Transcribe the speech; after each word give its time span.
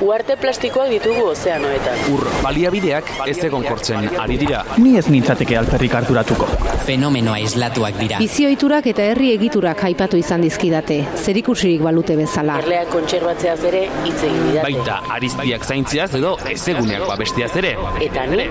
Uarte 0.00 0.32
plastikoak 0.40 0.88
ditugu 0.88 1.26
ozeanoetan. 1.28 1.98
Ur 2.14 2.22
baliabideak 2.40 3.10
ez 3.28 3.34
egon 3.44 3.66
kortzen 3.68 4.06
ari 4.22 4.38
dira. 4.40 4.62
Ni 4.80 4.94
ez 4.96 5.04
nintzateke 5.12 5.58
alperrik 5.60 5.92
harturatuko. 5.98 6.46
Fenomenoa 6.86 7.36
islatuak 7.44 7.98
dira. 8.00 8.20
Bizioiturak 8.22 8.88
eta 8.94 9.04
herri 9.10 9.28
egiturak 9.34 9.82
aipatu 9.90 10.16
izan 10.16 10.40
dizkidate, 10.46 10.96
zerikusirik 11.20 11.84
balute 11.84 12.16
bezala. 12.16 12.56
Erleak 12.64 12.88
kontserbatzeaz 12.94 13.58
ere 13.68 13.82
hitz 14.06 14.16
egin 14.22 14.46
didate. 14.46 14.62
Baita 14.70 14.96
ariztiak 15.18 15.68
zaintziaz 15.68 16.08
edo 16.16 16.32
ezeguneak 16.48 17.04
babestiaz 17.10 17.50
ere. 17.60 17.74
Eta 18.08 18.24
ni, 18.32 18.48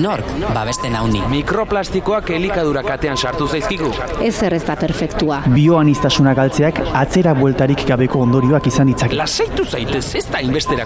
Nork 0.00 0.32
babesten 0.56 0.96
hauni. 0.96 1.20
Mikroplastikoak 1.34 2.32
elikadura 2.38 2.80
katean 2.88 3.20
sartu 3.20 3.50
zaizkigu. 3.52 3.92
Ez 4.24 4.34
ez 4.48 4.64
da 4.64 4.80
perfektua. 4.80 5.42
Bioanistasuna 5.52 6.32
galtzeak 6.40 6.80
atzera 6.94 7.36
bueltarik 7.36 7.84
gabeko 7.84 8.24
ondorioak 8.24 8.72
izan 8.72 8.88
ditzake. 8.94 9.20
Lasaitu 9.20 9.68
zaitez 9.68 10.06
ez 10.16 10.26
da 10.32 10.40
inbesterako 10.40 10.85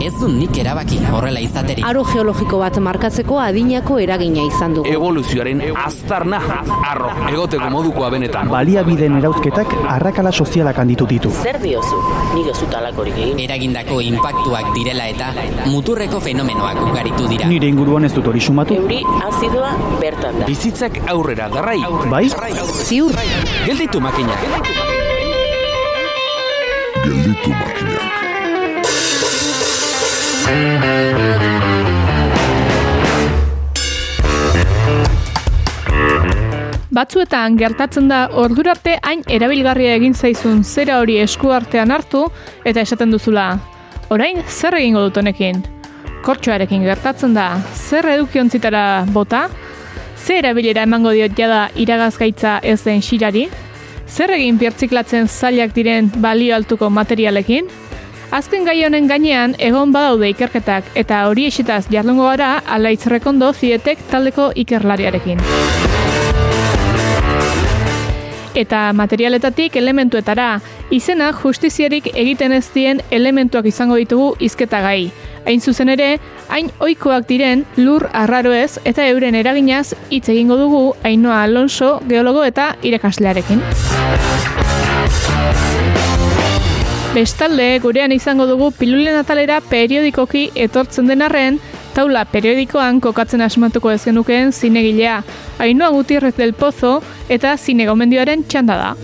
Ez 0.00 0.14
du 0.16 0.28
nik 0.32 0.56
erabaki 0.56 0.96
horrela 1.12 1.40
izaterik. 1.44 1.84
Aro 1.84 2.02
geologiko 2.08 2.58
bat 2.62 2.78
markatzeko 2.80 3.36
adinako 3.42 3.98
eragina 4.00 4.46
izan 4.48 4.72
dugu. 4.78 4.88
Evoluzioaren 4.88 5.60
aztarna 5.76 6.38
arro 6.88 7.10
egoteko 7.28 7.68
modukoa 7.74 8.08
benetan. 8.14 8.48
Baliabideen 8.48 9.18
erauzketak 9.18 9.74
arrakala 9.96 10.32
sozialak 10.32 10.80
handitu 10.80 11.04
ditu. 11.10 11.32
Zer 11.42 11.58
diozu? 11.60 11.98
Nik 12.34 12.48
ez 12.52 12.56
dut 12.62 12.76
alakorik 12.78 13.18
egin. 13.20 13.42
Eragindako 13.44 14.00
inpaktuak 14.06 14.70
direla 14.78 15.08
eta 15.12 15.32
muturreko 15.68 16.20
fenomenoak 16.24 16.80
ugaritu 16.86 17.28
dira. 17.28 17.50
Nire 17.52 17.68
inguruan 17.68 18.08
ez 18.08 18.14
dut 18.16 18.30
hori 18.32 18.40
sumatu. 18.40 18.78
Euri 18.80 19.02
azidoa 19.28 19.74
bertan 20.00 20.40
da. 20.40 20.48
Bizitzak 20.48 20.96
aurrera 21.12 21.50
darrai. 21.52 21.76
Bai? 22.08 22.24
Ziur, 22.86 23.12
Gelditu 23.66 24.00
makina. 24.00 24.40
Gelditu 27.04 27.52
makinak. 27.52 28.19
Batzuetan 36.90 37.54
gertatzen 37.56 38.08
da 38.10 38.24
ordurarte 38.42 38.96
hain 39.06 39.22
erabilgarria 39.30 39.94
egin 39.96 40.12
zaizun 40.12 40.64
zera 40.66 40.98
hori 41.00 41.20
esku 41.22 41.52
artean 41.54 41.94
hartu 41.94 42.24
eta 42.66 42.82
esaten 42.82 43.14
duzula. 43.14 43.44
Orain 44.10 44.42
zer 44.48 44.74
egingo 44.80 45.06
dut 45.06 45.20
honekin? 45.22 45.62
Kortxoarekin 46.26 46.82
gertatzen 46.84 47.32
da 47.38 47.46
zer 47.72 48.10
edukiontzitara 48.16 48.84
bota? 49.14 49.46
Zer 50.18 50.42
erabilera 50.42 50.82
emango 50.84 51.14
diot 51.16 51.38
jada 51.38 51.68
iragazgaitza 51.78 52.58
ez 52.66 52.80
den 52.82 53.00
xirari? 53.06 53.46
Zer 54.10 54.34
egin 54.34 54.58
pirtziklatzen 54.58 55.30
zailak 55.30 55.72
diren 55.78 56.10
balio 56.20 56.58
altuko 56.58 56.90
materialekin? 56.90 57.70
Azken 58.30 58.62
gai 58.62 58.76
honen 58.86 59.08
gainean 59.10 59.56
egon 59.58 59.90
badaude 59.90 60.28
ikerketak 60.30 60.92
eta 61.00 61.24
hori 61.26 61.48
esitaz 61.50 61.88
jardungo 61.90 62.28
gara 62.28 62.60
alaitz 62.76 63.08
rekondo 63.10 63.48
zietek 63.52 64.04
taldeko 64.12 64.52
ikerlariarekin. 64.54 65.42
Eta 68.54 68.92
materialetatik 68.94 69.76
elementuetara, 69.82 70.60
izena 70.94 71.32
justiziarik 71.42 72.06
egiten 72.14 72.54
ez 72.54 72.68
dien 72.74 73.02
elementuak 73.10 73.66
izango 73.66 73.98
ditugu 73.98 74.34
izketa 74.38 74.80
gai. 74.86 75.10
Hain 75.46 75.60
zuzen 75.60 75.90
ere, 75.90 76.10
hain 76.54 76.70
ohikoak 76.78 77.26
diren 77.26 77.64
lur 77.82 78.06
arraroez 78.12 78.78
eta 78.84 79.08
euren 79.10 79.34
eraginaz 79.34 79.88
hitz 80.10 80.28
egingo 80.28 80.58
dugu 80.60 80.84
Ainoa 81.02 81.42
Alonso, 81.48 81.96
geologo 82.06 82.46
eta 82.46 82.76
irakaslearekin. 82.82 83.64
Bestalde, 87.10 87.80
gurean 87.82 88.12
izango 88.14 88.44
dugu 88.46 88.68
pilulen 88.70 89.16
atalera 89.18 89.56
periodikoki 89.66 90.44
etortzen 90.54 91.10
den 91.10 91.24
arren, 91.26 91.56
taula 91.90 92.22
periodikoan 92.30 93.00
kokatzen 93.02 93.42
asmatuko 93.42 93.90
ez 93.90 94.04
genukeen 94.04 94.52
zinegilea, 94.54 95.16
Ainhoa 95.58 95.90
Gutierrez 95.90 96.36
del 96.38 96.54
Pozo 96.54 97.00
eta 97.28 97.56
zinegomendioaren 97.58 98.46
txanda 98.46 98.78
da. 98.78 98.94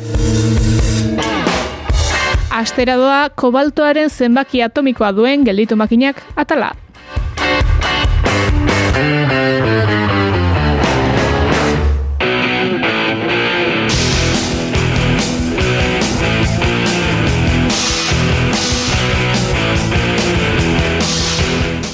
Astera 2.55 2.95
doa, 2.97 3.21
kobaltoaren 3.35 4.09
zenbaki 4.09 4.63
atomikoa 4.63 5.11
duen 5.13 5.43
gelditu 5.45 5.75
makinak 5.77 6.23
atala. 6.39 6.77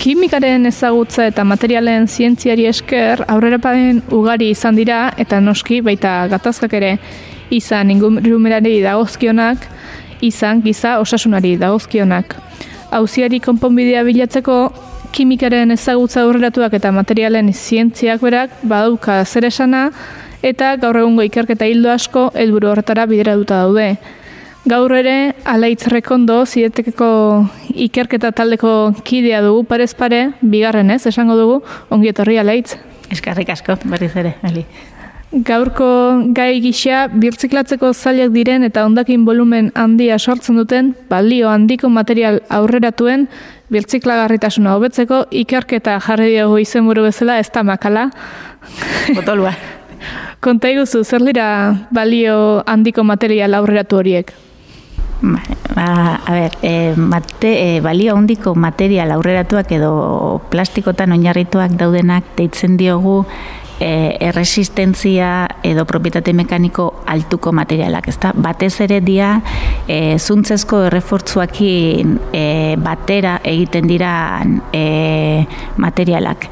Kimikaren 0.03 0.67
ezagutza 0.67 1.29
eta 1.31 1.45
materialen 1.47 2.09
zientziari 2.11 2.65
esker 2.67 3.21
aurrerapaden 3.31 4.01
ugari 4.11 4.49
izan 4.51 4.75
dira 4.75 4.97
eta 5.25 5.39
noski 5.39 5.77
baita 5.87 6.15
gatazkak 6.33 6.73
ere 6.75 6.89
izan 7.55 7.93
ingurumerari 7.95 8.81
dagozkionak, 8.83 9.63
izan 10.19 10.65
giza 10.65 10.97
osasunari 10.99 11.53
dagozkionak. 11.61 12.35
Auziari 12.99 13.39
konponbidea 13.45 14.03
bilatzeko 14.09 14.57
kimikaren 15.15 15.71
ezagutza 15.77 16.25
aurreratuak 16.25 16.75
eta 16.81 16.91
materialen 16.91 17.53
zientziak 17.55 18.27
berak 18.27 18.59
badauka 18.65 19.21
zer 19.25 19.47
esana 19.53 19.85
eta 20.43 20.75
gaur 20.83 20.99
egungo 21.05 21.23
ikerketa 21.31 21.71
hildo 21.71 21.95
asko 21.95 22.33
helburu 22.35 22.73
horretara 22.73 23.07
bideratuta 23.07 23.63
daude. 23.69 23.93
Gaur 24.63 24.93
ere, 24.95 25.35
alaitz 25.43 25.89
rekondo, 25.91 26.45
zidetekeko 26.47 27.07
ikerketa 27.83 28.31
taldeko 28.31 28.93
kidea 29.03 29.41
dugu, 29.43 29.65
parez 29.67 29.91
pare, 29.99 30.29
bigarren 30.39 30.93
ez, 30.95 31.01
esango 31.11 31.35
dugu, 31.35 31.57
ongi 31.91 32.13
etorri 32.13 32.39
alaitz. 32.39 32.77
Eskarrik 33.11 33.51
asko, 33.51 33.75
berriz 33.91 34.13
ere, 34.23 34.37
ali. 34.47 34.63
Gaurko 35.33 35.89
gai 36.37 36.61
gisa, 36.63 37.09
birtziklatzeko 37.09 37.91
zailak 37.93 38.31
diren 38.37 38.63
eta 38.69 38.85
ondakin 38.87 39.25
volumen 39.27 39.73
handia 39.75 40.19
sortzen 40.21 40.61
duten, 40.61 40.93
balio 41.11 41.51
handiko 41.51 41.91
material 41.91 42.39
aurreratuen, 42.53 43.27
birtziklagarritasuna 43.73 44.77
hobetzeko, 44.77 45.25
ikerketa 45.43 45.99
jarri 46.07 46.31
diogu 46.37 46.61
izenburu 46.63 47.09
bezala, 47.09 47.41
ez 47.41 47.51
da 47.51 47.65
makala. 47.67 48.11
Botolua. 49.17 49.57
Konta 50.45 50.71
iguzu, 50.71 51.03
zer 51.03 51.27
dira 51.27 51.51
balio 51.91 52.63
handiko 52.67 53.03
material 53.03 53.59
aurreratu 53.59 53.99
horiek? 53.99 54.33
Ba, 55.23 56.21
a 56.27 56.33
ber, 56.33 56.59
e, 56.63 56.95
mate, 56.97 57.77
e, 57.77 57.81
balio 57.81 58.17
handiko 58.17 58.57
material 58.59 59.13
aurreratuak 59.15 59.71
edo 59.73 60.43
plastikotan 60.51 61.15
oinarrituak 61.15 61.77
daudenak 61.79 62.35
deitzen 62.37 62.75
diogu 62.77 63.23
e, 63.79 64.17
erresistentzia 64.21 65.47
edo 65.63 65.85
propietate 65.87 66.35
mekaniko 66.35 66.89
altuko 67.07 67.53
materialak, 67.55 68.09
ezta? 68.11 68.33
Batez 68.35 68.75
ere 68.83 69.01
dia 69.01 69.37
e, 69.87 70.19
zuntzezko 70.19 70.85
errefortzuakin 70.89 72.19
e, 72.33 72.45
batera 72.83 73.39
egiten 73.45 73.87
dira 73.91 74.15
e, 74.75 75.47
materialak. 75.77 76.51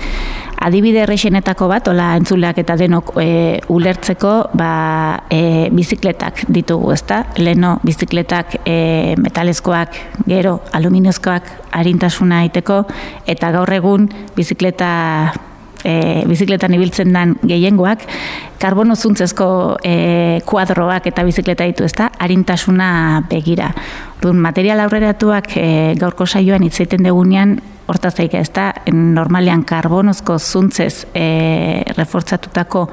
Adibide 0.60 1.00
errexenetako 1.06 1.70
bat, 1.70 1.86
ola 1.88 2.10
entzuleak 2.20 2.58
eta 2.60 2.74
denok 2.76 3.14
e, 3.22 3.28
ulertzeko, 3.72 4.32
ba, 4.60 4.72
e, 5.32 5.70
bizikletak 5.72 6.42
ditugu, 6.52 6.90
ezta? 6.92 7.22
Leno, 7.40 7.78
bizikletak 7.80 8.58
e, 8.68 9.16
metalezkoak, 9.16 9.96
gero, 10.28 10.58
aluminiozkoak 10.76 11.48
harintasuna 11.80 12.42
aiteko, 12.44 12.82
eta 13.24 13.54
gaur 13.56 13.72
egun 13.72 14.10
bizikleta 14.36 14.90
e, 15.80 16.26
bizikletan 16.28 16.76
ibiltzen 16.76 17.16
dan 17.16 17.38
gehiengoak, 17.40 18.04
karbono 18.60 19.00
zuntzezko 19.00 19.48
e, 19.80 19.96
kuadroak 20.44 21.08
eta 21.08 21.24
bizikleta 21.24 21.64
ditu, 21.72 21.88
ezta? 21.88 22.10
Harintasuna 22.20 22.90
begira. 23.32 23.72
Dun, 24.20 24.36
material 24.44 24.84
aurreratuak 24.84 25.54
e, 25.56 25.68
gaurko 26.00 26.28
saioan 26.28 26.68
hitz 26.68 26.76
egiten 26.82 27.08
degunean, 27.08 27.62
hortaz 27.90 28.14
daik 28.18 28.36
ez 28.38 28.48
da, 28.54 28.70
normalean 28.94 29.64
karbonozko 29.66 30.38
zuntzez 30.38 31.06
e, 31.14 31.82
refortzatutako 31.96 32.86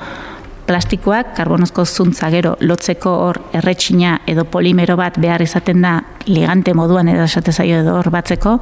plastikoak, 0.67 1.31
karbonozko 1.37 1.85
zuntza 1.85 2.27
gero 2.33 2.55
lotzeko 2.59 3.13
hor 3.23 3.39
erretxina 3.55 4.17
edo 4.27 4.43
polimero 4.51 4.97
bat 4.99 5.15
behar 5.21 5.41
izaten 5.45 5.85
da 5.85 5.93
ligante 6.27 6.73
moduan 6.75 7.07
edo 7.13 7.23
esate 7.23 7.53
zaio 7.53 7.79
edo 7.85 7.95
hor 7.95 8.11
batzeko, 8.11 8.57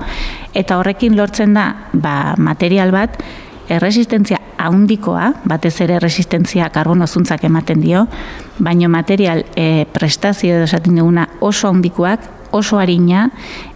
eta 0.54 0.78
horrekin 0.78 1.18
lortzen 1.18 1.58
da 1.58 1.66
ba, 1.94 2.36
material 2.38 2.94
bat, 2.94 3.18
erresistentzia 3.66 4.38
haundikoa, 4.62 5.32
batez 5.50 5.74
ere 5.82 5.98
resistentzia 6.04 6.70
karbono 6.74 7.08
zuntzak 7.08 7.44
ematen 7.48 7.82
dio, 7.82 8.06
baino 8.60 8.90
material 8.94 9.42
e, 9.58 9.88
prestazio 9.92 10.60
edo 10.60 10.70
esaten 10.70 11.02
duguna 11.02 11.26
oso 11.42 11.72
haundikoak, 11.72 12.35
oso 12.56 12.80
harina 12.80 13.30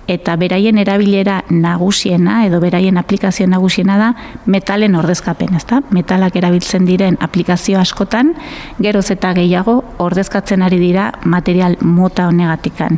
eta 0.10 0.36
beraien 0.42 0.80
erabilera 0.82 1.44
nagusiena 1.50 2.46
edo 2.48 2.60
beraien 2.64 2.98
aplikazio 2.98 3.48
nagusiena 3.48 3.98
da 4.00 4.14
metalen 4.46 4.96
ordezkapen, 4.98 5.54
ezta? 5.60 5.84
Metalak 5.94 6.36
erabiltzen 6.40 6.88
diren 6.88 7.20
aplikazio 7.22 7.80
askotan 7.80 8.34
geroz 8.82 9.10
eta 9.14 9.34
gehiago 9.38 9.84
ordezkatzen 10.00 10.66
ari 10.66 10.80
dira 10.82 11.12
material 11.24 11.78
mota 11.82 12.28
honegatikan. 12.32 12.98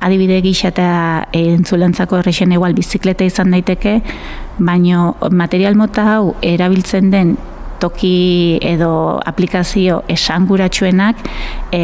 Adibide 0.00 0.38
gisa 0.44 0.70
eta 0.70 0.88
entzulentzako 1.34 2.20
errexen 2.20 2.54
egual 2.54 2.74
bizikleta 2.76 3.26
izan 3.26 3.50
daiteke, 3.50 3.98
baino 4.58 5.16
material 5.30 5.74
mota 5.74 6.06
hau 6.14 6.34
erabiltzen 6.42 7.10
den 7.10 7.36
toki 7.80 8.58
edo 8.62 9.20
aplikazio 9.26 10.02
esanguratsuenak 10.10 11.20
e, 11.72 11.82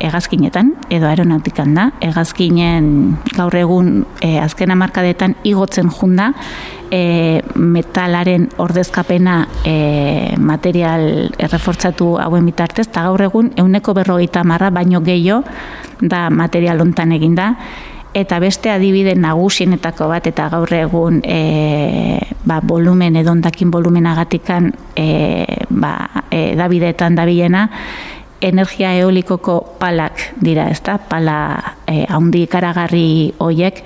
egazkinetan 0.00 0.74
edo 0.90 1.08
aeronautikan 1.08 1.74
da. 1.76 1.88
Egazkinen 2.04 2.88
gaur 3.36 3.56
egun 3.56 3.92
e, 4.20 4.36
azken 4.42 4.74
amarkadetan 4.74 5.36
igotzen 5.48 5.90
junda 5.92 6.32
e, 6.92 7.40
metalaren 7.56 8.48
ordezkapena 8.62 9.38
e, 9.64 9.76
material 10.38 11.32
errefortzatu 11.38 12.16
hauen 12.22 12.46
bitartez, 12.48 12.88
eta 12.90 13.06
gaur 13.08 13.28
egun 13.28 13.52
euneko 13.56 13.96
berrogeita 13.96 14.44
marra 14.44 14.70
baino 14.70 15.00
gehiago 15.04 15.42
da 16.02 16.28
material 16.30 16.80
ontan 16.82 17.12
eginda 17.14 17.52
eta 18.14 18.38
beste 18.38 18.70
adibide 18.70 19.14
nagusienetako 19.16 20.08
bat 20.10 20.26
eta 20.28 20.48
gaur 20.52 20.72
egun 20.76 21.20
e, 21.24 22.20
ba, 22.44 22.60
volumen 22.60 23.16
edo 23.16 23.32
ondakin 23.32 23.70
volumenagatikan 23.72 24.72
e, 24.96 25.06
ba, 25.70 26.24
e, 26.30 26.52
dabidetan 26.56 27.16
dabilena 27.16 27.68
energia 28.42 28.92
eolikoko 28.98 29.76
palak 29.78 30.32
dira, 30.42 30.68
ezta? 30.68 30.98
Pala 30.98 31.76
e, 31.86 32.04
haundi 32.10 32.44
ikaragarri 32.44 33.32
hoiek 33.40 33.82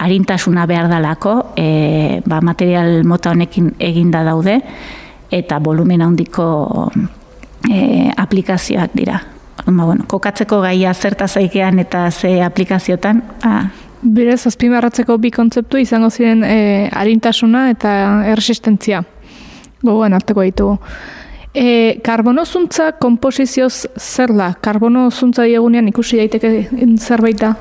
harintasuna 0.00 0.66
behar 0.66 0.88
dalako, 0.90 1.52
e, 1.56 2.20
ba, 2.26 2.40
material 2.44 3.04
mota 3.04 3.32
honekin 3.32 3.74
eginda 3.78 4.24
daude 4.26 4.60
eta 5.30 5.60
volumen 5.62 6.02
handiko 6.02 6.90
e, 7.70 8.10
aplikazioak 8.16 8.96
dira 8.98 9.20
ba, 9.66 9.84
bueno, 9.84 10.04
kokatzeko 10.08 10.60
gaia 10.60 10.94
zerta 10.94 11.28
zaikean 11.28 11.78
eta 11.78 12.10
ze 12.10 12.40
aplikaziotan. 12.42 13.22
Ah. 13.42 13.70
Berez, 14.02 14.46
azpimarratzeko 14.48 15.18
bi 15.20 15.30
kontzeptu 15.30 15.76
izango 15.76 16.08
ziren 16.10 16.44
e, 16.44 16.88
harintasuna 16.92 17.68
eta 17.74 17.90
erresistentzia. 18.32 19.02
Gogoan 19.82 20.16
arteko 20.16 20.44
ditugu. 20.46 20.78
E, 21.52 21.98
karbono 22.04 22.46
zuntza 22.46 22.92
komposizioz 22.96 23.86
zer 23.98 24.32
da? 24.32 24.54
Karbono 24.62 25.10
zuntza 25.10 25.44
diegunean 25.44 25.88
ikusi 25.90 26.16
daiteke 26.16 26.68
zerbait 26.96 27.40
da? 27.40 27.54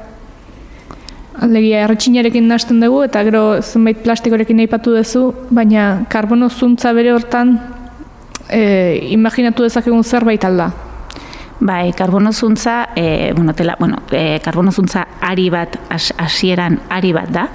Alegia, 1.39 1.85
erretxinarekin 1.85 2.47
nasten 2.47 2.79
dugu 2.83 3.03
eta 3.03 3.23
gero 3.27 3.43
zenbait 3.61 3.99
plastikorekin 4.03 4.59
aipatu 4.63 4.95
duzu, 4.95 5.29
baina 5.49 6.05
karbono 6.11 6.49
zuntza 6.49 6.93
bere 6.93 7.13
hortan 7.15 7.57
e, 8.47 8.61
imaginatu 9.15 9.67
dezakegun 9.67 10.03
zerbait 10.03 10.45
alda? 10.45 10.71
Bai, 11.59 11.91
karbono 11.91 12.31
zuntza, 12.31 12.89
e, 12.95 13.33
bueno, 13.35 13.53
tela, 13.53 13.75
bueno, 13.79 13.97
e, 14.11 14.39
karbono 14.39 14.71
zuntza 14.71 15.05
ari 15.19 15.49
bat, 15.49 15.75
hasieran 15.89 16.79
ari 16.89 17.11
bat 17.11 17.29
da, 17.29 17.47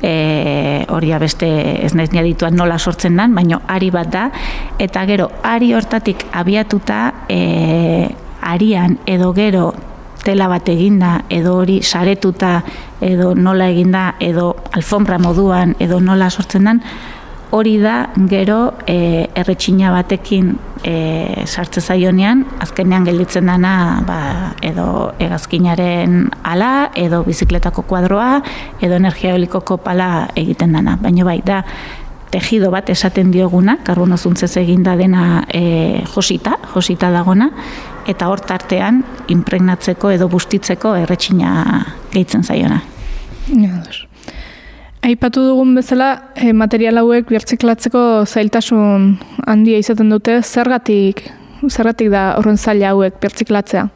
e, 0.00 0.86
hori 0.88 1.10
beste 1.18 1.48
ez 1.84 1.94
naiz 1.94 2.10
dituan 2.10 2.54
nola 2.54 2.78
sortzen 2.78 3.16
dan, 3.16 3.34
baina 3.34 3.60
ari 3.66 3.90
bat 3.90 4.08
da, 4.08 4.30
eta 4.78 5.04
gero, 5.06 5.30
ari 5.42 5.72
hortatik 5.74 6.26
abiatuta, 6.32 7.24
e, 7.28 8.14
arian 8.42 8.98
edo 9.06 9.32
gero 9.32 9.72
tela 10.22 10.46
bat 10.46 10.68
eginda, 10.68 11.24
edo 11.28 11.56
hori 11.58 11.82
saretuta, 11.82 12.62
edo 13.00 13.34
nola 13.34 13.68
eginda, 13.70 14.14
edo 14.20 14.54
alfombra 14.70 15.18
moduan, 15.18 15.74
edo 15.80 15.98
nola 16.00 16.30
sortzen 16.30 16.64
dan, 16.64 16.82
hori 17.52 17.76
da 17.78 18.08
gero 18.30 18.74
e, 18.88 19.28
erretxina 19.36 19.90
batekin 19.92 20.54
e, 20.82 21.44
sartze 21.44 21.82
zaionean, 21.84 22.46
azkenean 22.64 23.04
gelditzen 23.04 23.50
dana 23.50 23.74
ba, 24.08 24.20
edo 24.64 24.86
egazkinaren 25.20 26.30
ala, 26.48 26.90
edo 26.96 27.22
bizikletako 27.26 27.84
kuadroa, 27.90 28.38
edo 28.80 28.96
energia 28.96 29.34
eolikoko 29.34 29.76
pala 29.84 30.30
egiten 30.32 30.72
dana. 30.72 30.96
Baina 31.02 31.26
bai, 31.28 31.42
da, 31.44 31.60
tejido 32.32 32.70
bat 32.72 32.88
esaten 32.88 33.28
dioguna, 33.34 33.76
karbono 33.84 34.16
zuntzez 34.16 34.54
eginda 34.56 34.96
dena 34.96 35.42
e, 35.52 36.00
josita, 36.14 36.56
josita 36.72 37.12
dagona, 37.12 37.50
eta 38.08 38.30
hor 38.32 38.40
tartean 38.48 39.02
impregnatzeko 39.34 40.14
edo 40.16 40.30
bustitzeko 40.32 40.96
erretxina 41.04 41.52
gehitzen 42.14 42.48
zaiona. 42.48 42.80
Ja, 43.52 43.76
Aipatu 45.02 45.42
dugun 45.42 45.72
bezala, 45.74 46.30
e, 46.38 46.52
material 46.54 47.00
hauek 47.00 47.26
birtziklatzeko 47.26 48.22
zailtasun 48.22 49.08
handia 49.50 49.80
izaten 49.82 50.12
dute, 50.14 50.36
zergatik, 50.46 51.24
zergatik 51.66 52.12
da 52.12 52.36
horren 52.38 52.54
zaila 52.54 52.92
hauek 52.94 53.16
birtziklatzea? 53.24 53.88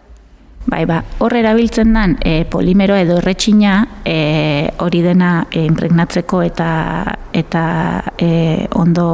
Bai, 0.66 0.80
ba, 0.82 0.96
hor 1.22 1.36
erabiltzen 1.38 1.92
den 1.94 2.16
e, 2.26 2.40
polimero 2.50 2.96
edo 2.98 3.20
erretxina 3.20 3.76
e, 4.02 4.16
hori 4.82 5.04
dena 5.04 5.44
e, 5.46 5.62
impregnatzeko 5.62 6.40
eta 6.42 6.70
eta 7.38 7.62
e, 8.18 8.66
ondo 8.74 9.06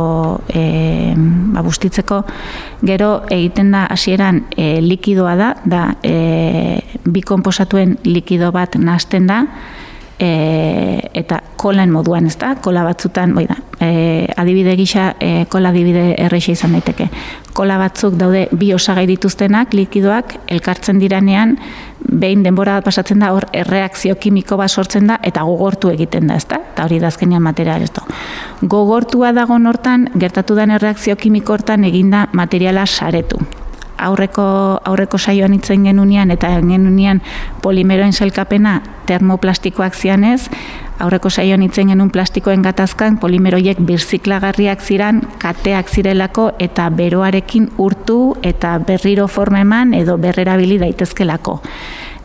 e, 0.48 1.12
ba, 1.52 1.60
bustitzeko. 1.60 2.22
Gero 2.88 3.10
egiten 3.28 3.76
da 3.76 3.84
hasieran 3.92 4.46
e, 4.56 4.78
likidoa 4.80 5.36
da, 5.36 5.52
da 5.68 5.84
e, 6.00 6.80
bi 7.04 7.20
komposatuen 7.20 7.98
likido 8.08 8.48
bat 8.56 8.80
nazten 8.80 9.28
da, 9.28 9.42
e, 10.18 11.10
eta 11.14 11.40
kolan 11.56 11.90
moduan, 11.90 12.26
ez 12.26 12.36
da? 12.38 12.54
Kola 12.62 12.84
batzutan, 12.86 13.34
bai 13.36 13.46
da, 13.48 13.56
e, 13.80 14.26
adibide 14.36 14.74
gisa, 14.76 15.12
e, 15.20 15.46
kola 15.50 15.72
adibide 15.72 16.12
erreixa 16.18 16.52
izan 16.52 16.76
daiteke. 16.76 17.08
Kola 17.52 17.78
batzuk 17.80 18.16
daude 18.20 18.46
bi 18.56 18.72
osagai 18.74 19.06
dituztenak, 19.10 19.74
likidoak, 19.76 20.36
elkartzen 20.52 21.00
diranean, 21.02 21.56
behin 22.02 22.42
denbora 22.42 22.78
bat 22.78 22.88
pasatzen 22.90 23.22
da, 23.22 23.32
hor 23.32 23.46
erreakzio 23.52 24.16
kimiko 24.20 24.56
bat 24.60 24.70
sortzen 24.70 25.10
da, 25.10 25.18
eta 25.22 25.44
gogortu 25.48 25.92
egiten 25.92 26.30
da, 26.30 26.36
ez 26.40 26.46
da? 26.48 26.60
Eta 26.72 26.86
hori 26.88 27.00
dazkenean 27.02 27.42
material 27.42 27.82
ez 27.82 27.92
da. 27.92 28.06
Gogortua 28.62 29.32
dago 29.36 29.58
hortan, 29.68 30.08
gertatu 30.14 30.54
den 30.54 30.70
erreakzio 30.70 31.16
kimiko 31.16 31.52
hortan 31.52 31.84
eginda 31.84 32.28
materiala 32.32 32.86
saretu 32.86 33.40
aurreko 34.06 34.44
aurreko 34.84 35.18
saioan 35.18 35.54
itzen 35.54 35.84
genunean 35.88 36.30
eta 36.30 36.50
genunean 36.60 37.22
polimeroen 37.62 38.12
selkapena 38.12 38.80
termoplastikoak 39.06 39.94
zianez, 39.94 40.48
aurreko 41.02 41.30
saioan 41.30 41.62
itzen 41.66 41.90
genuen 41.90 42.10
plastikoen 42.14 42.62
gatazkan 42.62 43.18
polimeroiek 43.18 43.80
birziklagarriak 43.82 44.82
ziran, 44.82 45.22
kateak 45.42 45.90
zirelako 45.90 46.52
eta 46.62 46.88
beroarekin 46.90 47.72
urtu 47.78 48.36
eta 48.42 48.78
berriro 48.86 49.26
forma 49.28 49.64
eman 49.66 49.94
edo 49.98 50.18
berrerabili 50.18 50.78
daitezkelako. 50.82 51.60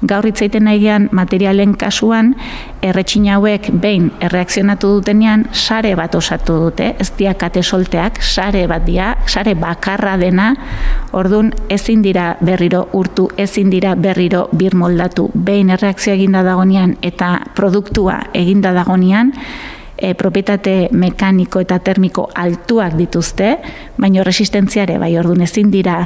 Gaur 0.06 0.28
itzaiten 0.30 0.68
nahian 0.68 1.08
materialen 1.12 1.72
kasuan, 1.74 2.36
erretxin 2.86 3.26
hauek 3.34 3.72
behin 3.82 4.12
erreakzionatu 4.22 4.92
dutenean, 5.00 5.48
sare 5.58 5.96
bat 5.98 6.14
osatu 6.16 6.60
dute, 6.68 6.92
ez 7.02 7.10
diakate 7.18 7.64
solteak, 7.66 8.22
sare 8.22 8.68
bat 8.70 8.86
dia, 8.86 9.16
sare 9.26 9.56
bakarra 9.58 10.14
dena, 10.22 10.52
ordun 11.14 11.52
ezin 11.70 12.02
dira 12.02 12.36
berriro 12.42 12.88
urtu, 12.94 13.30
ezin 13.38 13.70
dira 13.70 13.96
berriro 13.96 14.48
bir 14.52 14.76
moldatu, 14.76 15.30
behin 15.34 15.70
erreakzio 15.70 16.14
eginda 16.14 16.44
dagonean 16.44 16.98
eta 17.02 17.32
produktua 17.56 18.20
eginda 18.34 18.74
dagonean, 18.74 19.34
e, 19.98 20.14
propietate 20.16 20.90
mekaniko 20.92 21.62
eta 21.64 21.80
termiko 21.80 22.28
altuak 22.36 22.96
dituzte, 22.98 23.58
baino 23.98 24.24
resistentziare 24.24 24.98
bai 25.02 25.16
ordun 25.18 25.42
ezin 25.42 25.72
dira 25.74 26.00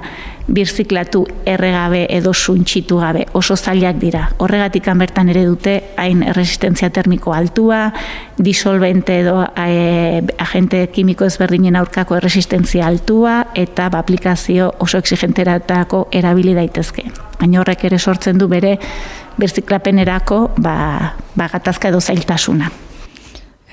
birziklatu 0.52 1.24
erregabe 1.46 2.06
edo 2.10 2.34
suntxitu 2.34 2.98
gabe, 3.00 3.26
oso 3.38 3.56
zailak 3.56 4.00
dira. 4.02 4.24
Horregatik 4.38 4.88
bertan 4.98 5.30
ere 5.30 5.46
dute 5.46 5.94
hain 5.98 6.24
resistentzia 6.36 6.90
termiko 6.90 7.34
altua, 7.34 7.92
disolvente 8.38 9.20
edo 9.22 9.46
e, 9.56 10.22
agente 10.38 10.88
kimiko 10.92 11.26
ezberdinen 11.26 11.76
aurkako 11.76 12.20
resistentzia 12.20 12.88
altua 12.88 13.48
eta 13.56 13.90
ba, 13.90 14.00
aplikazio 14.00 14.74
oso 14.80 14.98
exigenteratako 14.98 16.08
erabili 16.12 16.54
daitezke. 16.54 17.06
Baina 17.40 17.62
horrek 17.62 17.86
ere 17.86 18.00
sortzen 18.00 18.38
du 18.38 18.48
bere 18.48 18.78
birziklapenerako 19.38 20.52
ba, 20.58 21.16
ba 21.36 21.48
gatazka 21.52 21.90
edo 21.90 22.02
zailtasuna. 22.02 22.72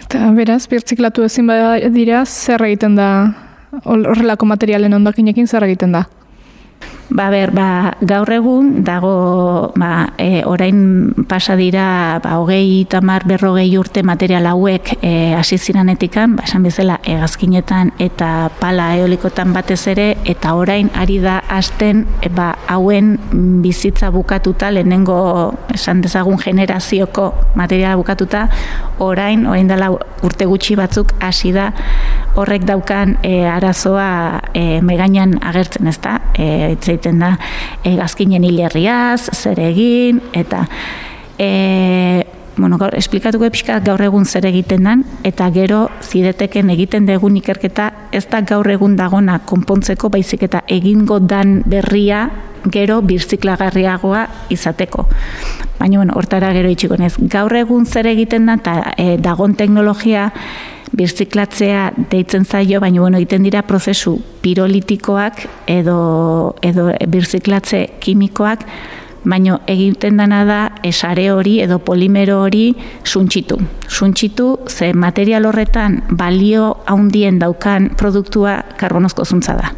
Eta 0.08 0.30
beraz, 0.32 0.62
birtziklatu 0.72 1.20
ezin 1.26 1.50
dira, 1.92 2.22
zer 2.24 2.62
egiten 2.64 2.94
da 2.96 3.08
horrelako 3.84 4.46
materialen 4.48 4.96
ondakinekin 4.96 5.44
zer 5.44 5.66
egiten 5.66 5.92
da? 5.92 6.06
Ba, 7.08 7.30
ber, 7.32 7.54
ba, 7.56 7.94
gaur 8.04 8.28
egun 8.28 8.82
dago 8.84 9.72
ba, 9.80 10.12
e, 10.20 10.42
orain 10.44 11.14
pasa 11.24 11.54
dira 11.56 12.20
ba, 12.20 12.34
hogei 12.36 12.84
tamar 12.84 13.24
berrogei 13.24 13.70
urte 13.80 14.02
material 14.04 14.44
hauek 14.50 14.98
e, 15.00 15.32
hasi 15.32 15.56
ziranetikan, 15.56 16.36
ba, 16.36 16.44
esan 16.44 16.66
bezala 16.68 16.98
egazkinetan 17.08 17.94
eta 17.98 18.50
pala 18.60 18.90
eolikotan 19.00 19.54
batez 19.56 19.80
ere, 19.88 20.08
eta 20.28 20.52
orain 20.52 20.90
ari 21.00 21.16
da 21.24 21.38
hasten 21.48 22.04
e, 22.20 22.28
ba, 22.28 22.50
hauen 22.68 23.16
bizitza 23.64 24.12
bukatuta, 24.12 24.68
lehenengo 24.70 25.54
esan 25.72 26.04
dezagun 26.04 26.36
generazioko 26.44 27.30
materiala 27.56 27.96
bukatuta, 27.96 28.50
orain, 29.00 29.46
orain 29.48 29.72
dela 29.72 29.94
urte 29.96 30.44
gutxi 30.44 30.76
batzuk 30.76 31.16
hasi 31.24 31.54
da 31.56 31.70
horrek 32.36 32.64
daukan 32.68 33.16
e, 33.22 33.44
arazoa 33.48 34.40
e, 34.54 34.80
megainan 34.84 35.38
agertzen 35.42 35.88
ez 35.90 35.98
da, 36.02 36.18
e, 36.34 36.74
egiten 36.74 37.22
da 37.22 37.36
e, 37.82 37.96
gazkinen 37.96 38.44
hilerriaz, 38.44 39.30
zer 39.32 39.60
egin, 39.60 40.20
eta 40.32 40.66
e, 41.38 42.26
bueno, 42.58 42.76
gaur, 42.78 42.94
esplikatuko 42.98 43.46
epizkat 43.46 43.84
gaur 43.86 44.02
egun 44.02 44.26
zer 44.26 44.46
egiten 44.50 44.84
dan, 44.84 45.04
eta 45.26 45.48
gero 45.54 45.86
zideteken 46.02 46.70
egiten 46.74 47.06
dugun 47.08 47.38
ikerketa 47.38 47.90
ez 48.12 48.24
da 48.30 48.42
gaur 48.42 48.68
egun 48.70 48.96
dagona 48.98 49.38
konpontzeko, 49.46 50.10
baizik 50.12 50.44
eta 50.48 50.64
egingo 50.66 51.20
dan 51.20 51.62
berria 51.66 52.26
gero 52.64 53.00
birziklagarriagoa 53.02 54.26
izateko. 54.50 55.06
Baina, 55.78 55.98
bueno, 55.98 56.14
hortara 56.16 56.52
gero 56.52 56.70
itxikonez. 56.70 57.14
Gaur 57.30 57.54
egun 57.56 57.86
zer 57.86 58.06
egiten 58.10 58.46
da, 58.46 58.58
eta 58.58 58.94
e, 58.96 59.16
dagon 59.22 59.54
teknologia, 59.54 60.32
birziklatzea 60.92 61.92
deitzen 62.10 62.44
zaio, 62.44 62.80
baina 62.80 63.00
bueno, 63.00 63.18
egiten 63.18 63.44
dira 63.46 63.62
prozesu 63.62 64.18
pirolitikoak 64.42 65.44
edo, 65.68 65.98
edo 66.62 66.88
birziklatze 67.08 67.84
kimikoak, 68.00 68.64
baina 69.28 69.58
egiten 69.68 70.16
dana 70.20 70.44
da 70.48 70.60
esare 70.86 71.28
hori 71.32 71.58
edo 71.60 71.78
polimero 71.84 72.40
hori 72.44 72.72
suntxitu. 73.04 73.58
Suntxitu 73.88 74.58
ze 74.68 74.92
material 74.94 75.46
horretan 75.46 76.02
balio 76.10 76.78
haundien 76.86 77.38
daukan 77.38 77.90
produktua 77.96 78.62
karbonozko 78.78 79.24
zuntza 79.24 79.58
da. 79.58 79.74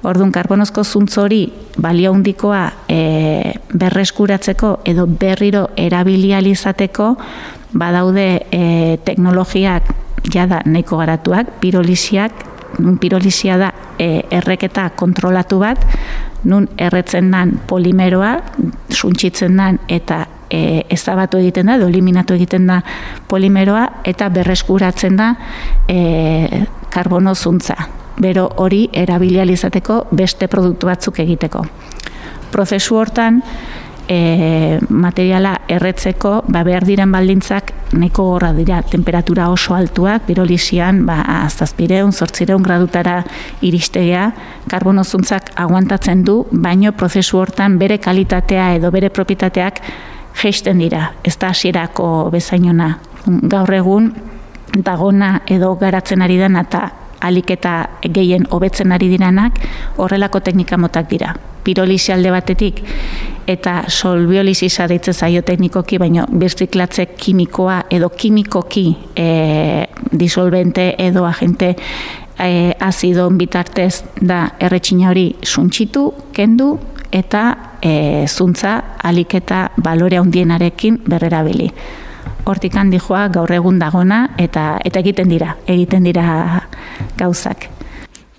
Orduan, 0.00 0.30
karbonozko 0.32 0.80
zuntz 0.84 1.18
hori 1.20 1.42
balio 1.76 2.14
handikoa 2.14 2.62
e, 2.88 3.52
berreskuratzeko 3.76 4.78
edo 4.88 5.04
berriro 5.06 5.66
erabilializateko 5.76 7.08
badaude 7.76 8.24
e, 8.48 8.62
teknologiak 9.04 9.92
jada 10.32 10.62
nahiko 10.64 10.96
garatuak, 11.02 11.52
pirolisiak, 11.60 12.32
pirolisia 13.00 13.58
da 13.60 13.70
e, 13.98 14.24
erreketa 14.40 14.88
kontrolatu 14.96 15.60
bat, 15.60 15.84
nun 16.48 16.68
erretzen 16.80 17.30
dan 17.34 17.58
polimeroa, 17.68 18.34
suntxitzen 18.88 19.60
dan 19.60 19.82
eta 19.88 20.24
e, 20.48 20.82
ezabatu 20.88 21.44
egiten 21.44 21.68
da, 21.68 21.76
eliminatu 21.76 22.40
egiten 22.40 22.72
da 22.72 22.80
polimeroa, 23.28 23.86
eta 24.08 24.32
berreskuratzen 24.32 25.20
da 25.20 25.34
e, 25.88 26.64
karbono 26.88 27.34
zuntza. 27.34 27.99
Bero 28.20 28.48
hori 28.56 28.88
erabilializateko 28.92 30.06
beste 30.12 30.48
produktu 30.48 30.90
batzuk 30.90 31.20
egiteko. 31.22 31.64
Prozesu 32.50 32.98
hortan, 33.00 33.42
e, 34.10 34.78
materiala 34.88 35.54
erretzeko 35.70 36.40
ba, 36.48 36.64
behar 36.66 36.84
diren 36.84 37.12
baldintzak 37.14 37.72
neko 37.94 38.24
gorra 38.32 38.50
dira 38.54 38.82
temperatura 38.82 39.48
oso 39.50 39.74
altuak, 39.76 40.26
birolisian 40.26 41.04
ba, 41.06 41.20
azazpireun, 41.46 42.12
zortzireun 42.12 42.62
gradutara 42.66 43.20
iristegea, 43.66 44.26
karbonozuntzak 44.70 45.52
aguantatzen 45.62 46.24
du, 46.26 46.40
baino 46.50 46.92
prozesu 46.92 47.38
hortan 47.38 47.78
bere 47.78 48.00
kalitatea 48.02 48.74
edo 48.80 48.90
bere 48.90 49.10
propietateak 49.14 49.82
geisten 50.42 50.82
dira, 50.82 51.12
ez 51.24 51.36
da 51.38 51.54
hasierako 51.54 52.30
bezainona. 52.32 52.96
Gaur 53.26 53.74
egun, 53.74 54.10
dagona 54.74 55.40
edo 55.50 55.74
garatzen 55.78 56.22
ari 56.22 56.38
den 56.40 56.56
eta 56.56 56.88
aliketa 57.20 57.90
gehien 58.08 58.46
hobetzen 58.50 58.92
ari 58.92 59.08
diranak 59.08 59.60
horrelako 59.96 60.40
teknika 60.40 60.76
motak 60.76 61.10
dira 61.10 61.34
pirolisi 61.64 62.12
alde 62.12 62.30
batetik 62.32 62.80
eta 63.50 63.84
solbiolizisa 63.88 64.86
deitze 64.88 65.12
zaio 65.12 65.42
teknikoki, 65.42 65.98
baino 65.98 66.26
birziklatze 66.30 67.06
kimikoa 67.18 67.82
edo 67.90 68.10
kimikoki 68.10 68.86
e, 69.16 69.86
disolvente 70.12 70.94
edo 70.98 71.24
agente 71.26 71.74
e, 72.38 72.74
azidon 72.80 73.38
bitartez 73.38 74.04
da 74.20 74.44
erretxina 74.60 75.10
hori 75.10 75.26
suntxitu, 75.42 76.06
kendu 76.32 76.76
eta 77.12 77.42
e, 77.82 78.26
zuntza 78.28 78.76
aliketa 79.02 79.70
balore 79.76 80.20
handienarekin 80.20 81.02
berrerabili. 81.08 81.70
Hortik 82.46 82.76
handi 82.78 82.98
joa 83.02 83.26
gaur 83.28 83.50
egun 83.52 83.78
dagona 83.78 84.28
eta 84.38 84.78
eta 84.84 85.02
egiten 85.02 85.28
dira, 85.28 85.56
egiten 85.66 86.06
dira 86.06 86.68
gauzak. 87.20 87.68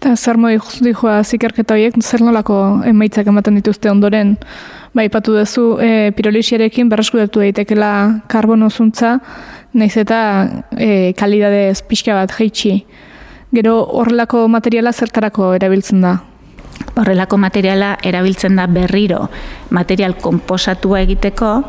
Eta 0.01 0.15
zer 0.17 0.37
moi 0.41 0.55
joa 0.57 1.19
zikerketa 1.21 1.75
horiek, 1.77 1.97
zer 2.01 2.23
nolako 2.25 2.55
emaitzak 2.89 3.27
ematen 3.29 3.59
dituzte 3.59 3.91
ondoren, 3.91 4.33
bai 4.97 5.07
patu 5.13 5.35
duzu 5.37 5.65
e, 5.77 6.09
pirolisiarekin 6.17 6.89
berreskudatu 6.89 7.43
daitekela 7.43 7.91
karbono 8.31 8.69
zuntza, 8.69 9.19
naiz 9.77 9.93
eta 10.01 10.17
e, 10.73 11.13
kalidadez 11.13 11.83
pixka 11.85 12.17
bat 12.17 12.33
jeitsi. 12.33 12.81
Gero 13.53 13.77
horrelako 13.99 14.47
materiala 14.49 14.91
zertarako 14.91 15.53
erabiltzen 15.59 16.01
da? 16.01 16.17
Horrelako 16.97 17.37
materiala 17.37 17.93
erabiltzen 18.03 18.57
da 18.57 18.65
berriro 18.67 19.27
material 19.69 20.15
komposatua 20.17 21.03
egiteko, 21.05 21.59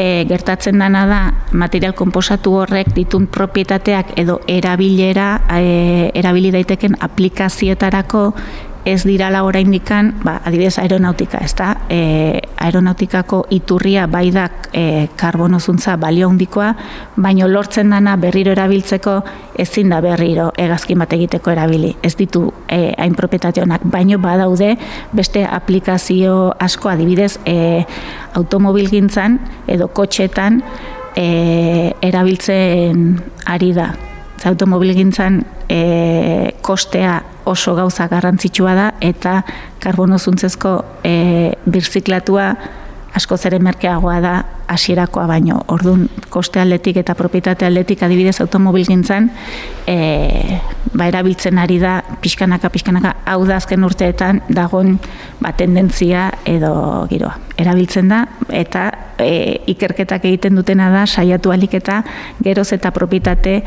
e, 0.00 0.24
gertatzen 0.28 0.80
dana 0.80 1.04
da 1.06 1.20
material 1.52 1.92
konposatu 1.98 2.54
horrek 2.62 2.94
ditun 2.96 3.26
propietateak 3.28 4.14
edo 4.22 4.38
erabilera 4.48 5.28
e, 5.58 6.10
erabili 6.16 6.52
daiteken 6.54 6.96
aplikazioetarako 7.08 8.24
ez 8.84 9.04
dirala 9.04 9.42
oraindikan, 9.44 10.14
ba, 10.24 10.40
adibidez 10.44 10.78
aeronautika, 10.78 11.38
ez 11.44 11.54
da, 11.56 11.70
e, 11.88 12.40
aeronautikako 12.60 13.44
iturria 13.50 14.06
bai 14.10 14.30
da 14.32 14.46
e, 14.72 15.08
karbonozuntza 15.16 15.96
balio 16.00 16.28
handikoa, 16.30 16.72
baino 17.16 17.48
lortzen 17.48 17.90
dana 17.90 18.16
berriro 18.16 18.52
erabiltzeko 18.52 19.16
ezin 19.60 19.92
da 19.92 20.00
berriro 20.04 20.50
egazkin 20.58 20.98
bat 20.98 21.12
egiteko 21.12 21.52
erabili. 21.52 21.94
Ez 22.02 22.14
ditu 22.16 22.46
e, 22.68 22.94
hain 22.98 23.16
propietate 23.18 23.62
honak, 23.62 23.84
baino 23.84 24.18
badaude 24.18 24.74
beste 25.12 25.44
aplikazio 25.44 26.54
asko 26.58 26.92
adibidez 26.92 27.36
e, 27.44 27.84
automobil 28.34 28.90
gintzan 28.90 29.38
edo 29.68 29.88
kotxetan 29.88 30.62
e, 31.16 31.92
erabiltzen 32.00 33.18
ari 33.46 33.74
da. 33.76 33.92
Automobil 34.48 34.94
gintzan 34.96 35.42
e, 35.68 36.54
kostea 36.64 37.20
oso 37.44 37.74
gauza 37.76 38.06
garrantzitsua 38.08 38.74
da 38.74 38.86
eta 39.04 39.42
karbonozuntzezko 39.82 40.76
e, 41.04 41.52
birziklatua 41.66 42.54
asko 43.14 43.36
zere 43.36 43.58
merkeagoa 43.58 44.20
da 44.22 44.34
hasierakoa 44.70 45.26
baino. 45.26 45.58
Ordun 45.74 46.06
koste 46.30 46.60
aldetik 46.62 47.00
eta 47.02 47.16
propietate 47.18 47.66
aldetik 47.66 48.02
adibidez 48.06 48.38
automobil 48.40 48.86
gintzan 48.86 49.28
e, 49.90 50.60
ba, 50.94 51.08
erabiltzen 51.10 51.58
ari 51.58 51.80
da 51.82 51.98
pixkanaka 52.22 52.70
pixkanaka 52.70 53.14
hau 53.32 53.42
da 53.48 53.58
azken 53.58 53.84
urteetan 53.84 54.42
dagon 54.48 54.98
ba, 55.40 55.52
tendentzia 55.58 56.28
edo 56.46 56.72
giroa. 57.10 57.34
Erabiltzen 57.58 58.12
da 58.12 58.24
eta 58.46 58.86
e, 59.18 59.60
ikerketak 59.74 60.28
egiten 60.30 60.54
dutena 60.58 60.90
da 60.94 61.06
saiatu 61.06 61.52
alik 61.52 61.74
eta 61.80 62.02
geroz 62.44 62.70
eta 62.76 62.94
propietate 62.94 63.60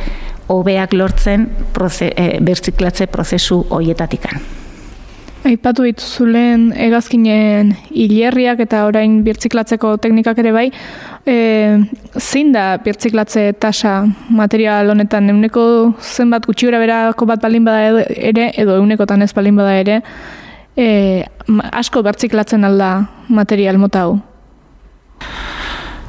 hobeak 0.48 0.94
lortzen 0.94 1.48
proze, 1.74 2.12
e, 2.16 2.40
berziklatze 2.44 3.08
prozesu 3.08 3.64
hoietatikan. 3.70 4.42
Aipatu 5.44 5.84
dituzulen 5.84 6.70
egazkinen 6.80 7.74
hilerriak 7.92 8.62
eta 8.64 8.86
orain 8.88 9.18
birtziklatzeko 9.26 9.98
teknikak 10.00 10.40
ere 10.40 10.54
bai, 10.56 10.70
e, 11.28 11.36
zein 12.16 12.54
da 12.56 12.78
birtziklatze 12.84 13.50
tasa 13.60 14.06
material 14.32 14.94
honetan 14.94 15.28
euneko 15.34 15.66
zenbat 16.00 16.48
gutxi 16.48 16.72
berako 16.72 17.28
bat 17.28 17.44
balin 17.44 17.66
bada 17.66 18.06
ere, 18.08 18.52
edo 18.56 18.78
eunekotan 18.80 19.22
ez 19.22 19.34
balin 19.34 19.60
bada 19.60 19.76
ere, 19.82 20.02
e, 20.78 21.26
asko 21.72 22.04
birtziklatzen 22.04 22.64
alda 22.64 22.94
material 23.28 23.78
mota 23.78 24.08
hau? 24.08 24.22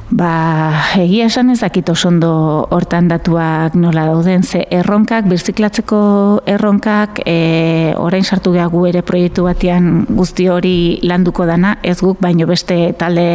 Ba, 0.05 0.85
egia 1.01 1.25
esan 1.25 1.49
ezakit 1.49 1.87
oso 1.89 2.11
ondo 2.11 2.29
hortan 2.69 3.07
datuak 3.09 3.73
nola 3.73 4.03
dauden, 4.05 4.43
ze 4.43 4.61
erronkak, 4.69 5.25
birziklatzeko 5.25 6.01
erronkak, 6.45 7.23
e, 7.25 7.95
orain 7.97 8.23
sartu 8.23 8.53
gehagu 8.53 8.83
ere 8.85 9.01
proiektu 9.01 9.47
batean 9.47 10.05
guzti 10.05 10.45
hori 10.47 10.99
landuko 11.01 11.47
dana, 11.49 11.79
ez 11.81 11.97
guk, 12.03 12.21
baino 12.21 12.45
beste 12.45 12.93
talde, 12.99 13.25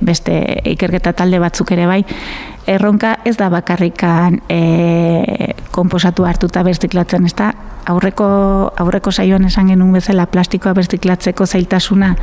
beste 0.00 0.38
ikerketa 0.76 1.16
talde 1.18 1.42
batzuk 1.42 1.74
ere 1.74 1.90
bai, 1.90 2.04
erronka 2.70 3.16
ez 3.26 3.34
da 3.36 3.50
bakarrikan 3.50 4.38
e, 4.46 5.54
komposatu 5.74 6.30
hartuta 6.30 6.62
birziklatzen, 6.62 7.26
ez 7.26 7.34
da, 7.34 7.50
aurreko, 7.90 8.26
aurreko 8.78 9.10
saioan 9.10 9.50
esan 9.50 9.74
genuen 9.74 9.98
bezala 9.98 10.30
plastikoa 10.30 10.78
birziklatzeko 10.78 11.46
zailtasuna, 11.46 12.14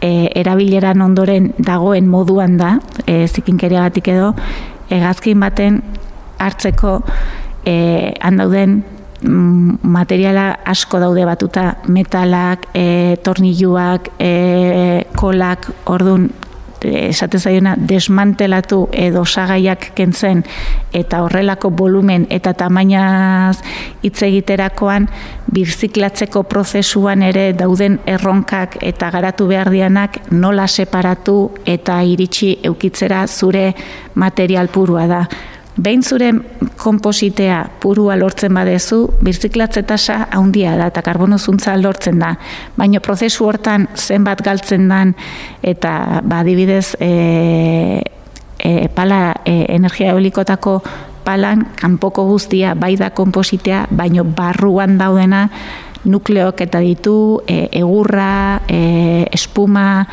e, 0.00 0.30
erabileran 0.34 1.00
ondoren 1.02 1.52
dagoen 1.58 2.08
moduan 2.08 2.56
da, 2.58 2.76
e, 3.06 3.26
zikinkeriagatik 3.26 4.08
edo, 4.08 4.32
egazkin 4.90 5.40
baten 5.40 5.80
hartzeko 6.38 7.00
e, 7.66 7.76
handauden 8.20 8.82
mm, 9.22 9.78
materiala 9.82 10.48
asko 10.64 11.00
daude 11.02 11.24
batuta, 11.28 11.68
metalak, 11.88 12.68
e, 12.74 13.16
torniluak, 13.24 14.12
e, 14.20 15.04
kolak, 15.16 15.70
ordun 15.86 16.30
esate 16.84 17.38
zaiona 17.38 17.74
desmantelatu 17.88 18.88
edo 18.92 19.24
sagaiak 19.24 19.90
kentzen 19.94 20.44
eta 20.92 21.22
horrelako 21.22 21.70
volumen 21.70 22.26
eta 22.30 22.52
tamainaz 22.54 23.58
hitz 24.02 24.22
egiterakoan 24.22 25.08
birziklatzeko 25.52 26.42
prozesuan 26.42 27.22
ere 27.22 27.52
dauden 27.52 28.00
erronkak 28.06 28.78
eta 28.82 29.10
garatu 29.10 29.46
behar 29.46 29.70
dianak 29.70 30.20
nola 30.30 30.66
separatu 30.66 31.36
eta 31.66 32.00
iritsi 32.02 32.56
eukitzera 32.62 33.26
zure 33.26 33.72
material 34.14 34.68
purua 34.68 35.06
da. 35.06 35.26
Behin 35.76 36.02
zure 36.02 36.30
kompositea 36.80 37.58
purua 37.80 38.16
lortzen 38.16 38.54
badezu, 38.56 39.02
birziklatze 39.20 39.82
tasa 39.84 40.22
handia 40.32 40.72
da 40.78 40.86
eta 40.88 41.02
karbono 41.04 41.36
zuntza 41.38 41.74
lortzen 41.76 42.18
da. 42.22 42.32
Baina 42.76 43.02
prozesu 43.04 43.44
hortan 43.44 43.88
zenbat 43.94 44.40
galtzen 44.44 44.88
dan 44.88 45.12
eta 45.62 46.22
ba, 46.24 46.40
adibidez 46.40 46.96
e, 47.00 47.10
e, 48.58 48.88
pala 48.94 49.34
e, 49.44 49.66
energia 49.74 50.14
eolikotako 50.14 50.78
palan 51.26 51.66
kanpoko 51.76 52.24
guztia 52.30 52.72
bai 52.78 52.94
da 52.96 53.10
kompositea, 53.10 53.86
baino 53.90 54.24
barruan 54.24 54.96
daudena 54.96 55.48
nukleok 56.06 56.60
eta 56.62 56.80
ditu 56.80 57.42
e, 57.46 57.66
egurra, 57.82 58.62
e, 58.68 59.26
espuma, 59.34 60.06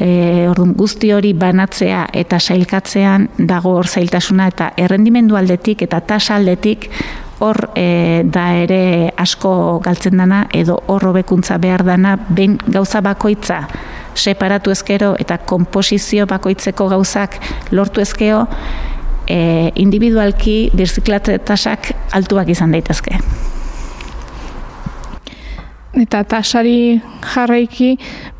e, 0.00 0.46
orduan 0.48 0.74
guzti 0.78 1.12
hori 1.12 1.32
banatzea 1.34 2.06
eta 2.12 2.38
sailkatzean 2.38 3.28
dago 3.38 3.74
hor 3.78 3.88
zailtasuna 3.88 4.48
eta 4.52 4.72
errendimendu 4.76 5.36
aldetik 5.36 5.82
eta 5.88 6.00
tasa 6.00 6.36
aldetik 6.36 6.88
hor 7.38 7.68
e, 7.78 8.24
da 8.24 8.48
ere 8.58 9.12
asko 9.16 9.80
galtzen 9.84 10.18
dana 10.18 10.46
edo 10.54 10.80
hor 10.86 11.10
hobekuntza 11.10 11.58
behar 11.58 11.84
dana 11.86 12.16
ben 12.28 12.58
gauza 12.66 13.00
bakoitza 13.00 13.62
separatu 14.18 14.70
ezkero 14.74 15.14
eta 15.18 15.38
komposizio 15.38 16.26
bakoitzeko 16.26 16.88
gauzak 16.88 17.38
lortu 17.70 18.02
ezkeo 18.02 18.46
e, 19.28 19.70
individualki 19.74 20.70
birziklatze 20.74 21.38
tasak 21.38 21.92
altuak 22.16 22.48
izan 22.48 22.74
daitezke. 22.74 23.20
Eta 25.96 26.20
tasari 26.28 27.00
jarraiki, 27.24 27.94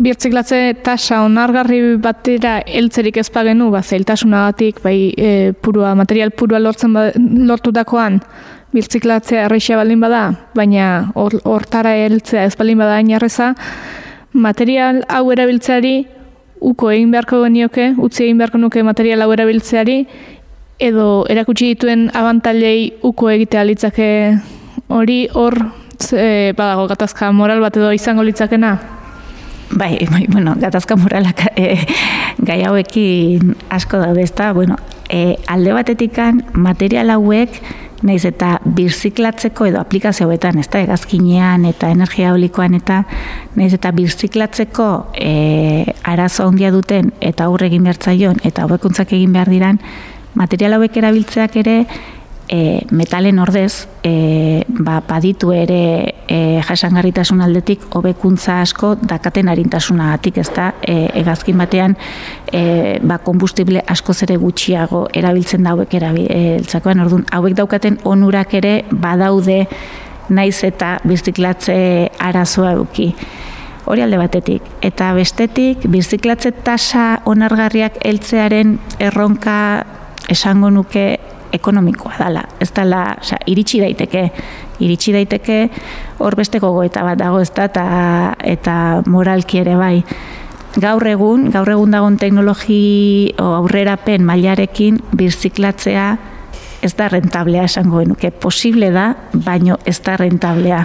birtziklatze 0.05 0.59
tasa 0.85 1.23
onargarri 1.25 1.97
batera 1.97 2.59
heltzerik 2.69 3.17
ez 3.17 3.31
pagenu, 3.33 3.71
ba, 3.73 3.81
zailtasunagatik, 3.81 4.83
bai, 4.85 5.15
e, 5.17 5.31
purua, 5.57 5.95
material 5.97 6.31
purua 6.37 6.61
lortzen 6.61 6.93
ba, 6.93 7.07
lortu 7.17 7.73
dakoan, 7.73 8.21
birtziklatzea 8.77 9.47
erreixia 9.47 9.79
baldin 9.81 10.05
bada, 10.05 10.23
baina 10.55 11.09
hortara 11.17 11.95
or, 11.97 12.05
heltzea 12.05 12.45
ez 12.45 12.55
baldin 12.61 12.85
bada 12.85 13.01
inarreza, 13.01 13.55
material 14.33 15.01
hau 15.09 15.25
erabiltzeari, 15.33 15.97
uko 16.61 16.93
egin 16.93 17.17
beharko 17.17 17.41
genioke, 17.47 17.95
utzi 17.97 18.27
egin 18.27 18.39
beharko 18.43 18.61
nuke 18.61 18.85
material 18.85 19.25
hau 19.25 19.33
erabiltzeari, 19.33 20.03
edo 20.79 21.25
erakutsi 21.33 21.73
dituen 21.73 22.11
abantailei 22.15 22.93
uko 23.03 23.33
egitea 23.33 23.65
litzake 23.67 24.09
hori 24.95 25.23
hor 25.33 25.57
e, 26.13 26.53
badago 26.57 26.87
gatazka 26.89 27.33
moral 27.33 27.61
bat 27.61 27.77
edo 27.77 27.93
izango 27.93 28.23
litzakena? 28.23 28.79
Bai, 29.71 29.99
bai, 30.11 30.25
bueno, 30.33 30.55
gatazka 30.57 30.97
moralak 30.97 31.43
e, 31.57 31.77
gai 32.39 32.63
hauekin 32.65 33.53
asko 33.69 33.99
daude, 34.01 34.23
ezta, 34.25 34.53
bueno, 34.57 34.79
e, 35.11 35.37
alde 35.47 35.75
batetikan 35.77 36.43
material 36.55 37.11
hauek 37.11 37.61
naiz 38.03 38.23
eta 38.25 38.61
birziklatzeko 38.65 39.67
edo 39.67 39.81
aplikazio 39.81 40.29
hauetan, 40.29 40.61
ezta, 40.63 40.81
egazkinean 40.87 41.67
eta 41.69 41.91
energia 41.91 42.31
eolikoan 42.31 42.79
eta 42.79 43.03
naiz 43.59 43.73
eta 43.75 43.91
birziklatzeko 43.93 44.89
e, 45.19 45.95
arazo 46.05 46.47
handia 46.47 46.71
duten 46.73 47.13
eta 47.21 47.51
aurre 47.51 47.67
egin 47.67 47.85
behar 47.91 48.39
eta 48.45 48.65
hobekuntzak 48.65 49.13
egin 49.13 49.33
behar 49.33 49.51
diran, 49.51 49.81
material 50.35 50.79
hauek 50.79 50.97
erabiltzeak 50.97 51.57
ere 51.57 51.79
e, 52.49 52.85
metalen 52.91 53.39
ordez 53.39 53.87
e, 54.03 54.65
ba, 54.69 55.01
baditu 55.07 55.53
ere 55.53 56.15
e, 56.27 56.61
jasangarritasun 56.67 57.43
aldetik 57.45 57.85
hobekuntza 57.95 58.61
asko 58.63 58.95
dakaten 59.01 59.49
arintasuna 59.49 60.13
atik 60.17 60.41
ez 60.43 60.49
da 60.57 60.73
e, 60.83 61.09
egazkin 61.21 61.59
batean 61.61 61.97
e, 62.53 62.99
ba, 63.03 63.21
kombustible 63.25 63.83
asko 63.87 64.15
zere 64.15 64.39
gutxiago 64.41 65.07
erabiltzen 65.13 65.63
da 65.67 65.77
hauek 65.77 65.95
erabiltzakoan 66.01 67.05
orduan 67.05 67.27
hauek 67.33 67.57
daukaten 67.59 68.01
onurak 68.05 68.55
ere 68.55 68.75
badaude 68.91 69.67
naiz 70.29 70.63
eta 70.65 70.99
birziklatze 71.05 71.79
arazoa 72.19 72.75
eduki 72.77 73.13
hori 73.89 74.03
alde 74.05 74.19
batetik. 74.21 74.65
Eta 74.85 75.15
bestetik, 75.17 75.87
birziklatze 75.89 76.53
tasa 76.65 77.23
onargarriak 77.25 77.97
heltzearen 78.05 78.77
erronka 79.01 79.55
esango 80.29 80.71
nuke 80.71 81.19
ekonomikoa 81.53 82.19
dala. 82.19 82.43
Ez 82.61 82.71
dala, 82.77 83.17
oza, 83.21 83.39
iritsi 83.47 83.81
daiteke, 83.81 84.29
iritsi 84.85 85.15
daiteke 85.15 85.59
hor 86.21 86.37
beste 86.37 86.61
gogoeta 86.63 87.05
bat 87.07 87.19
dago 87.21 87.41
ez 87.41 87.51
da, 87.57 87.69
eta, 87.69 87.87
eta 88.45 88.75
moralki 89.07 89.63
ere 89.63 89.77
bai. 89.79 89.97
Gaur 90.79 91.07
egun, 91.09 91.49
gaur 91.51 91.71
egun 91.73 91.95
dagoen 91.97 92.19
teknologi 92.21 93.35
o 93.41 93.55
aurrerapen 93.63 94.27
mailarekin 94.27 95.01
birziklatzea 95.17 96.09
ez 96.85 96.93
da 96.95 97.09
rentablea 97.11 97.65
esango 97.67 98.03
genuke. 98.05 98.31
Posible 98.31 98.93
da, 98.95 99.11
baino 99.33 99.79
ez 99.89 99.99
da 100.05 100.17
rentablea. 100.21 100.85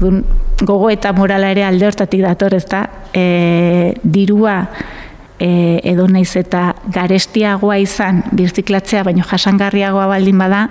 Dun, 0.00 0.24
gogo 0.64 0.88
eta 0.90 1.12
morala 1.14 1.52
ere 1.52 1.62
alde 1.64 1.86
hortatik 1.86 2.24
dator 2.24 2.56
ez 2.56 2.64
da, 2.70 2.82
e, 3.14 3.94
dirua 4.02 4.64
e, 5.40 5.80
edo 5.88 6.06
naiz 6.08 6.34
eta 6.36 6.74
garestiagoa 6.92 7.80
izan 7.80 8.22
birziklatzea, 8.36 9.04
baino 9.08 9.24
jasangarriagoa 9.26 10.06
baldin 10.12 10.38
bada, 10.38 10.66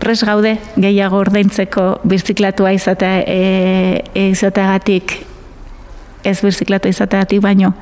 pres 0.00 0.20
gaude 0.26 0.56
gehiago 0.76 1.20
ordaintzeko 1.22 1.84
birziklatua 2.04 2.74
izatea 2.76 3.22
e, 3.30 3.38
e, 4.12 4.26
izateagatik 4.34 5.14
ez 6.24 6.40
birziklatu 6.42 6.90
izateagatik 6.90 7.40
baino 7.44 7.72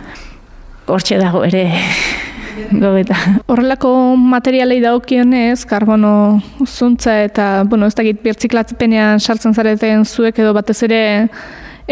hortxe 0.86 1.18
dago 1.18 1.44
ere 1.46 1.64
gobeta. 2.84 3.16
Horrelako 3.50 3.90
materialei 4.16 4.80
daukionez, 4.82 5.64
karbono 5.68 6.42
zuntza 6.66 7.16
eta, 7.24 7.64
bueno, 7.68 7.88
ez 7.88 7.96
dakit 7.96 8.20
birtziklatzepenean 8.24 9.20
sartzen 9.20 9.54
zareten 9.54 10.04
zuek 10.04 10.38
edo 10.42 10.52
batez 10.56 10.82
ere 10.88 11.02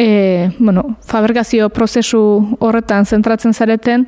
e, 0.00 0.50
bueno, 0.58 0.96
fabrikazio 1.04 1.68
prozesu 1.68 2.56
horretan 2.58 3.04
zentratzen 3.04 3.52
zareten, 3.52 4.06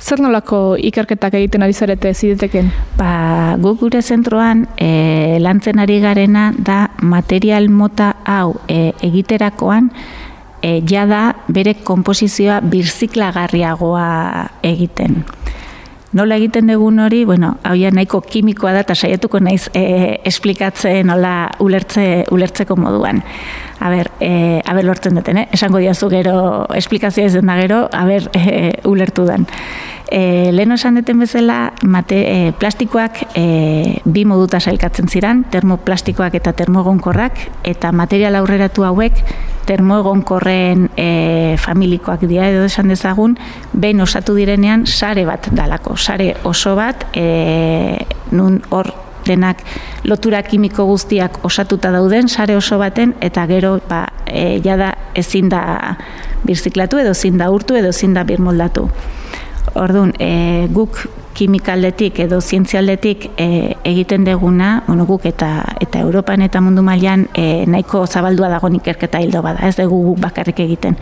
zer 0.00 0.22
nolako 0.24 0.76
ikerketak 0.80 1.36
egiten 1.36 1.62
ari 1.66 1.76
zarete 1.76 2.14
zideteken? 2.14 2.70
Ba, 2.96 3.56
gu 3.60 3.74
gure 3.76 4.00
zentroan 4.00 4.64
e, 4.80 5.36
lantzen 5.44 5.82
ari 5.84 5.98
garena 6.00 6.46
da 6.56 6.78
material 7.02 7.68
mota 7.68 8.14
hau 8.24 8.54
e, 8.72 8.94
egiterakoan 9.04 9.90
e, 10.62 10.80
jada 10.88 11.34
bere 11.52 11.76
komposizioa 11.84 12.62
birziklagarriagoa 12.64 14.08
egiten. 14.64 15.26
Nola 16.14 16.36
egiten 16.38 16.68
dugun 16.70 17.00
hori, 17.02 17.24
bueno, 17.26 17.56
hau 17.66 17.74
ja 17.74 17.90
nahiko 17.90 18.20
kimikoa 18.22 18.70
da 18.76 18.84
eta 18.84 18.94
saiatuko 18.94 19.40
naiz 19.42 19.64
e, 19.74 20.20
esplikatzen 20.30 21.08
nola 21.10 21.48
ulertze, 21.58 22.04
ulertzeko 22.30 22.76
moduan. 22.78 23.18
A 23.82 23.90
ber, 23.90 24.12
e, 24.22 24.60
a 24.62 24.76
ber 24.76 24.86
lortzen 24.86 25.18
duten, 25.18 25.40
eh? 25.42 25.48
esango 25.52 25.82
diazu 25.82 26.06
gero 26.12 26.36
esplikazioa 26.78 27.32
den 27.34 27.50
da 27.50 27.58
gero, 27.58 27.80
a 27.90 28.04
ber, 28.06 28.30
e, 28.38 28.70
ulertu 28.86 29.26
den. 29.26 29.48
E, 30.10 30.52
lehen 30.52 30.72
esan 30.72 30.98
deten 30.98 31.18
bezala, 31.18 31.72
mate, 31.82 32.18
e, 32.28 32.52
plastikoak 32.60 33.22
e, 33.34 34.00
bi 34.04 34.24
moduta 34.28 34.60
sailkatzen 34.60 35.08
ziran, 35.08 35.44
termoplastikoak 35.50 36.36
eta 36.36 36.52
termoegonkorrak, 36.52 37.40
eta 37.64 37.92
material 37.92 38.36
aurreratu 38.36 38.84
hauek 38.84 39.22
termoegonkorren 39.64 40.90
e, 41.00 41.56
familikoak 41.60 42.26
dira 42.28 42.50
edo 42.52 42.66
esan 42.68 42.92
dezagun, 42.92 43.38
behin 43.72 44.04
osatu 44.04 44.36
direnean 44.36 44.84
sare 44.86 45.24
bat 45.24 45.48
dalako, 45.56 45.96
sare 45.96 46.34
oso 46.44 46.76
bat, 46.76 47.08
e, 47.16 47.96
nun 48.30 48.60
hor 48.70 48.92
denak 49.24 49.62
lotura 50.04 50.42
kimiko 50.44 50.84
guztiak 50.84 51.40
osatuta 51.48 51.90
dauden 51.94 52.28
sare 52.28 52.56
oso 52.56 52.78
baten 52.78 53.14
eta 53.24 53.46
gero 53.48 53.78
ba, 53.88 54.04
e, 54.26 54.60
jada 54.64 54.92
ezin 55.16 55.48
da 55.48 55.96
birziklatu 56.44 57.00
edo 57.00 57.14
ezin 57.16 57.38
da 57.40 57.50
urtu 57.50 57.78
edo 57.80 57.88
ezin 57.94 58.14
da 58.14 58.24
birmoldatu. 58.28 58.88
Orduan, 59.74 60.12
e, 60.22 60.68
guk 60.70 61.00
kimikaldetik 61.34 62.20
edo 62.22 62.38
zientzialdetik 62.40 63.24
e, 63.36 63.74
egiten 63.84 64.24
deguna, 64.24 64.84
bueno, 64.86 65.02
guk 65.08 65.24
eta 65.26 65.48
eta 65.82 65.98
Europan 65.98 66.44
eta 66.46 66.60
mundu 66.62 66.84
mailan 66.86 67.26
e, 67.34 67.64
nahiko 67.66 68.04
zabaldua 68.06 68.48
dago 68.52 68.70
ikerketa 68.78 69.18
hildo 69.20 69.42
bada, 69.42 69.66
ez 69.66 69.74
dugu 69.76 69.98
guk 70.12 70.20
bakarrik 70.22 70.62
egiten. 70.62 70.94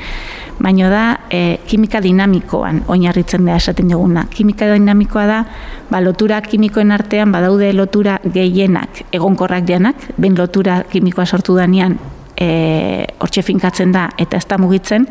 Baina 0.59 0.89
da, 0.89 1.03
e, 1.29 1.59
kimika 1.69 2.01
dinamikoan 2.01 2.83
oinarritzen 2.89 3.45
da 3.45 3.59
esaten 3.61 3.93
duguna. 3.93 4.25
Kimika 4.33 4.71
dinamikoa 4.73 5.27
da, 5.29 5.45
ba, 5.91 6.01
lotura 6.01 6.41
kimikoen 6.41 6.97
artean 6.97 7.33
badaude 7.33 7.73
lotura 7.77 8.19
gehienak 8.25 9.05
egonkorrak 9.13 9.69
dianak, 9.69 10.09
ben 10.17 10.39
lotura 10.39 10.83
kimikoa 10.89 11.27
sortu 11.27 11.61
danean 11.61 11.99
e, 12.37 13.05
hortxe 13.21 13.45
finkatzen 13.45 13.93
da 13.93 14.09
eta 14.17 14.41
ez 14.41 14.47
da 14.49 14.59
mugitzen, 14.59 15.07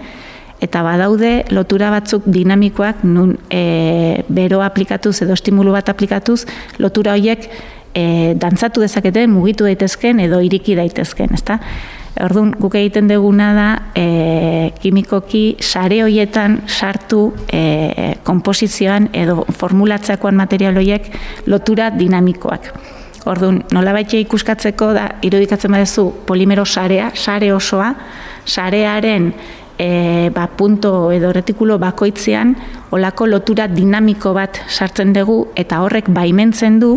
eta 0.62 0.84
badaude 0.86 1.32
lotura 1.50 1.90
batzuk 1.94 2.28
dinamikoak 2.30 3.04
nun 3.04 3.36
e, 3.50 4.24
bero 4.30 4.62
aplikatuz 4.62 5.18
edo 5.26 5.34
estimulu 5.34 5.74
bat 5.74 5.90
aplikatuz 5.90 6.44
lotura 6.80 7.16
horiek 7.18 7.48
e, 7.94 8.34
dantzatu 8.38 8.84
dezakete 8.86 9.26
mugitu 9.28 9.66
daitezken 9.66 10.22
edo 10.28 10.42
iriki 10.42 10.78
daitezken, 10.78 11.34
ezta? 11.34 11.60
Orduan, 12.22 12.52
guk 12.60 12.76
egiten 12.76 13.08
duguna 13.08 13.52
da 13.56 13.68
e, 13.96 14.72
kimikoki 14.84 15.56
sare 15.64 16.02
hoietan 16.04 16.60
sartu 16.68 17.30
e, 17.48 18.18
komposizioan 18.28 19.08
edo 19.16 19.46
formulatzeakoan 19.58 20.36
material 20.36 20.78
horiek 20.78 21.08
lotura 21.48 21.90
dinamikoak. 21.96 22.68
Orduan, 23.32 23.62
nola 23.72 23.94
baitxe 23.96 24.20
ikuskatzeko 24.26 24.92
da, 24.98 25.08
irudikatzen 25.24 25.72
badezu 25.72 26.10
polimero 26.28 26.66
sarea, 26.66 27.12
sare 27.16 27.54
osoa, 27.54 27.94
sarearen 28.46 29.32
e, 29.82 30.30
ba, 30.30 30.46
punto 30.48 31.12
edo 31.12 31.32
retikulo 31.34 31.80
bakoitzean 31.82 32.54
olako 32.94 33.26
lotura 33.26 33.66
dinamiko 33.68 34.36
bat 34.38 34.60
sartzen 34.70 35.14
dugu 35.16 35.48
eta 35.58 35.82
horrek 35.82 36.12
baimentzen 36.14 36.78
du 36.80 36.92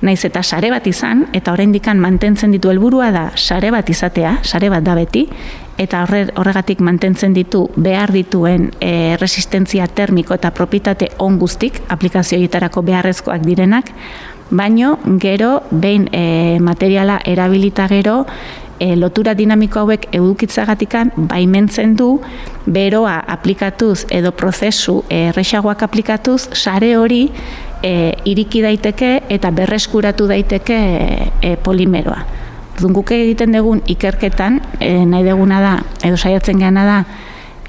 naiz 0.00 0.22
eta 0.24 0.42
sare 0.42 0.70
bat 0.72 0.86
izan 0.88 1.26
eta 1.36 1.52
oraindikan 1.52 2.00
mantentzen 2.00 2.54
ditu 2.56 2.72
helburua 2.72 3.10
da 3.12 3.26
sare 3.36 3.70
bat 3.70 3.88
izatea, 3.92 4.38
sare 4.42 4.72
bat 4.72 4.84
da 4.86 4.96
beti 4.96 5.26
eta 5.82 6.06
horregatik 6.08 6.80
mantentzen 6.80 7.36
ditu 7.36 7.66
behar 7.76 8.12
dituen 8.16 8.70
e, 8.80 9.16
resistentzia 9.20 9.86
termiko 9.88 10.34
eta 10.34 10.54
propitate 10.56 11.12
on 11.18 11.38
guztik 11.38 11.82
aplikazioetarako 11.92 12.82
beharrezkoak 12.88 13.44
direnak 13.44 13.92
baino 14.52 14.98
gero 15.20 15.62
behin 15.70 16.08
e, 16.12 16.58
materiala 16.60 17.20
erabilita 17.24 17.88
gero 17.88 18.22
e, 18.82 18.96
lotura 18.96 19.34
dinamiko 19.38 19.84
hauek 19.84 20.08
edukitzagatikan 20.12 21.12
baimentzen 21.30 21.94
du 21.96 22.16
beroa 22.66 23.20
aplikatuz 23.34 24.04
edo 24.10 24.32
prozesu 24.34 25.02
erresagoak 25.10 25.84
aplikatuz 25.86 26.48
sare 26.58 26.96
hori 26.98 27.22
e, 27.82 28.12
iriki 28.24 28.62
daiteke 28.64 29.12
eta 29.30 29.50
berreskuratu 29.54 30.26
daiteke 30.30 30.78
e, 31.40 31.56
polimeroa. 31.62 32.24
Orduan 32.72 33.04
egiten 33.14 33.52
dugun 33.54 33.82
ikerketan 33.86 34.60
e, 34.80 35.04
nahi 35.06 35.24
deguna 35.28 35.60
da 35.60 35.74
edo 36.02 36.16
saiatzen 36.16 36.58
geana 36.58 36.84
da 36.88 36.98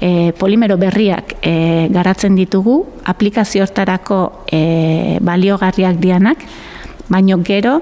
e, 0.00 0.32
polimero 0.38 0.76
berriak 0.80 1.36
e, 1.42 1.88
garatzen 1.94 2.34
ditugu 2.34 2.80
aplikazio 3.04 3.62
hortarako 3.62 4.46
e, 4.50 5.18
baliogarriak 5.22 6.00
dianak, 6.02 6.42
baino 7.08 7.38
gero 7.44 7.80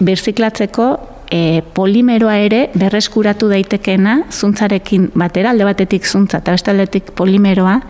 berziklatzeko 0.00 1.17
e, 1.30 1.62
polimeroa 1.74 2.36
ere 2.44 2.68
berreskuratu 2.78 3.48
daitekena 3.50 4.22
zuntzarekin 4.32 5.10
batera, 5.18 5.52
alde 5.52 5.66
batetik 5.68 6.06
zuntza 6.06 6.42
eta 6.42 6.54
beste 6.56 6.72
aldetik 6.72 7.12
polimeroa, 7.18 7.80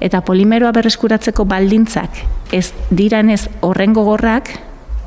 eta 0.00 0.22
polimeroa 0.24 0.72
berreskuratzeko 0.76 1.44
baldintzak 1.44 2.24
ez 2.56 2.70
diranez 2.90 3.44
horren 3.66 3.94
gogorrak, 3.94 4.50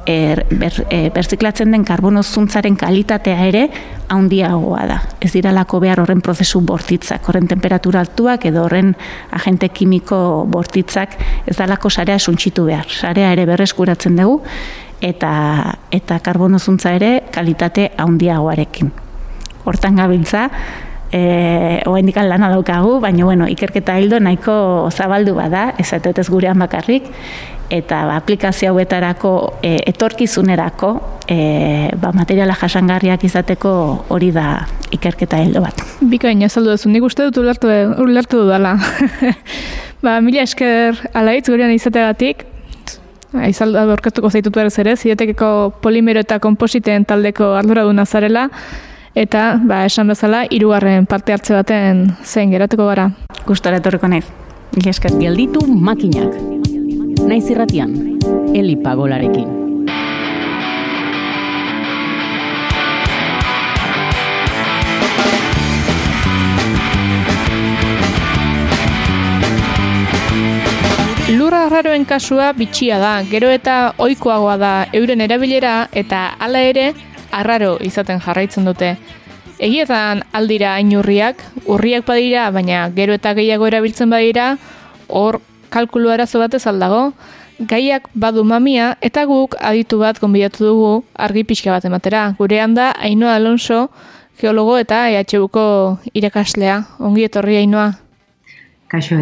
er, 0.06 0.43
ber, 0.52 0.76
e, 0.91 1.10
berziklatzen 1.15 1.72
den 1.72 1.86
karbono 1.88 2.24
zuntzaren 2.24 2.76
kalitatea 2.76 3.46
ere 3.48 3.63
handiagoa 4.12 4.86
da. 4.88 4.98
Ez 5.24 5.32
diralako 5.32 5.80
behar 5.80 6.02
horren 6.04 6.22
prozesu 6.22 6.60
bortitzak, 6.67 7.24
horren 7.30 7.48
temperatura 7.48 8.02
altuak 8.04 8.46
edo 8.50 8.65
horren 8.65 8.93
agente 9.32 9.69
kimiko 9.69 10.17
bortitzak 10.52 11.15
ez 11.48 11.56
dalako 11.58 11.89
sarea 11.89 12.19
suntxitu 12.19 12.67
behar. 12.67 12.89
Sarea 12.91 13.32
ere 13.32 13.48
berreskuratzen 13.48 14.19
dugu 14.19 14.41
eta 15.04 15.34
eta 15.92 16.20
karbonozuntza 16.24 16.96
ere 16.96 17.13
kalitate 17.32 17.92
handiagoarekin. 18.00 18.92
Hortan 19.68 20.00
gabiltza, 20.00 20.50
eh 21.13 21.82
oraindikan 21.86 22.28
lana 22.30 22.50
daukagu, 22.50 23.00
baina 23.00 23.26
bueno, 23.26 23.48
ikerketa 23.48 24.00
hildo 24.00 24.20
nahiko 24.20 24.89
zabaldu 24.92 25.36
bada, 25.36 25.74
esatet 25.78 26.20
ez 26.20 26.30
gurean 26.30 26.60
bakarrik 26.60 27.12
eta 27.74 28.04
ba, 28.06 28.18
aplikazio 28.18 28.70
hauetarako 28.70 29.60
e, 29.63 29.78
etorkizunerako 29.89 30.92
e, 31.28 31.38
ba, 32.00 32.12
materiala 32.13 32.56
jasangarriak 32.60 33.24
izateko 33.26 33.74
hori 34.13 34.32
da 34.36 34.68
ikerketa 34.94 35.39
hildo 35.42 35.63
bat. 35.63 35.82
Bikain 36.02 36.44
azaldu 36.46 36.74
duzu, 36.74 36.92
nik 36.94 37.06
uste 37.08 37.26
dut 37.30 37.39
ulertu, 37.42 37.72
ulertu 38.04 38.44
dudala. 38.44 38.76
ba, 40.06 40.20
mila 40.22 40.46
esker 40.46 41.00
alaitz 41.13 41.48
gurean 41.50 41.74
izategatik, 41.74 42.46
Aizalda 43.34 43.84
aurkeztuko 43.89 44.30
zaitutu 44.30 44.62
ere 44.62 44.69
ere, 44.78 44.96
zidetekeko 44.96 45.74
polimero 45.82 46.22
eta 46.22 46.39
kompositeen 46.39 47.06
taldeko 47.06 47.54
arduraduna 47.58 48.06
zarela, 48.06 48.50
eta, 49.15 49.60
ba, 49.65 49.86
esan 49.86 50.08
bezala, 50.08 50.43
hirugarren 50.50 51.06
parte 51.06 51.34
hartze 51.34 51.54
baten 51.54 52.06
zein 52.24 52.52
geratuko 52.52 52.86
gara. 52.88 53.10
Gustara 53.48 53.82
etorriko 53.82 54.08
naiz. 54.08 54.26
Gelditu 55.19 55.65
makinak. 55.67 56.34
Naiz 57.28 57.50
irratian, 57.50 58.19
Eli 58.54 58.76
Pagolarekin. 58.76 59.62
Lurra 71.34 71.63
arraroen 71.65 72.04
kasua 72.06 72.52
bitxia 72.54 73.00
da, 73.02 73.13
gero 73.26 73.48
eta 73.50 73.96
ohikoagoa 73.98 74.58
da 74.62 74.72
euren 74.93 75.22
erabilera 75.26 75.88
eta 76.02 76.19
hala 76.38 76.62
ere 76.62 76.91
arraro 77.34 77.72
izaten 77.82 78.22
jarraitzen 78.22 78.67
dute. 78.69 78.91
Egietan 79.58 80.22
aldira 80.38 80.76
ainurriak, 80.78 81.41
urriak 81.65 82.06
badira, 82.06 82.52
baina 82.54 82.84
gero 82.93 83.17
eta 83.17 83.34
gehiago 83.34 83.65
erabiltzen 83.65 84.13
badira, 84.13 84.52
hor 85.08 85.39
kalkulu 85.74 86.13
arazo 86.13 86.43
batez 86.43 86.67
aldago, 86.69 87.02
gaiak 87.74 88.12
badu 88.13 88.46
mamia 88.46 88.93
eta 89.02 89.26
guk 89.26 89.58
aditu 89.58 90.04
bat 90.06 90.22
konbidatu 90.22 90.69
dugu 90.69 90.93
argi 91.17 91.48
pixka 91.50 91.74
bat 91.74 91.89
ematera. 91.89 92.28
Gurean 92.38 92.78
da 92.78 92.91
Ainoa 93.10 93.39
Alonso, 93.41 93.88
geologo 94.38 94.78
eta 94.78 95.08
EHUko 95.10 95.67
irakaslea. 96.13 96.84
Ongi 97.00 97.26
etorri 97.26 97.58
Ainoa. 97.65 97.93
Kaixo. 98.88 99.17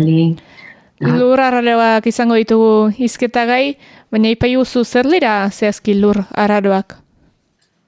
Lur 1.01 1.39
arraroak 1.41 2.05
izango 2.05 2.35
ditugu 2.37 2.91
izketa 3.01 3.47
gai, 3.49 3.77
baina 4.13 4.29
ipai 4.29 4.53
guzu 4.53 4.83
zer 4.85 5.07
lira 5.09 5.49
zehazki 5.49 5.95
lur 5.97 6.19
arraroak? 6.37 6.97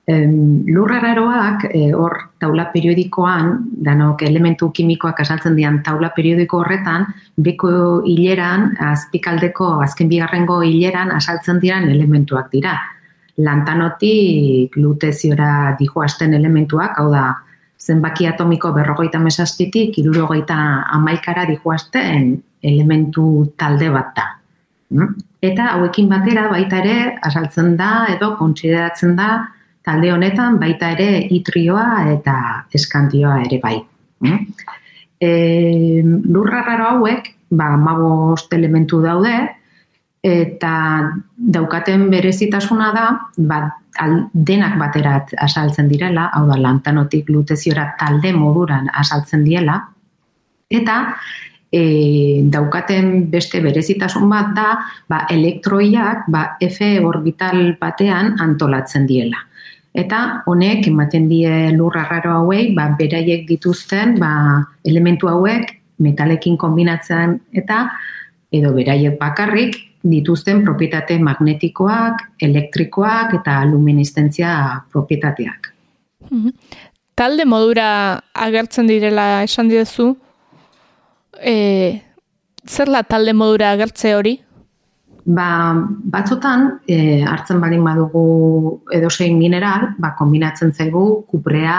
Um, 0.09 0.65
lur 0.67 0.91
arraroak, 0.91 1.67
e, 1.71 1.91
hor 1.95 2.15
taula 2.41 2.65
periodikoan, 2.73 3.53
danok 3.85 4.25
elementu 4.27 4.71
kimikoak 4.75 5.21
asaltzen 5.23 5.55
dian 5.55 5.77
taula 5.85 6.09
periodiko 6.15 6.59
horretan, 6.63 7.05
beko 7.37 8.01
hileran, 8.01 8.73
azpikaldeko 8.81 9.69
azken 9.85 10.09
bigarrengo 10.09 10.59
hileran 10.65 11.13
asaltzen 11.15 11.61
diran 11.61 11.87
elementuak 11.93 12.49
dira. 12.51 12.75
Lantanotik 13.37 14.75
luteziora 14.75 15.77
dihoazten 15.79 16.33
elementuak, 16.33 16.97
hau 16.97 17.11
da, 17.13 17.29
zenbaki 17.83 18.27
atomiko 18.27 18.71
berrogeita 18.75 19.19
mesazpitik, 19.19 19.97
irurogeita 19.99 20.55
amaikara 20.95 21.45
dihoazten 21.49 22.37
elementu 22.63 23.53
talde 23.59 23.89
bat 23.91 24.13
da. 24.15 24.27
Mm? 24.93 25.15
Eta 25.43 25.73
hauekin 25.73 26.07
batera 26.07 26.47
baita 26.51 26.79
ere 26.79 27.17
asaltzen 27.27 27.75
da 27.79 28.05
edo 28.13 28.33
kontsideratzen 28.39 29.17
da 29.19 29.29
talde 29.83 30.13
honetan 30.13 30.59
baita 30.61 30.93
ere 30.95 31.09
itrioa 31.35 32.05
eta 32.13 32.35
eskantioa 32.73 33.41
ere 33.43 33.59
bai. 33.63 33.75
E, 35.19 35.31
lurra 36.03 36.63
raro 36.63 36.87
hauek, 36.93 37.27
ba, 37.51 37.73
mabost 37.79 38.53
elementu 38.55 39.01
daude, 39.03 39.33
eta 40.23 40.73
daukaten 41.35 42.07
berezitasuna 42.11 42.91
da, 42.95 43.05
ba, 43.37 43.59
al, 43.99 44.27
denak 44.33 44.77
baterat 44.79 45.33
asaltzen 45.41 45.89
direla, 45.89 46.29
hau 46.33 46.45
da 46.49 46.57
lantanotik 46.59 47.29
luteziora 47.29 47.93
talde 47.99 48.33
moduran 48.33 48.89
asaltzen 48.93 49.43
diela, 49.45 49.79
eta 50.69 50.97
e, 51.73 52.43
daukaten 52.53 53.29
beste 53.31 53.61
berezitasun 53.63 54.29
bat 54.29 54.53
da, 54.57 54.67
ba, 55.09 55.23
elektroiak 55.29 56.27
ba, 56.29 56.45
F 56.61 56.79
orbital 57.03 57.75
batean 57.81 58.35
antolatzen 58.41 59.07
diela. 59.09 59.41
Eta 59.93 60.43
honek 60.49 60.87
ematen 60.89 61.27
die 61.29 61.69
lurra 61.75 62.07
raro 62.09 62.39
hauei, 62.39 62.71
ba, 62.73 62.89
beraiek 62.97 63.45
dituzten 63.49 64.17
ba, 64.21 64.61
elementu 64.85 65.29
hauek 65.29 65.69
metalekin 66.01 66.57
kombinatzen 66.57 67.37
eta 67.53 67.85
edo 68.53 68.73
beraiek 68.73 69.19
bakarrik 69.19 69.77
dituzten 70.03 70.63
propietate 70.63 71.17
magnetikoak, 71.19 72.23
elektrikoak 72.43 73.37
eta 73.39 73.63
luminescentzia 73.65 74.83
propietateak. 74.91 75.73
Mhm. 76.29 76.49
Talde 77.15 77.45
modura 77.45 78.19
agertzen 78.33 78.87
direla 78.87 79.43
esan 79.43 79.69
didezu, 79.69 80.15
e, 81.39 82.01
zer 82.65 82.89
la 82.89 83.03
talde 83.03 83.33
modura 83.33 83.71
agertze 83.71 84.15
hori? 84.15 84.39
Ba, 85.25 85.47
batzutan, 86.11 86.79
e, 86.87 87.23
hartzen 87.23 87.61
badin 87.61 87.83
badugu 87.83 88.81
edozein 88.91 89.37
mineral, 89.37 89.93
ba, 89.97 90.15
kombinatzen 90.17 90.73
zaigu 90.73 91.23
kuprea, 91.29 91.77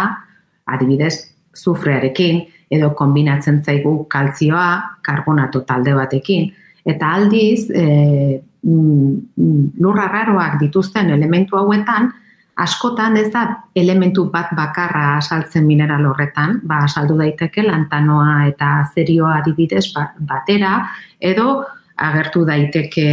adibidez, 0.64 1.34
zufrearekin, 1.54 2.44
edo 2.70 2.94
kombinatzen 2.96 3.60
zaigu 3.62 4.06
kalzioa, 4.08 4.98
karbonato 5.02 5.60
talde 5.68 5.92
batekin, 5.94 6.52
eta 6.84 7.14
aldiz 7.16 7.70
e, 7.70 8.42
lurra 8.64 10.06
raroak 10.08 10.58
dituzten 10.60 11.10
elementu 11.12 11.56
hauetan, 11.56 12.10
askotan 12.56 13.16
ez 13.18 13.28
da 13.34 13.44
elementu 13.74 14.28
bat 14.30 14.52
bakarra 14.56 15.16
asaltzen 15.18 15.66
mineral 15.66 16.06
horretan, 16.06 16.60
ba 16.62 16.84
asaldu 16.86 17.16
daiteke 17.18 17.64
lantanoa 17.66 18.46
eta 18.48 18.70
zerioa 18.94 19.40
adibidez 19.40 19.88
ba, 19.94 20.12
batera, 20.18 20.76
edo 21.20 21.64
agertu 21.96 22.44
daiteke 22.46 23.08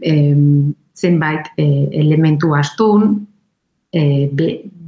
e, 0.00 0.14
zenbait 0.94 1.50
e, 1.58 1.66
elementu 2.00 2.54
astun 2.54 3.26
e, 3.92 4.30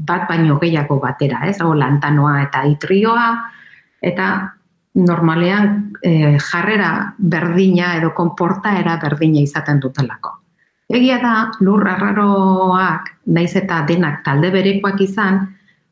bat 0.06 0.28
baino 0.28 0.58
gehiago 0.62 1.00
batera, 1.02 1.42
ez? 1.50 1.58
Hau 1.60 1.74
lantanoa 1.74 2.44
eta 2.44 2.62
itrioa, 2.70 3.26
eta 4.02 4.26
normalean 4.96 5.92
e, 6.00 6.38
jarrera 6.40 7.14
berdina 7.18 7.94
edo 7.98 8.12
konportaera 8.16 8.96
berdina 9.02 9.42
izaten 9.44 9.80
dutelako. 9.80 10.32
Egia 10.88 11.18
da, 11.18 11.34
lur 11.66 11.82
arraroak, 11.90 13.10
naiz 13.34 13.52
eta 13.58 13.82
denak 13.88 14.22
talde 14.24 14.52
berekoak 14.54 15.00
izan, 15.02 15.42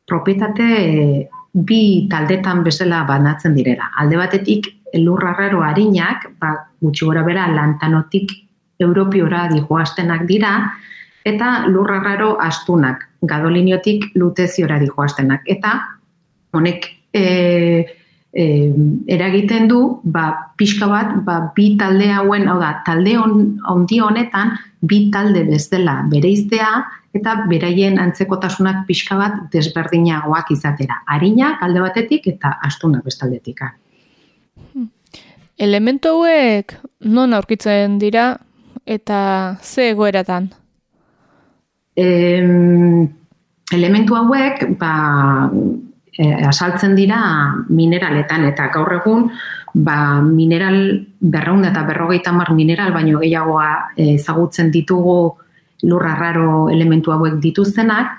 propietate 0.06 0.68
e, 0.78 1.18
bi 1.54 2.06
taldetan 2.10 2.62
bezala 2.64 3.02
banatzen 3.08 3.54
direla. 3.54 3.90
Alde 4.00 4.16
batetik, 4.18 4.70
lur 5.02 5.24
arraro 5.26 5.62
harinak, 5.66 6.28
ba, 6.40 6.54
gutxi 6.80 7.06
gora 7.06 7.24
bera, 7.26 7.48
lantanotik 7.50 8.32
europiora 8.80 9.48
dihoaztenak 9.50 10.24
dira, 10.30 10.54
eta 11.26 11.66
lur 11.66 11.90
arraro 11.92 12.36
astunak, 12.40 13.04
gadoliniotik 13.22 14.12
luteziora 14.14 14.78
dihoaztenak. 14.78 15.44
Eta 15.50 15.74
honek 16.54 16.88
e, 17.12 17.24
eh, 18.34 18.74
eragiten 19.06 19.68
du 19.68 20.00
ba, 20.02 20.52
pixka 20.58 20.88
bat 20.90 21.14
ba, 21.24 21.38
bi 21.54 21.76
talde 21.78 22.10
hauen, 22.12 22.48
hau 22.50 22.58
da, 22.60 22.80
talde 22.86 23.14
handi 23.16 24.00
honetan 24.02 24.52
bi 24.82 25.08
talde 25.14 25.44
bezala 25.48 26.02
bereiztea 26.10 26.68
eta 27.14 27.36
beraien 27.48 27.98
antzekotasunak 28.02 28.84
pixka 28.88 29.16
bat 29.16 29.38
desberdinagoak 29.52 30.50
izatera. 30.50 31.00
Arina 31.06 31.54
alde 31.62 31.84
batetik 31.84 32.26
eta 32.34 32.56
astuna 32.66 33.00
bestaldetik. 33.04 33.62
Elementu 35.54 36.10
hauek 36.10 36.74
non 37.06 37.32
aurkitzen 37.32 38.00
dira 38.02 38.32
eta 38.84 39.56
ze 39.62 39.92
egoeratan? 39.92 40.50
Eh, 41.94 42.42
elementu 43.72 44.18
hauek 44.18 44.66
ba, 44.80 44.94
e, 46.18 46.32
asaltzen 46.46 46.94
dira 46.96 47.18
mineraletan 47.68 48.46
eta 48.50 48.68
gaur 48.74 48.92
egun 49.00 49.28
ba, 49.74 50.20
mineral 50.22 51.06
berraunda 51.20 51.70
eta 51.72 51.82
berrogeita 51.86 52.32
mar 52.32 52.52
mineral 52.54 52.92
baino 52.92 53.18
gehiagoa 53.22 53.70
ezagutzen 53.96 54.70
ditugu 54.70 55.34
lurra 55.84 56.14
raro 56.16 56.68
elementu 56.70 57.12
hauek 57.12 57.40
dituztenak, 57.42 58.14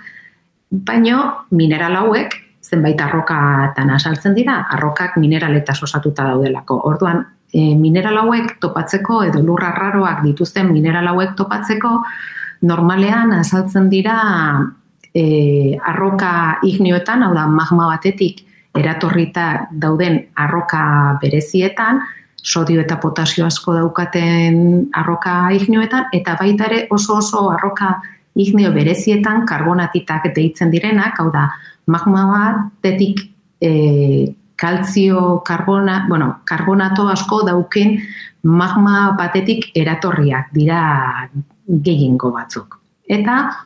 baino 0.69 1.47
mineral 1.51 1.95
hauek 2.03 2.35
zenbait 2.65 2.99
arrokatan 3.01 3.89
asaltzen 3.93 4.35
dira, 4.35 4.65
arrokak 4.73 5.17
mineraleta 5.21 5.73
osatuta 5.81 6.25
daudelako. 6.31 6.79
Orduan, 6.89 7.23
e, 7.53 7.73
mineral 7.77 8.17
hauek 8.23 8.57
topatzeko 8.61 9.23
edo 9.29 9.41
lurra 9.45 9.71
raroak 9.75 10.23
dituzten 10.25 10.71
mineral 10.73 11.07
hauek 11.13 11.35
topatzeko 11.37 11.99
normalean 12.65 13.33
asaltzen 13.37 13.89
dira 13.89 14.17
e, 15.15 15.77
arroka 15.79 16.59
ignioetan, 16.63 17.23
hau 17.23 17.33
da 17.33 17.47
magma 17.47 17.87
batetik 17.93 18.43
eratorrita 18.75 19.69
dauden 19.71 20.19
arroka 20.35 21.17
berezietan, 21.21 22.01
sodio 22.45 22.83
eta 22.83 22.99
potasio 23.01 23.47
asko 23.47 23.73
daukaten 23.79 24.89
arroka 24.93 25.37
ignioetan, 25.55 26.11
eta 26.13 26.35
baita 26.39 26.67
ere 26.67 26.85
oso 26.91 27.17
oso 27.23 27.47
arroka 27.53 27.95
ignio 28.35 28.73
berezietan 28.75 29.45
karbonatitak 29.47 30.27
deitzen 30.35 30.73
direnak, 30.73 31.15
hau 31.19 31.31
da 31.31 31.47
magma 31.87 32.25
batetik 32.35 33.23
e, 33.61 34.35
kalzio 34.55 35.41
karbona, 35.45 36.05
bueno, 36.09 36.41
karbonato 36.45 37.07
asko 37.11 37.41
dauken 37.47 37.97
magma 38.43 39.15
batetik 39.17 39.71
eratorriak 39.75 40.51
dira 40.53 40.81
gehiengo 41.65 42.31
batzuk. 42.35 42.79
Eta 43.07 43.64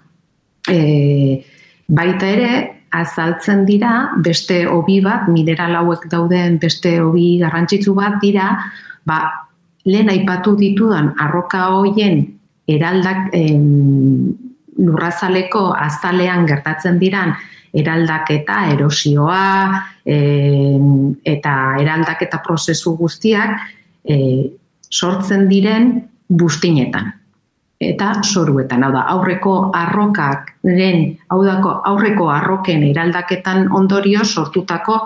e, 0.71 1.43
baita 1.87 2.27
ere, 2.29 2.51
azaltzen 2.91 3.65
dira, 3.67 4.11
beste 4.25 4.63
hobi 4.67 4.99
bat, 5.05 5.27
mineral 5.29 5.75
hauek 5.81 6.07
dauden 6.09 6.57
beste 6.61 6.95
hobi 7.01 7.37
garrantzitsu 7.41 7.93
bat 7.97 8.17
dira, 8.21 8.49
ba, 9.05 9.19
lehen 9.85 10.09
aipatu 10.09 10.55
ditudan 10.57 11.13
arroka 11.19 11.67
hoien 11.75 12.23
eraldak 12.69 13.29
em, 13.33 14.33
lurrazaleko 14.79 15.69
azalean 15.73 16.45
gertatzen 16.47 16.99
diran 17.01 17.33
eraldaketa, 17.73 18.63
erosioa 18.73 19.85
em, 20.05 21.13
eta 21.25 21.53
eraldaketa 21.81 22.41
prozesu 22.45 22.95
guztiak 22.97 23.59
e, 24.03 24.17
sortzen 24.89 25.47
diren 25.49 25.91
bustinetan 26.29 27.18
eta 27.79 28.11
soruetan. 28.23 28.83
Hau 28.83 28.91
da, 28.93 29.05
aurreko 29.15 29.71
arrokak, 29.75 30.53
den, 30.63 31.15
hau 31.31 31.39
dako, 31.45 31.79
aurreko 31.87 32.29
arroken 32.29 32.83
eraldaketan 32.91 33.69
ondorio 33.71 34.25
sortutako 34.25 34.99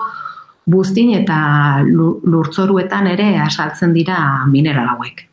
buztin 0.66 1.12
eta 1.14 1.38
lurtzoruetan 1.84 3.06
ere 3.12 3.34
asaltzen 3.38 3.92
dira 3.94 4.18
mineral 4.50 4.94
hauek. 4.94 5.26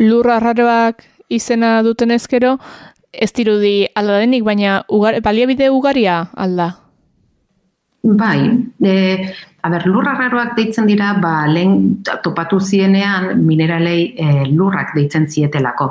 Lur 0.00 0.30
arraroak 0.30 1.04
izena 1.30 1.80
duten 1.86 2.10
ezkero, 2.10 2.56
ez 3.12 3.32
dirudi 3.34 3.86
alda 3.94 4.20
denik, 4.22 4.44
baina 4.46 4.82
ugar, 4.88 5.20
baliabide 5.22 5.70
ugaria 5.70 6.24
alda? 6.34 6.72
Bai, 8.02 8.40
e, 8.80 9.34
A 9.62 9.68
ber, 9.68 9.84
lurra 9.86 10.14
raroak 10.16 10.54
deitzen 10.56 10.86
dira, 10.88 11.10
ba, 11.20 11.44
lehen 11.46 12.00
topatu 12.24 12.60
zienean 12.60 13.42
mineralei 13.44 14.14
e, 14.16 14.28
lurrak 14.48 14.94
deitzen 14.96 15.26
zietelako. 15.28 15.90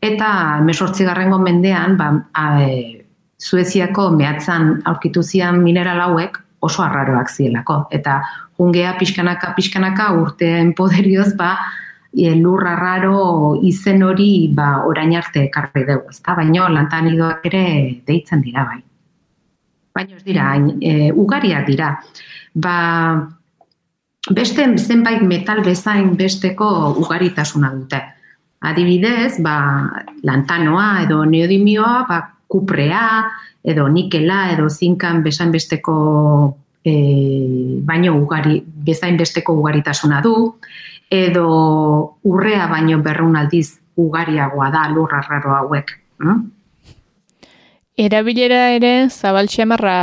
Eta 0.00 0.28
mesortzi 0.62 1.06
garrengo 1.08 1.40
mendean, 1.42 1.96
ba, 1.98 2.12
a, 2.32 2.46
e, 2.62 2.94
Sueziako 3.38 4.08
mehatzan 4.10 4.80
aurkitu 4.90 5.22
zian 5.22 5.60
mineral 5.62 6.00
hauek 6.02 6.38
oso 6.66 6.82
arraroak 6.82 7.30
zielako. 7.30 7.84
Eta 7.94 8.20
jungea 8.58 8.96
pixkanaka, 8.98 9.52
pixkanaka 9.54 10.08
urteen 10.18 10.72
poderioz, 10.78 11.32
ba, 11.38 11.52
e, 12.14 12.34
lurra 12.34 12.74
raro 12.78 13.56
izen 13.62 14.02
hori 14.06 14.50
ba, 14.54 14.84
orain 14.86 15.14
arte 15.18 15.48
karri 15.54 15.86
dugu. 15.90 16.14
Ezta? 16.14 16.38
Baina 16.38 16.70
lantan 16.70 17.10
ere 17.14 17.64
deitzen 18.06 18.42
dira, 18.46 18.66
bai. 18.66 18.82
Baina 19.98 20.14
ez 20.14 20.24
dira, 20.24 20.52
e, 20.78 21.10
ugariak 21.10 21.66
dira 21.66 21.96
ba, 22.54 23.28
beste 24.30 24.66
zenbait 24.78 25.22
metal 25.22 25.62
bezain 25.64 26.14
besteko 26.16 26.94
ugaritasuna 26.98 27.72
dute. 27.74 28.00
Adibidez, 28.60 29.38
ba, 29.42 29.56
lantanoa 30.26 31.04
edo 31.04 31.22
neodimioa, 31.24 32.06
ba, 32.08 32.18
kuprea 32.48 33.04
edo 33.62 33.86
nikela 33.88 34.48
edo 34.52 34.68
zinkan 34.68 35.22
bezain 35.22 35.52
besteko 35.52 35.94
e, 36.82 36.94
baino 37.86 38.16
ugari, 38.18 38.58
bezain 38.64 39.16
besteko 39.16 39.54
ugaritasuna 39.60 40.20
du, 40.24 40.34
edo 41.10 41.48
urrea 42.24 42.66
baino 42.68 42.98
berreun 43.02 43.36
aldiz 43.36 43.78
ugariagoa 43.98 44.70
da 44.70 44.88
lur 44.92 45.14
arraro 45.14 45.54
hauek. 45.54 45.94
Hm? 46.22 46.40
Erabilera 47.98 48.68
ere 48.76 49.08
zabaltxemarra 49.10 49.98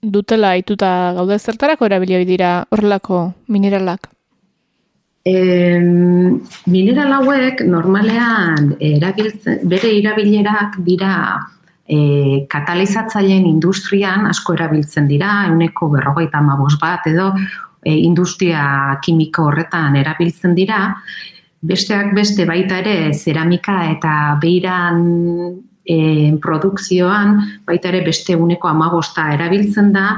dutela 0.00 0.54
aituta 0.56 1.12
gaude 1.18 1.36
zertarako 1.36 1.84
erabilioi 1.84 2.24
dira 2.24 2.52
horrelako 2.72 3.18
mineralak? 3.52 4.08
E, 5.26 5.34
mineral 6.70 7.12
hauek 7.18 7.60
normalean 7.66 8.72
erabiltzen, 8.80 9.60
bere 9.68 9.90
erabilerak 9.98 10.78
dira 10.86 11.12
e, 11.84 12.46
katalizatzaileen 12.48 13.44
industrian 13.50 14.30
asko 14.30 14.54
erabiltzen 14.56 15.08
dira, 15.10 15.42
euneko 15.50 15.90
berrogeita 15.92 16.40
amabos 16.40 16.78
bat 16.80 17.10
edo 17.10 17.32
e, 17.36 17.98
industria 17.98 18.96
kimiko 19.02 19.50
horretan 19.50 19.98
erabiltzen 20.00 20.54
dira, 20.56 20.84
besteak 21.66 22.14
beste 22.14 22.46
baita 22.46 22.80
ere 22.84 23.12
zeramika 23.12 23.80
eta 23.90 24.12
beiran 24.40 25.02
e, 25.86 26.32
produkzioan 26.42 27.38
baita 27.66 27.92
ere 27.92 28.02
beste 28.04 28.36
uneko 28.36 28.68
amagosta 28.68 29.30
erabiltzen 29.34 29.92
da, 29.94 30.08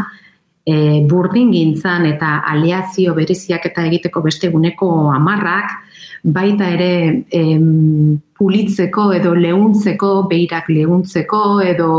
e, 0.64 1.04
burdin 1.09 1.52
gintzan 1.52 2.07
eta 2.09 2.38
aleazio 2.52 3.14
bereziak 3.16 3.66
eta 3.70 3.85
egiteko 3.88 4.22
beste 4.24 4.50
guneko 4.52 4.90
amarrak, 5.14 5.76
baita 6.24 6.68
ere 6.74 7.24
em, 7.31 8.18
pulitzeko 8.38 9.12
edo 9.16 9.35
lehuntzeko, 9.38 10.12
beirak 10.31 10.68
lehuntzeko 10.72 11.42
edo 11.64 11.90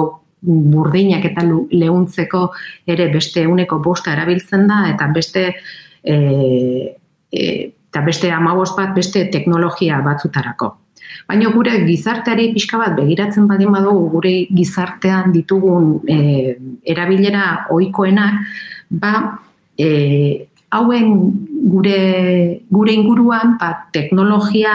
burdinak 0.42 1.26
eta 1.28 1.44
lehuntzeko 1.72 2.46
ere 2.88 3.10
beste 3.12 3.46
uneko 3.48 3.80
bosta 3.84 4.14
erabiltzen 4.16 4.68
da 4.68 4.86
eta 4.94 5.10
beste 5.16 5.50
e, 6.04 6.16
e, 7.32 7.44
eta 7.90 8.04
beste 8.06 8.30
amabost 8.32 8.78
bat 8.78 8.94
beste 8.96 9.26
teknologia 9.34 10.00
batzutarako. 10.06 10.76
Baina 11.30 11.52
gure 11.54 11.76
gizarteari 11.86 12.48
pixka 12.56 12.80
bat 12.82 12.96
begiratzen 12.98 13.46
badin 13.50 13.70
badugu 13.76 14.08
gure 14.16 14.34
gizartean 14.50 15.30
ditugun 15.36 16.00
e, 16.10 16.56
erabilera 16.90 17.68
ohikoenak, 17.70 18.40
ba 18.90 19.12
e, 19.78 19.90
hauen 20.74 21.14
gure, 21.70 22.00
gure 22.74 22.94
inguruan 22.98 23.60
ba, 23.62 23.70
teknologia 23.94 24.74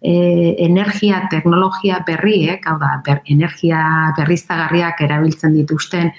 e, 0.00 0.56
energia 0.64 1.26
teknologia 1.28 2.00
berriek, 2.06 2.64
hau 2.64 2.78
da, 2.80 2.96
ber, 3.04 3.20
energia 3.28 3.82
berriztagarriak 4.16 5.00
erabiltzen 5.04 5.52
dituzten 5.52 6.12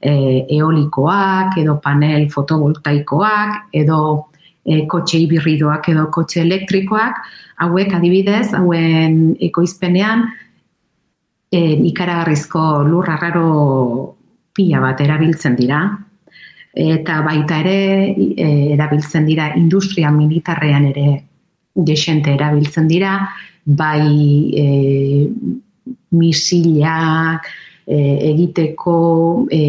e, 0.00 0.12
eolikoak 0.56 1.58
edo 1.60 1.76
panel 1.84 2.30
fotovoltaikoak 2.32 3.74
edo 3.84 4.00
e, 4.64 4.84
kotxe 4.90 5.20
ibirridoak 5.24 5.88
edo 5.92 6.08
kotxe 6.14 6.42
elektrikoak, 6.42 7.20
hauek 7.64 7.92
adibidez, 7.94 8.48
hauen 8.56 9.36
ekoizpenean 9.44 10.26
e, 11.52 11.60
ikaragarrizko 11.90 12.64
lur 12.88 13.10
arraro 13.10 14.16
pila 14.54 14.80
bat 14.82 15.00
erabiltzen 15.04 15.56
dira. 15.58 15.84
Eta 16.74 17.20
baita 17.22 17.60
ere 17.62 17.78
e, 18.10 18.48
erabiltzen 18.74 19.28
dira 19.28 19.52
industria 19.58 20.10
militarrean 20.10 20.88
ere 20.90 21.08
desente 21.74 22.34
erabiltzen 22.34 22.88
dira, 22.90 23.18
bai 23.64 24.50
e, 24.54 24.66
misilak 26.14 27.46
e, 27.86 27.98
egiteko 28.30 28.96
e, 29.50 29.62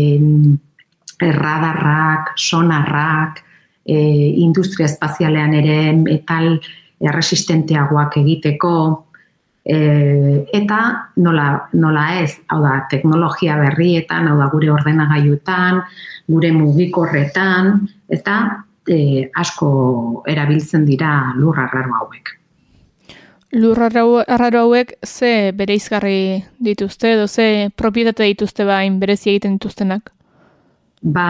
erradarrak, 1.25 2.33
sonarrak, 2.35 3.44
e, 3.85 3.97
industria 4.43 4.89
espazialean 4.89 5.53
ere 5.53 5.77
metal 5.93 6.57
erresistenteagoak 6.99 8.17
egiteko 8.21 8.73
e, 9.65 9.77
eta 10.53 10.79
nola, 11.21 11.47
nola 11.73 12.05
ez, 12.21 12.37
hau 12.49 12.61
da, 12.63 12.79
teknologia 12.89 13.57
berrietan, 13.59 14.29
hau 14.29 14.37
da, 14.39 14.49
gure 14.53 14.71
ordenagailuetan, 14.73 15.81
gure 16.31 16.51
mugikorretan, 16.55 17.75
eta 18.09 18.39
e, 18.87 19.29
asko 19.35 20.23
erabiltzen 20.29 20.85
dira 20.87 21.33
lur 21.37 21.59
arraro 21.59 21.99
hauek. 22.01 22.33
Lur 23.55 23.79
arraro 23.79 24.65
hauek 24.65 24.97
ze 25.05 25.53
bereizgarri 25.55 26.43
dituzte 26.59 27.13
edo 27.13 27.27
ze 27.27 27.69
propietate 27.75 28.25
dituzte 28.27 28.65
bain 28.65 28.99
berezi 28.99 29.29
egiten 29.31 29.55
dituztenak? 29.55 30.11
Ba, 31.01 31.29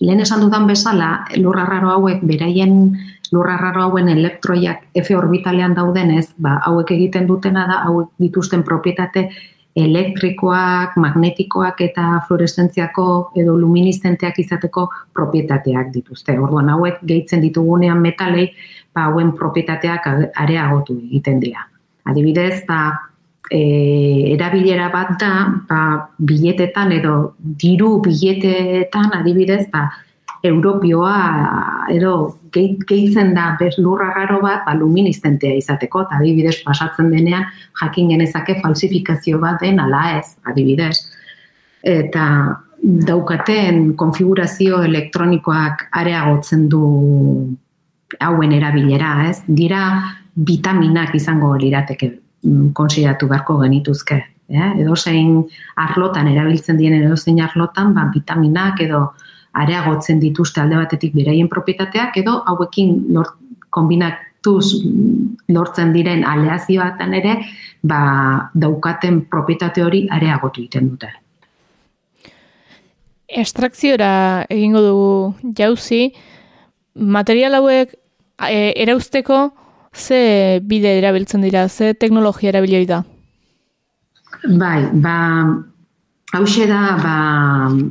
lehen 0.00 0.20
esan 0.20 0.40
dudan 0.44 0.66
bezala, 0.66 1.26
lurra 1.36 1.64
raro 1.66 1.90
hauek, 1.94 2.22
beraien 2.22 2.96
lurra 3.32 3.56
raro 3.56 3.82
hauen 3.82 4.08
elektroiak 4.08 4.86
F 4.94 5.10
orbitalean 5.16 5.74
daudenez, 5.74 6.28
ba, 6.38 6.60
hauek 6.66 6.90
egiten 6.94 7.26
dutena 7.26 7.66
da, 7.66 7.82
hauek 7.88 8.12
dituzten 8.22 8.62
propietate 8.62 9.28
elektrikoak, 9.76 10.96
magnetikoak 10.96 11.80
eta 11.84 12.20
fluoreszentziako 12.28 13.32
edo 13.36 13.56
luministenteak 13.60 14.38
izateko 14.40 14.86
propietateak 15.12 15.90
dituzte. 15.92 16.38
Orduan, 16.40 16.70
hauek 16.72 17.02
gehitzen 17.04 17.44
ditugunean 17.44 18.00
metalei, 18.00 18.48
ba, 18.94 19.10
hauen 19.10 19.34
propietateak 19.36 20.08
areagotu 20.34 20.96
egiten 21.08 21.42
dira. 21.42 21.66
Adibidez, 22.06 22.62
ba, 22.68 22.80
e, 23.50 24.32
erabilera 24.34 24.88
bat 24.92 25.14
da, 25.20 25.32
ba, 25.68 25.80
biletetan 26.18 26.92
edo 26.96 27.14
diru 27.38 28.00
biletetan 28.04 29.14
adibidez, 29.20 29.66
ba, 29.72 29.86
Europioa 30.46 31.86
edo 31.90 32.12
gehitzen 32.52 33.32
da 33.34 33.56
lurra 33.78 34.12
garo 34.14 34.40
bat, 34.42 34.64
ba, 34.66 34.74
luministentea 34.74 35.56
izateko, 35.58 36.04
eta 36.06 36.20
adibidez 36.20 36.60
pasatzen 36.64 37.10
denean 37.10 37.46
jakin 37.80 38.12
genezake 38.14 38.60
falsifikazio 38.62 39.40
bat 39.42 39.60
den 39.60 39.80
ala 39.80 40.18
ez, 40.18 40.36
adibidez. 40.44 40.98
Eta 41.82 42.26
daukaten 42.82 43.94
konfigurazio 43.96 44.82
elektronikoak 44.84 45.88
areagotzen 45.96 46.68
du 46.68 46.84
hauen 48.20 48.52
erabilera, 48.52 49.30
ez? 49.30 49.40
Dira 49.48 49.82
vitaminak 50.36 51.14
izango 51.16 51.54
lirateke 51.56 52.12
konsideratu 52.72 53.28
beharko 53.30 53.58
genituzke. 53.62 54.20
Ja? 54.52 54.72
Edo 54.78 54.96
zein 54.96 55.40
arlotan, 55.76 56.28
erabiltzen 56.30 56.78
dienen 56.78 57.06
edo 57.06 57.16
zein 57.16 57.40
arlotan, 57.42 57.94
ba, 57.94 58.06
vitaminak 58.14 58.80
edo 58.84 59.02
areagotzen 59.56 60.20
dituzte 60.20 60.60
alde 60.60 60.78
batetik 60.78 61.14
beraien 61.16 61.48
propietateak, 61.48 62.16
edo 62.20 62.38
hauekin 62.46 62.96
lort, 63.16 63.36
kombinatuz 63.70 64.76
mm, 64.78 65.52
lortzen 65.56 65.92
diren 65.96 66.24
aleazioatan 66.28 67.14
ere, 67.18 67.36
ba, 67.82 68.00
daukaten 68.54 69.24
propietate 69.32 69.84
hori 69.84 70.06
areagotu 70.12 70.62
egiten 70.64 70.90
dute. 70.92 71.12
Estrakziora 73.26 74.46
egingo 74.52 74.80
dugu 74.84 75.52
jauzi, 75.58 76.12
material 76.94 77.58
hauek 77.58 77.96
e, 78.48 78.72
erauzteko, 78.84 79.40
ze 79.96 80.60
bide 80.62 80.98
erabiltzen 80.98 81.42
dira, 81.42 81.68
ze 81.68 81.94
teknologia 81.94 82.50
erabilioi 82.52 82.86
da? 82.86 83.02
Bai, 84.46 84.88
ba, 84.92 85.16
hause 86.36 86.66
da, 86.68 86.82
ba, 87.00 87.16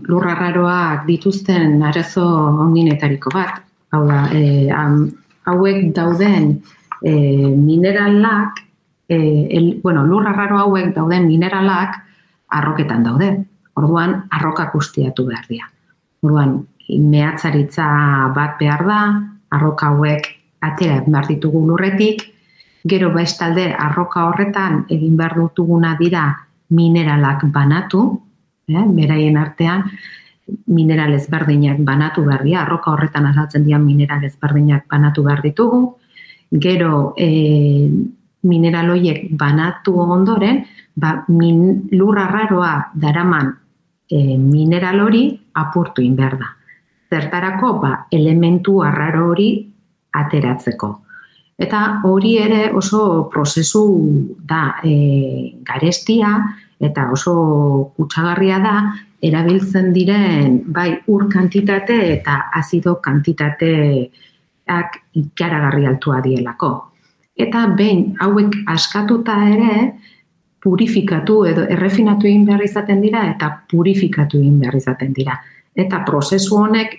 lurra 0.07 0.35
raroak 0.37 1.05
dituzten 1.07 1.81
arazo 1.83 2.25
onginetariko 2.67 3.33
bat. 3.33 3.63
Hau 3.91 4.05
da, 4.07 4.25
e, 4.35 4.69
hauek 5.49 5.89
dauden 5.95 6.51
e, 7.01 7.11
mineralak, 7.55 8.61
e, 9.09 9.17
el, 9.57 9.79
bueno, 9.83 10.05
lurra 10.05 10.33
raro 10.35 10.59
hauek 10.59 10.93
dauden 10.95 11.27
mineralak 11.27 11.99
arroketan 12.49 13.03
daude. 13.03 13.33
Orduan, 13.75 14.21
arrokak 14.31 14.75
ustiatu 14.77 15.25
behar 15.27 15.49
dira. 15.49 15.67
Orduan, 16.23 16.61
mehatzaritza 16.87 17.85
bat 18.35 18.59
behar 18.61 18.85
da, 18.87 18.99
arroka 19.51 19.91
hauek 19.91 20.29
atera 20.61 21.01
behar 21.05 21.27
ditugu 21.27 21.65
lurretik, 21.67 22.21
gero 22.85 23.11
bestalde 23.13 23.73
arroka 23.73 24.27
horretan 24.29 24.85
egin 24.89 25.17
behar 25.17 25.35
dutuguna 25.35 25.95
dira 25.99 26.27
mineralak 26.69 27.45
banatu, 27.51 28.21
eh, 28.67 28.85
beraien 28.85 29.37
artean, 29.37 29.89
mineral 30.67 31.13
ezberdinak 31.13 31.79
banatu 31.81 32.23
behar 32.25 32.43
dira, 32.43 32.61
arroka 32.61 32.91
horretan 32.91 33.25
azaltzen 33.25 33.65
dira 33.65 33.79
mineral 33.79 34.23
ezberdinak 34.23 34.85
banatu 34.89 35.23
behar 35.23 35.41
ditugu, 35.41 35.81
gero 36.51 37.13
e, 37.17 37.89
mineral 38.45 38.91
horiek 38.93 39.25
banatu 39.31 39.95
ondoren, 39.99 40.63
ba, 40.95 41.23
min, 41.27 41.89
lurra 41.91 42.27
raroa 42.29 42.91
daraman 42.93 43.51
e, 44.09 44.37
mineral 44.37 45.01
hori 45.01 45.25
apurtu 45.53 46.05
inber 46.05 46.37
da. 46.37 46.51
Zertarako, 47.09 47.73
ba, 47.81 47.93
elementu 48.11 48.81
arraro 48.83 49.31
hori 49.31 49.49
ateratzeko. 50.21 50.89
Eta 51.55 52.01
hori 52.03 52.35
ere 52.37 52.71
oso 52.75 53.29
prozesu 53.31 53.83
da 54.43 54.75
e, 54.83 55.55
garestia 55.63 56.33
eta 56.79 57.09
oso 57.15 57.35
kutsagarria 57.95 58.59
da 58.59 58.75
erabiltzen 59.23 59.93
diren 59.95 60.59
bai 60.67 60.89
ur 61.07 61.29
kantitate 61.31 61.95
eta 62.17 62.49
azido 62.59 62.97
kantitateak 63.01 64.99
ikaragarri 65.23 65.85
altua 65.85 66.21
dielako. 66.21 66.91
eta 67.35 67.67
behin 67.67 68.15
hauek 68.23 68.53
askatuta 68.71 69.33
ere 69.51 69.93
purifikatu 70.63 71.45
edo 71.45 71.65
errefinatu 71.69 72.27
egin 72.27 72.45
behar 72.47 72.63
izaten 72.63 73.01
dira 73.03 73.25
eta 73.29 73.49
purifikatu 73.71 74.39
egin 74.39 74.59
behar 74.59 74.75
izaten 74.75 75.13
dira. 75.13 75.35
Eta 75.75 75.99
prozesu 76.07 76.55
honek 76.57 76.95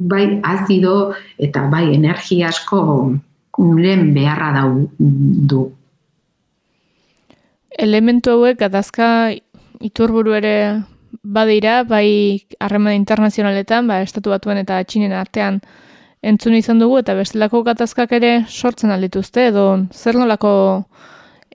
bai 0.00 0.40
azido 0.42 1.12
eta 1.38 1.66
bai 1.68 1.92
energia 1.94 2.48
asko 2.48 3.12
lehen 3.76 4.14
beharra 4.14 4.52
dau 4.56 4.88
du. 4.98 5.66
Elementu 7.78 8.32
hauek 8.32 8.58
gatazka 8.58 9.32
iturburu 9.80 10.32
ere 10.36 10.56
badira, 11.22 11.82
bai 11.84 12.46
harreman 12.60 12.96
internazionaletan, 12.96 13.86
ba, 13.86 14.00
estatu 14.02 14.32
batuen 14.32 14.60
eta 14.62 14.80
txinen 14.84 15.12
artean 15.12 15.60
entzun 16.22 16.54
izan 16.56 16.80
dugu, 16.80 17.00
eta 17.00 17.14
bestelako 17.16 17.62
gatazkak 17.66 18.12
ere 18.16 18.32
sortzen 18.48 18.92
aldituzte, 18.92 19.48
edo 19.52 19.64
zer 19.92 20.16
nolako 20.16 20.52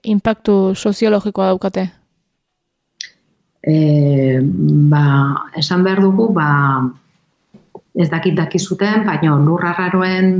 impactu 0.06 0.74
soziologikoa 0.74 1.50
daukate? 1.52 1.88
E, 3.66 4.38
ba, 4.90 5.04
esan 5.58 5.82
behar 5.86 6.02
dugu, 6.02 6.28
ba, 6.34 6.48
ez 7.96 8.08
dakit 8.12 8.36
dakizuten, 8.36 9.04
baina 9.06 9.36
lurrarraroen 9.40 10.32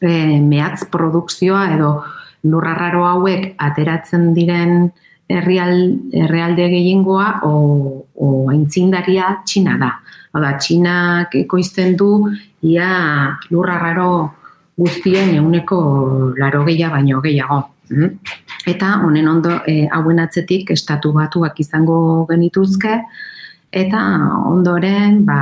e, 0.00 0.10
mehatz 0.44 0.84
produkzioa 0.92 1.62
edo 1.76 1.92
lurrarraro 2.44 3.04
hauek 3.08 3.54
ateratzen 3.60 4.32
diren 4.36 4.90
herrial, 5.30 5.74
herrialde 6.12 6.68
gehiengoa 6.72 7.40
o, 7.46 7.54
o 8.14 8.28
aintzindaria 8.52 9.36
txina 9.46 9.78
da. 9.80 9.94
Oda, 10.36 10.54
txinak 10.62 11.34
ekoizten 11.40 11.96
du 11.98 12.10
ia 12.66 12.90
lurrarraro 13.50 14.10
guztien 14.80 15.34
euneko 15.36 15.80
laro 16.38 16.64
gehiago 16.68 16.96
baino 16.96 17.20
gehiago. 17.24 17.60
Mm? 17.90 18.10
Eta 18.70 18.92
honen 19.04 19.28
ondo 19.28 19.56
e, 19.66 19.88
hauen 19.90 20.20
atzetik 20.22 20.70
estatu 20.76 21.12
batuak 21.16 21.58
izango 21.60 22.26
genituzke, 22.30 23.00
eta 23.70 24.02
ondoren 24.50 25.24
ba, 25.26 25.40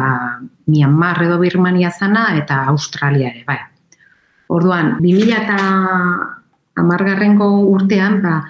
Myanmar 0.68 1.22
edo 1.24 1.38
Birmania 1.40 1.90
zana 1.90 2.28
eta 2.38 2.62
Australia 2.72 3.30
ere. 3.32 3.44
Bai. 3.46 3.58
Orduan, 4.48 4.96
2000 5.00 5.36
eta 5.36 5.58
amargarrengo 6.78 7.48
urtean, 7.74 8.20
ba, 8.22 8.40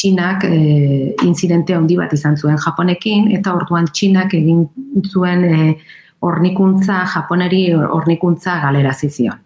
Txinak 0.00 0.44
e, 0.46 1.14
incidente 1.26 1.74
handi 1.74 1.96
bat 1.98 2.12
izan 2.16 2.36
zuen 2.36 2.58
Japonekin, 2.58 3.30
eta 3.36 3.54
orduan 3.54 3.88
Txinak 3.90 4.34
egin 4.38 4.64
zuen 5.10 5.44
e, 5.44 5.76
ornikuntza, 6.24 7.04
Japoneri 7.14 7.64
ornikuntza 7.74 8.60
galera 8.62 8.94
zizion 8.94 9.38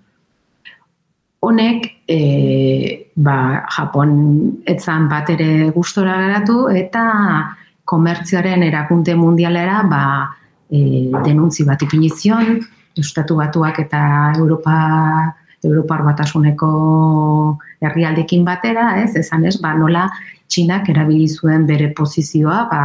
honek 1.45 2.05
e, 2.09 3.11
ba, 3.15 3.65
Japon 3.77 4.15
etzan 4.71 5.09
bat 5.11 5.31
ere 5.35 5.71
gustora 5.77 6.17
geratu 6.23 6.69
eta 6.73 7.05
komertzioaren 7.89 8.65
erakunte 8.65 9.17
mundialera 9.19 9.83
ba, 9.91 10.05
e, 10.75 10.81
denuntzi 11.25 11.67
bat 11.69 11.83
ipinizion, 11.87 12.59
Estatu 12.95 13.41
batuak 13.41 13.81
eta 13.83 14.01
Europa 14.39 14.75
Europar 15.65 16.05
batasuneko 16.05 16.69
herrialdekin 17.83 18.45
batera, 18.47 19.01
ez, 19.03 19.15
esan 19.19 19.47
ez, 19.49 19.57
ba, 19.63 19.75
nola 19.79 20.07
Txinak 20.47 20.91
erabili 20.93 21.27
zuen 21.27 21.65
bere 21.67 21.89
posizioa 21.97 22.59
ba, 22.71 22.83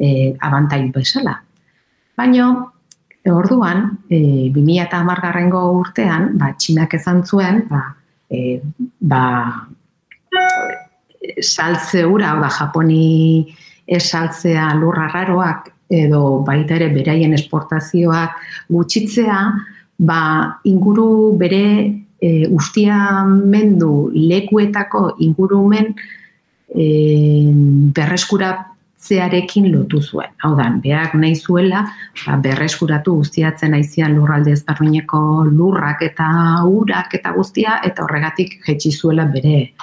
e, 0.00 0.32
abantai 0.40 0.88
bezala. 0.94 1.36
Baina, 2.16 2.48
orduan, 3.30 3.84
e, 4.08 4.48
2000 4.54 5.20
garrengo 5.20 5.60
urtean, 5.76 6.32
ba, 6.40 6.54
txinak 6.56 6.96
ezan 6.96 7.22
zuen, 7.28 7.62
ba, 7.68 7.84
e, 8.30 8.58
ba, 9.00 9.22
saltze 11.40 12.06
ura, 12.08 12.34
ba, 12.40 12.48
japoni 12.48 13.54
esaltzea 13.84 14.72
lurra 14.80 15.10
raroak, 15.12 15.73
edo 15.90 16.42
baita 16.46 16.76
ere 16.78 16.88
beraien 16.94 17.34
esportazioak 17.36 18.36
gutxitzea, 18.72 19.38
ba, 19.98 20.20
inguru 20.64 21.36
bere 21.38 21.64
e, 22.20 22.46
ustia 22.48 23.24
mendu 23.24 24.10
lekuetako 24.14 25.16
ingurumen 25.18 25.94
e, 26.74 26.86
berreskura 27.94 28.54
lotu 29.04 30.00
zuen. 30.00 30.30
Hau 30.42 30.54
da, 30.56 30.70
behar 30.80 31.14
nahi 31.14 31.34
zuela, 31.36 31.84
ba, 32.24 32.36
berreskuratu 32.36 33.16
guztiatzen 33.16 33.74
aizian 33.74 34.14
lurralde 34.16 34.52
ezberdineko 34.52 35.44
lurrak 35.44 36.02
eta 36.02 36.64
urak 36.64 37.14
eta 37.14 37.32
guztia, 37.32 37.80
eta 37.84 38.04
horregatik 38.04 38.60
jetxi 38.64 38.90
zuela 38.92 39.26
bere 39.26 39.74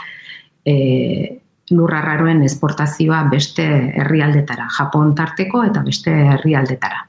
e, 0.65 1.40
lurrarraroen 1.71 2.43
esportazioa 2.45 3.23
beste 3.31 3.65
herrialdetara, 4.01 4.67
Japon 4.77 5.15
tarteko 5.15 5.63
eta 5.67 5.83
beste 5.85 6.13
herrialdetara. 6.35 7.07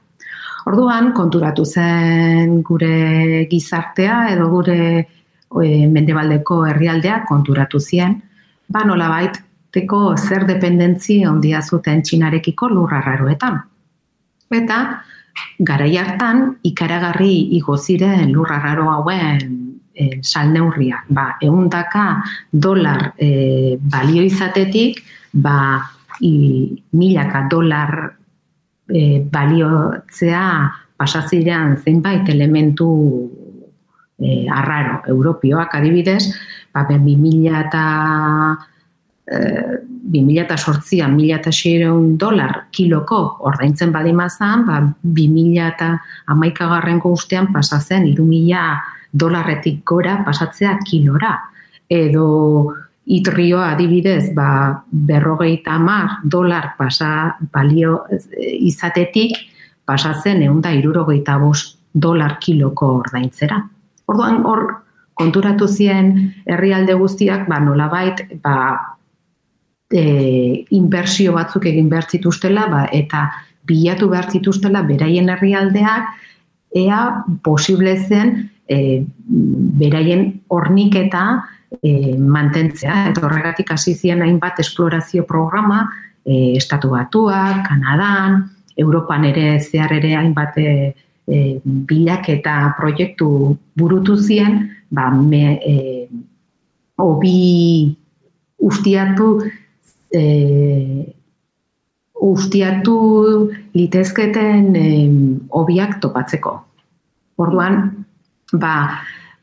Orduan, 0.69 1.11
konturatu 1.13 1.65
zen 1.65 2.61
gure 2.63 3.45
gizartea 3.51 4.29
edo 4.31 4.47
gure 4.51 4.77
e, 4.99 5.07
mendebaldeko 5.91 6.61
herrialdea 6.69 7.23
konturatu 7.27 7.79
zien, 7.79 8.15
ba 8.69 8.85
nolabait 8.87 9.41
teko 9.73 10.15
zer 10.17 10.45
dependentzi 10.47 11.23
ondia 11.27 11.61
zuten 11.61 12.01
txinarekiko 12.05 12.69
lurrarraroetan. 12.71 13.59
Eta, 14.53 14.79
gara 15.59 15.87
hartan 15.99 16.45
ikaragarri 16.63 17.33
igo 17.57 17.77
ziren 17.77 18.31
lurrarraro 18.31 18.89
hauen 18.91 19.62
e, 19.93 20.19
salneurria. 20.21 21.03
Ba, 21.07 21.37
eundaka 21.41 22.23
dolar 22.51 23.13
e, 23.17 23.77
balio 23.79 24.23
izatetik, 24.23 25.03
ba, 25.33 25.81
i, 26.21 26.73
milaka 26.97 27.47
dolar 27.49 27.93
e, 28.89 29.21
baliotzea 29.31 30.45
pasazirean 30.97 31.77
zenbait 31.77 32.27
elementu 32.29 32.89
e, 34.19 34.45
arraro, 34.49 35.01
europioak 35.07 35.75
adibidez, 35.75 36.29
ba, 36.73 36.85
ben, 36.89 37.03
mila 37.03 37.63
eta 37.67 37.87
2008an, 39.23 41.13
mila 41.15 41.37
eta 41.39 41.51
dolar 42.19 42.65
kiloko 42.71 43.37
ordaintzen 43.47 43.91
badimazan, 43.91 44.65
ba, 44.67 44.81
2000 45.01 45.67
eta 45.67 45.97
amaikagarrenko 46.27 47.09
ustean 47.09 47.47
iru 48.05 48.25
mila 48.25 48.81
dolarretik 49.13 49.83
gora 49.85 50.19
pasatzea 50.25 50.77
kilora. 50.85 51.37
Edo 51.89 52.73
itrioa 53.05 53.71
adibidez, 53.73 54.33
ba, 54.35 54.83
berrogeita 54.91 55.75
amar 55.75 56.19
dolar 56.23 56.73
pasa 56.77 57.35
balio 57.53 58.03
izatetik, 58.41 59.35
pasatzen 59.85 60.41
egun 60.41 60.61
da 60.63 60.71
irurogeita 60.73 61.37
bost 61.37 61.77
dolar 61.93 62.39
kiloko 62.41 62.95
ordaintzera. 63.03 63.59
Orduan 64.07 64.41
hor 64.47 64.65
konturatu 65.13 65.67
zien 65.67 66.15
herrialde 66.45 66.95
guztiak, 66.97 67.45
ba, 67.47 67.59
nolabait, 67.61 68.23
ba, 68.41 68.55
e, 69.93 70.65
inbertsio 70.73 71.33
batzuk 71.37 71.67
egin 71.69 71.89
behar 71.91 72.09
zituztela 72.09 72.65
ba, 72.71 72.85
eta 72.91 73.27
bilatu 73.69 74.09
behar 74.11 74.29
zituztela 74.31 74.83
beraien 74.87 75.29
herrialdeak 75.29 76.09
ea 76.83 77.01
posible 77.45 77.95
zen 78.07 78.33
e, 78.67 79.03
beraien 79.79 80.41
horniketa 80.47 81.23
e, 81.81 82.15
mantentzea. 82.17 83.09
Eta 83.11 83.25
horregatik 83.27 83.71
hasi 83.75 83.95
ziren 83.95 84.23
hainbat 84.25 84.59
esplorazio 84.63 85.25
programa 85.29 85.87
e, 86.25 86.55
Estatu 86.57 86.93
Batuak, 86.93 87.63
Kanadan, 87.67 88.43
Europan 88.77 89.25
ere 89.29 89.59
zehar 89.59 89.93
ere 89.93 90.15
hainbat 90.17 90.57
e, 90.57 90.93
e, 91.27 91.59
bilak 91.63 92.29
eta 92.29 92.73
proiektu 92.77 93.57
burutu 93.77 94.17
zien, 94.17 94.69
ba, 94.89 95.09
me, 95.11 95.59
e, 95.61 96.07
obi 96.97 97.95
ustiatu 98.63 99.43
e, 100.13 100.23
ustiatu 102.23 102.97
litezketen 103.73 104.75
e, 104.75 104.87
obiak 105.49 105.99
topatzeko. 106.01 106.55
Orduan, 107.43 108.02
ba, 108.53 108.75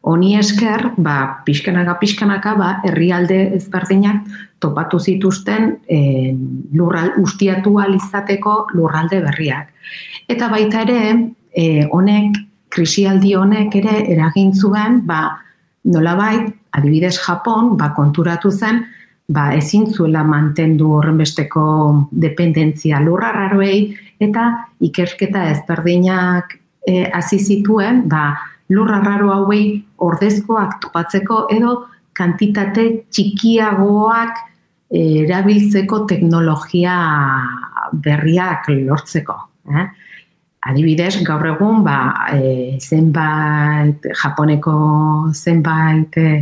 honi 0.02 0.36
esker, 0.38 0.92
ba, 0.96 1.42
pixkanaka, 1.44 1.98
pixkanaka, 2.00 2.54
ba, 2.56 2.70
herrialde 2.88 3.40
ezberdinak 3.58 4.22
topatu 4.60 5.00
zituzten 5.00 5.74
e, 5.88 6.32
lurral, 6.76 7.12
ustiatu 7.20 7.78
alizateko 7.80 8.54
lurralde 8.76 9.20
berriak. 9.26 9.68
Eta 10.28 10.48
baita 10.52 10.84
ere, 10.86 11.02
e, 11.52 11.66
honek, 11.90 12.38
krisialdi 12.70 13.34
honek 13.34 13.74
ere 13.82 13.98
eragin 14.14 14.54
zuen, 14.54 15.02
ba, 15.06 15.36
nolabait, 15.84 16.48
adibidez 16.76 17.16
Japon, 17.18 17.74
ba, 17.76 17.90
konturatu 17.96 18.52
zen, 18.52 18.84
ba, 19.30 19.50
ezin 19.54 19.86
zuela 19.92 20.22
mantendu 20.26 20.90
horren 20.96 21.18
besteko 21.20 21.64
dependentzia 22.10 23.00
lurrarraroei 23.04 23.90
eta 24.22 24.46
ikerketa 24.86 25.46
ezberdinak 25.52 26.56
e, 26.86 27.04
hasi 27.14 27.38
zituen 27.38 28.04
ba, 28.10 28.34
lurrarraro 28.70 29.32
hauei 29.34 29.64
ordezkoak 30.06 30.78
topatzeko 30.84 31.46
edo 31.54 31.74
kantitate 32.16 32.86
txikiagoak 33.10 34.38
eh, 34.90 35.24
erabiltzeko 35.24 36.04
teknologia 36.10 36.94
berriak 37.92 38.70
lortzeko. 38.70 39.36
Eh? 39.70 39.88
Adibidez, 40.60 41.22
gaur 41.24 41.46
egun, 41.48 41.80
ba, 41.86 42.28
e, 42.36 42.76
zenbait, 42.84 44.04
japoneko 44.22 44.74
zenbait 45.32 46.18
e, 46.20 46.32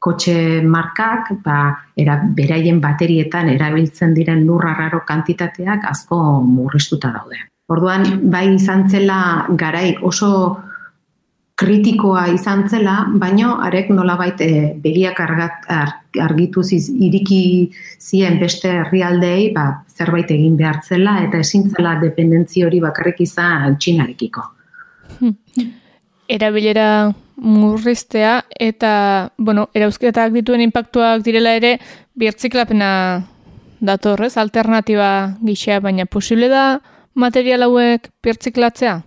kotxe 0.00 0.62
markak, 0.64 1.28
ba, 1.44 1.58
era, 1.96 2.16
beraien 2.36 2.80
baterietan 2.80 3.50
erabiltzen 3.52 4.14
diren 4.16 4.46
lurra 4.48 4.72
raro 4.78 5.02
kantitateak 5.04 5.84
asko 5.90 6.18
murriztuta 6.40 7.12
daude. 7.12 7.42
Orduan, 7.68 8.06
bai 8.32 8.46
izan 8.54 8.88
zela 8.88 9.18
garai 9.60 9.94
oso 10.00 10.30
kritikoa 11.54 12.26
izan 12.34 12.64
zela, 12.68 12.96
baino 13.20 13.54
arek 13.62 13.90
nolabait 13.94 14.40
e, 14.42 14.74
begiak 14.82 15.20
argat, 15.22 15.68
argitu 16.22 16.64
ziz, 16.66 16.88
iriki 16.90 17.70
zien 18.02 18.40
beste 18.40 18.70
herrialdei 18.80 19.52
ba, 19.54 19.68
zerbait 19.94 20.30
egin 20.34 20.56
behar 20.58 20.80
zela 20.82 21.20
eta 21.22 21.38
ezin 21.44 21.68
zela 21.70 21.94
dependentzi 22.02 22.64
hori 22.66 22.80
bakarrik 22.82 23.22
izan 23.22 23.78
txinarekiko. 23.78 24.42
Erabilera 26.34 26.88
murriztea 27.36 28.40
eta, 28.58 29.30
bueno, 29.38 29.68
erauzketak 29.74 30.34
dituen 30.34 30.64
impactuak 30.64 31.22
direla 31.26 31.54
ere 31.54 31.76
birtziklapena 32.18 32.90
datorrez, 33.84 34.34
alternatiba 34.40 35.36
gixea, 35.44 35.78
baina 35.84 36.06
posible 36.06 36.48
da 36.50 36.66
material 37.14 37.68
hauek 37.68 38.10
birtziklatzea? 38.24 38.98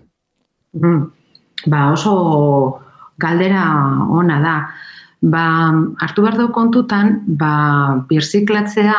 Mm 0.78 1.16
ba 1.66 1.91
oso 1.91 2.82
galdera 3.18 3.64
ona 4.10 4.39
da. 4.41 4.58
Ba, 5.22 5.74
hartu 5.97 6.22
behar 6.22 6.38
dut 6.38 6.51
kontutan, 6.53 7.24
ba, 7.26 8.03
birziklatzea, 8.10 8.97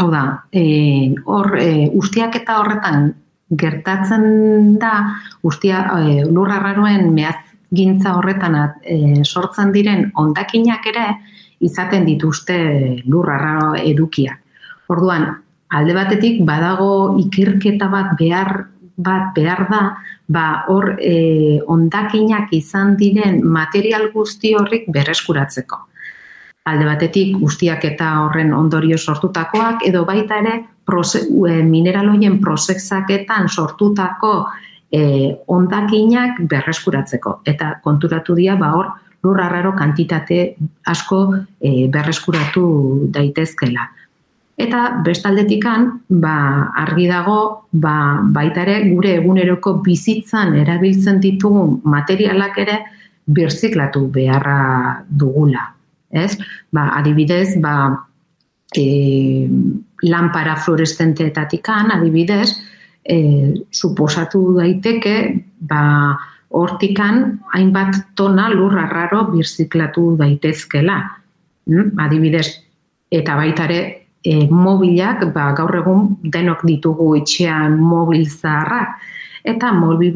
hau 0.00 0.08
da, 0.10 0.22
e, 0.50 1.12
hor, 1.28 1.58
e, 1.60 1.90
ustiak 1.92 2.38
eta 2.40 2.56
horretan 2.62 3.10
gertatzen 3.52 4.78
da, 4.80 4.94
ustia, 5.44 5.84
e, 6.00 6.24
lurra 6.24 6.62
raroen 6.62 7.12
mehaz 7.12 7.36
gintza 7.72 8.16
horretan 8.16 8.56
e, 8.56 9.20
sortzen 9.24 9.72
diren 9.72 10.10
ondakinak 10.16 10.88
ere, 10.88 11.06
izaten 11.60 12.08
dituzte 12.08 12.56
lurra 13.04 13.36
raro 13.38 13.74
edukiak. 13.76 14.40
Orduan, 14.92 15.28
alde 15.72 15.94
batetik 15.96 16.40
badago 16.48 17.18
ikerketa 17.20 17.88
bat 17.92 18.16
behar 18.18 18.66
bat 18.96 19.32
behar 19.34 19.66
da, 19.70 19.82
ba, 20.28 20.64
hor 20.68 20.96
e, 20.98 21.60
ondakinak 21.66 22.52
izan 22.52 22.96
diren 22.96 23.40
material 23.44 24.10
guzti 24.12 24.54
horrik 24.58 24.88
berreskuratzeko. 24.92 25.78
Alde 26.70 26.86
batetik 26.86 27.36
guztiak 27.40 27.84
eta 27.84 28.12
horren 28.22 28.52
ondorio 28.54 28.98
sortutakoak, 28.98 29.82
edo 29.88 30.04
baita 30.06 30.38
ere 30.38 30.58
prose, 30.86 31.24
e, 31.26 31.62
mineraloien 31.66 32.38
prozesaketan 32.40 33.48
sortutako 33.48 34.34
e, 34.92 35.32
ondakinak 35.48 36.44
berreskuratzeko. 36.50 37.40
Eta 37.44 37.78
konturatu 37.82 38.36
dira, 38.38 38.56
ba, 38.60 38.74
hor 38.76 38.92
lurrarraro 39.22 39.72
kantitate 39.78 40.54
asko 40.90 41.24
e, 41.60 41.88
berreskuratu 41.90 42.64
daitezkela. 43.14 43.88
Eta 44.60 45.02
bestaldetikan, 45.04 45.86
ba, 46.20 46.34
argi 46.76 47.06
dago, 47.08 47.68
ba, 47.72 48.20
baita 48.34 48.66
ere 48.66 48.82
gure 48.90 49.14
eguneroko 49.16 49.78
bizitzan 49.84 50.58
erabiltzen 50.60 51.20
ditugun 51.22 51.78
materialak 51.88 52.58
ere 52.60 52.76
birziklatu 53.26 54.06
beharra 54.12 55.04
dugula. 55.08 55.70
Ez? 56.12 56.36
Ba, 56.70 56.90
adibidez, 56.98 57.56
ba, 57.64 57.94
e, 58.76 59.48
lampara 60.04 60.58
fluorescenteetatikan, 60.60 61.94
adibidez, 61.96 62.52
e, 63.02 63.16
suposatu 63.72 64.58
daiteke, 64.58 65.16
ba, 65.64 65.82
hortikan 66.52 67.40
hainbat 67.56 68.14
tona 68.14 68.50
lurra 68.52 68.84
raro 68.90 69.24
birziklatu 69.32 70.12
daitezkela. 70.20 71.00
Mm? 71.72 71.96
Adibidez, 72.04 72.46
eta 73.08 73.36
baita 73.38 73.64
ere 73.70 73.80
e, 74.24 74.46
mobilak, 74.50 75.26
ba, 75.34 75.50
gaur 75.56 75.74
egun 75.82 76.16
denok 76.22 76.64
ditugu 76.66 77.12
etxean 77.18 77.76
mobil 77.80 78.24
zaharrak, 78.30 78.96
eta 79.44 79.72
mobil, 79.74 80.14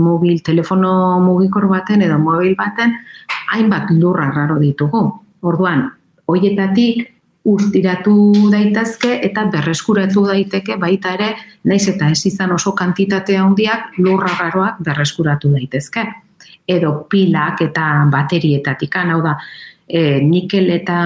mobil 0.00 0.40
telefono 0.40 1.20
mugikor 1.20 1.68
baten 1.68 2.02
edo 2.02 2.18
mobil 2.18 2.54
baten 2.56 2.96
hainbat 3.52 3.90
lurra 3.92 4.30
raro 4.32 4.56
ditugu. 4.60 5.02
Orduan, 5.44 5.90
hoietatik 6.26 7.08
ustiratu 7.50 8.14
daitezke 8.52 9.14
eta 9.24 9.46
berreskuratu 9.52 10.26
daiteke 10.28 10.76
baita 10.80 11.14
ere, 11.16 11.30
naiz 11.64 11.86
eta 11.88 12.10
ez 12.12 12.20
izan 12.28 12.52
oso 12.52 12.72
kantitate 12.76 13.36
handiak 13.36 13.98
lurra 13.98 14.32
raroak 14.38 14.80
berreskuratu 14.84 15.52
daitezke. 15.52 16.04
Edo 16.68 17.06
pilak 17.10 17.64
eta 17.64 18.06
baterietatik, 18.12 18.96
hau 18.96 19.20
da, 19.24 19.36
e, 19.88 20.20
nikel 20.22 20.70
eta 20.70 20.98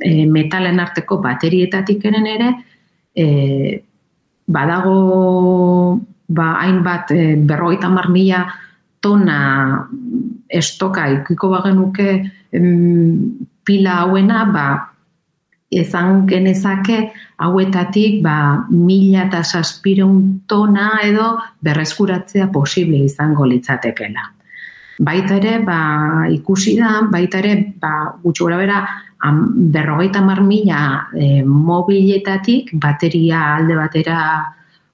e, 0.00 0.26
metalen 0.26 0.80
arteko 0.80 1.18
baterietatik 1.22 2.04
eren 2.04 2.26
ere, 2.26 2.50
e, 3.14 3.26
badago 4.46 6.00
ba, 6.28 6.48
hainbat 6.62 7.10
e, 7.10 7.22
berrogeita 7.36 7.88
mar 7.88 8.10
mila 8.10 8.44
tona 9.00 9.38
estoka 10.48 11.08
ikiko 11.10 11.50
bagenuke 11.50 12.10
pila 13.66 13.96
hauena, 14.02 14.44
ba, 14.52 14.66
ezan 15.70 16.26
genezake 16.26 17.12
hauetatik 17.42 18.22
ba, 18.22 18.66
mila 18.70 19.26
eta 19.26 19.42
saspireun 19.42 20.46
tona 20.46 21.00
edo 21.04 21.34
berreskuratzea 21.62 22.48
posible 22.52 23.02
izango 23.04 23.46
litzatekela. 23.46 24.32
Baita 25.06 25.36
ere, 25.36 25.58
ba, 25.60 25.80
ikusi 26.32 26.76
da, 26.78 27.02
baita 27.10 27.42
ere, 27.42 27.56
ba, 27.80 28.14
gutxu 28.22 28.46
bera, 28.48 28.78
am, 29.20 29.70
berrogeita 29.72 30.20
mar 30.20 30.42
mila 30.42 31.08
e, 31.14 31.42
mobiletatik 31.42 32.72
bateria 32.74 33.56
alde 33.56 33.76
batera 33.76 34.18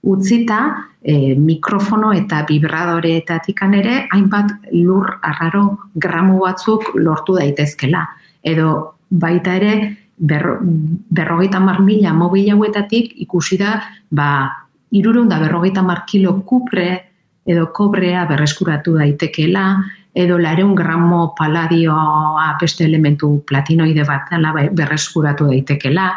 utzita, 0.03 0.61
e, 1.03 1.35
mikrofono 1.35 2.13
eta 2.13 2.45
vibradoreetatik 2.49 3.63
ere, 3.75 4.07
hainbat 4.11 4.51
lur 4.73 5.19
arraro 5.23 5.79
gramo 5.95 6.41
batzuk 6.41 6.95
lortu 6.95 7.39
daitezkela. 7.39 8.07
Edo 8.43 8.95
baita 9.11 9.57
ere, 9.57 9.97
berro, 10.19 10.59
berrogeita 10.63 11.61
mar 11.61 11.81
mila 11.81 12.13
mobil 12.13 12.51
hauetatik 12.51 13.15
ikusi 13.17 13.59
da, 13.59 13.83
ba, 14.11 14.51
irurun 14.91 15.29
da 15.29 15.39
berrogeita 15.41 15.83
mar 15.83 16.05
kilo 16.07 16.41
kupre 16.43 17.13
edo 17.47 17.67
kobrea 17.75 18.27
berreskuratu 18.27 18.95
daitekela, 18.99 19.83
edo 20.15 20.39
lareun 20.39 20.75
gramo 20.75 21.35
paladioa 21.39 22.57
beste 22.61 22.85
elementu 22.85 23.43
platinoide 23.49 24.05
bat 24.05 24.29
dela 24.31 24.53
berreskuratu 24.53 25.49
daitekela, 25.49 26.11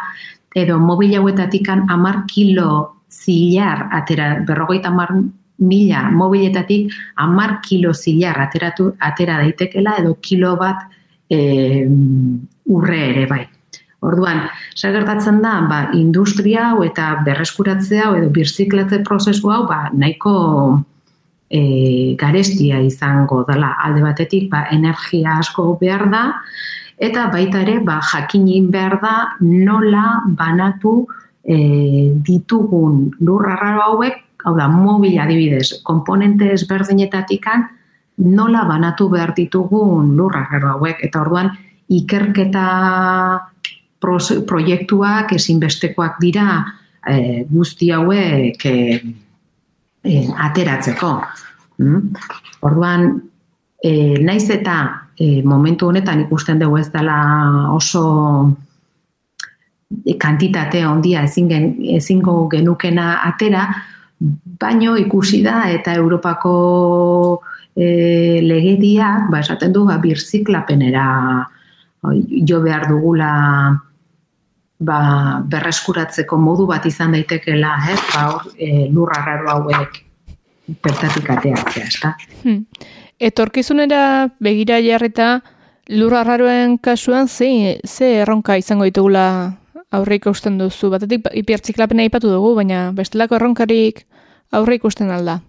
edo 0.56 0.80
mobil 0.80 1.16
hauetatik 1.16 1.70
amar 1.70 2.26
kilo 2.28 3.02
zilar, 3.12 3.88
atera, 3.92 4.40
berrogeita 4.46 4.90
amar 4.90 5.16
mila 5.58 6.10
mobiletatik 6.12 6.92
amar 7.16 7.62
kilo 7.62 7.94
zilar 7.94 8.40
ateratu, 8.42 8.94
atera 9.00 9.38
daitekela, 9.40 9.98
edo 10.00 10.16
kilo 10.22 10.56
bat 10.60 10.88
e, 11.30 11.88
urre 12.66 13.02
ere 13.10 13.26
bai. 13.28 13.44
Orduan, 14.06 14.44
gertatzen 14.76 15.40
da, 15.42 15.62
ba, 15.70 15.80
industria 15.98 16.72
hau 16.72 16.84
eta 16.86 17.22
berreskuratzea 17.26 18.10
hau 18.10 18.18
edo 18.20 18.30
birziklatze 18.30 19.00
prozesu 19.08 19.50
hau, 19.50 19.64
ba, 19.70 19.90
nahiko 19.94 20.36
e, 21.56 22.16
garestia 22.20 22.82
izango 22.84 23.44
dela. 23.48 23.76
Alde 23.84 24.04
batetik 24.04 24.50
ba, 24.52 24.66
energia 24.76 25.40
asko 25.40 25.76
behar 25.80 26.10
da 26.12 26.24
eta 26.98 27.28
baita 27.32 27.62
ere 27.64 27.80
ba, 27.84 28.00
jakinin 28.12 28.70
behar 28.72 29.00
da 29.02 29.16
nola 29.42 30.22
banatu 30.26 31.06
e, 31.44 31.58
ditugun 32.28 33.10
lurra 33.20 33.58
hauek, 33.86 34.22
hau 34.46 34.56
da, 34.58 34.68
mobil 34.72 35.20
adibidez, 35.20 35.82
komponente 35.84 36.52
ezberdinetatikan 36.54 37.68
nola 38.18 38.64
banatu 38.68 39.10
behar 39.12 39.34
ditugun 39.36 40.16
lurra 40.16 40.48
hauek. 40.52 41.04
Eta 41.04 41.22
orduan 41.24 41.52
ikerketa 41.92 42.70
proiektuak 44.00 45.32
ezinbestekoak 45.36 46.20
dira 46.22 46.64
e, 47.08 47.44
guzti 47.50 47.92
hauek 47.92 48.66
e, 48.66 48.76
e, 50.06 50.22
ateratzeko. 50.48 51.12
Mm? 51.82 52.14
Orduan, 52.62 53.10
e, 53.84 54.20
naiz 54.24 54.46
eta 54.54 54.78
e, 55.18 55.42
momentu 55.44 55.90
honetan 55.90 56.28
ikusten 56.28 56.62
dugu 56.62 56.80
ez 56.80 56.88
dela 56.94 57.18
oso 57.74 58.06
kantitate 60.20 60.86
ondia 60.88 61.24
ezin 61.28 61.50
gen, 61.50 61.68
ezingo 61.98 62.46
genukena 62.52 63.20
atera, 63.26 63.68
Baino 64.16 64.96
ikusi 64.96 65.42
da 65.44 65.66
eta 65.68 65.94
Europako 66.00 67.42
e, 67.76 68.40
legediak 68.42 69.28
ba, 69.32 69.42
esaten 69.44 69.74
du 69.76 69.84
ba, 69.90 69.98
birziklapenera 70.00 71.08
jo 72.48 72.62
behar 72.64 72.88
dugula 72.88 73.32
ba, 74.80 75.42
berreskuratzeko 75.48 76.38
modu 76.38 76.68
bat 76.68 76.86
izan 76.86 77.16
daitekela, 77.16 77.76
eh? 77.92 77.98
ba, 78.14 78.28
hor, 78.34 78.52
e, 78.58 78.88
lurra 78.92 79.22
raro 79.26 79.50
hauek 79.50 80.02
bertatik 80.84 81.30
ateatzea, 81.30 81.86
ezta? 81.86 82.16
Hmm. 82.44 82.66
Etorkizunera 83.20 84.30
begira 84.44 84.80
jarrita 84.84 85.40
lurra 85.88 86.24
raroen 86.26 86.78
kasuan 86.78 87.28
ze, 87.28 87.80
ze 87.86 88.22
erronka 88.22 88.58
izango 88.58 88.84
ditugula 88.84 89.56
aurre 89.92 90.18
ikusten 90.20 90.58
duzu. 90.58 90.90
Batetik 90.92 91.30
hipertziklapena 91.32 92.04
aipatu 92.04 92.32
dugu, 92.32 92.56
baina 92.58 92.90
bestelako 92.96 93.38
erronkarik 93.38 94.04
aurre 94.52 94.80
ikusten 94.80 95.12
alda. 95.12 95.40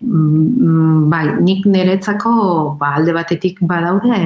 Mm, 0.00 1.08
bai, 1.12 1.26
nik 1.40 1.64
niretzako 1.66 2.76
ba, 2.80 2.96
alde 2.98 3.14
batetik 3.16 3.60
badaude 3.60 4.18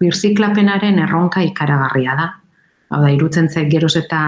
birziklapenaren 0.00 0.98
erronka 1.06 1.42
ikaragarria 1.44 2.14
da. 2.18 2.28
Hau 2.90 2.98
da, 3.04 3.10
irutzen 3.14 3.46
zait 3.46 3.68
geroz 3.70 3.94
eta 4.00 4.20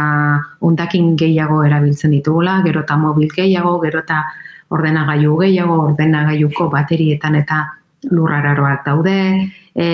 ondakin 0.62 1.16
gehiago 1.18 1.64
erabiltzen 1.66 2.12
ditugula, 2.14 2.60
gero 2.62 2.84
eta 2.86 2.96
mobil 2.96 3.30
gehiago, 3.34 3.74
gero 3.82 4.02
eta 4.04 4.20
ordenagailu 4.72 5.34
gehiago, 5.40 5.78
ordenagailuko 5.88 6.68
baterietan 6.70 7.40
eta 7.40 7.62
lurrararoak 8.14 8.84
daude, 8.86 9.16
e, 9.74 9.88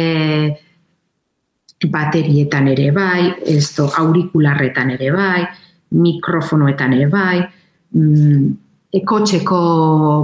baterietan 1.87 2.69
ere 2.75 2.91
bai, 2.93 3.23
esto 3.57 3.89
aurikularretan 4.03 4.93
ere 4.99 5.13
bai, 5.17 5.47
mikrofonoetan 6.05 6.93
ere 6.99 7.07
bai, 7.13 7.39
mm, 7.95 8.51
ekotxeko 9.01 9.61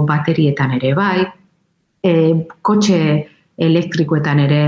baterietan 0.05 0.75
ere 0.77 0.93
bai, 0.93 1.25
e, 2.03 2.13
kotxe 2.61 2.99
elektrikoetan 3.57 4.43
ere 4.45 4.61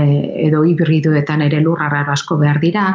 edo 0.48 0.64
hibridoetan 0.64 1.46
ere 1.46 1.60
lurrararo 1.60 2.12
asko 2.16 2.38
behar 2.42 2.58
dira, 2.58 2.88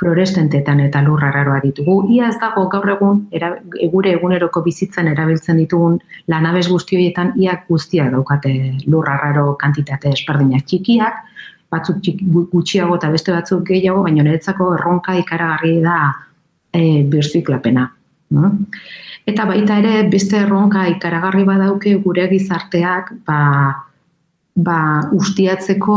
fluorescentetan 0.00 0.80
eta 0.84 1.00
lurrararoa 1.02 1.60
ditugu. 1.64 1.96
Ia 2.12 2.28
ez 2.28 2.36
dago 2.40 2.66
gaur 2.72 2.90
egun, 2.92 3.22
era, 3.32 3.54
gure 3.92 4.12
eguneroko 4.18 4.60
bizitzan 4.64 5.08
erabiltzen 5.08 5.56
ditugun 5.62 5.98
lanabez 6.28 6.66
guztioietan 6.68 7.32
ia 7.40 7.56
guztia 7.68 8.10
daukate 8.12 8.52
lurrararo 8.86 9.54
kantitate 9.60 10.12
espardinak 10.12 10.68
txikiak, 10.68 11.22
batzuk 11.72 12.04
gutxiago 12.52 13.00
eta 13.00 13.10
beste 13.10 13.32
batzuk 13.32 13.64
gehiago, 13.68 14.04
baina 14.04 14.22
niretzako 14.26 14.74
erronka 14.76 15.16
ikaragarri 15.22 15.80
da 15.82 15.98
e, 16.72 17.02
birziklapena. 17.08 17.88
No? 18.36 18.52
Eta 19.26 19.46
baita 19.48 19.80
ere 19.80 20.04
beste 20.10 20.38
erronka 20.44 20.86
ikaragarri 20.92 21.44
badauke 21.48 21.96
gure 22.04 22.28
gizarteak 22.30 23.12
ba, 23.26 23.40
ba, 24.54 24.78
ustiatzeko 25.16 25.96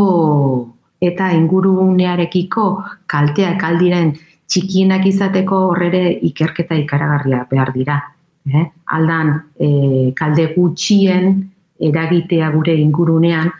eta 1.01 1.31
ingurunearekiko 1.35 2.65
kalteak 3.07 3.63
aldiren 3.63 4.13
txikienak 4.49 5.05
izateko 5.05 5.59
horrere 5.69 6.03
ikerketa 6.29 6.75
ikaragarria 6.75 7.45
behar 7.49 7.71
dira. 7.73 7.99
Eh? 8.49 8.65
Aldan 8.95 9.33
e, 9.61 9.69
kalde 10.17 10.49
gutxien 10.55 11.35
eragitea 11.79 12.49
gure 12.51 12.73
ingurunean 12.75 13.51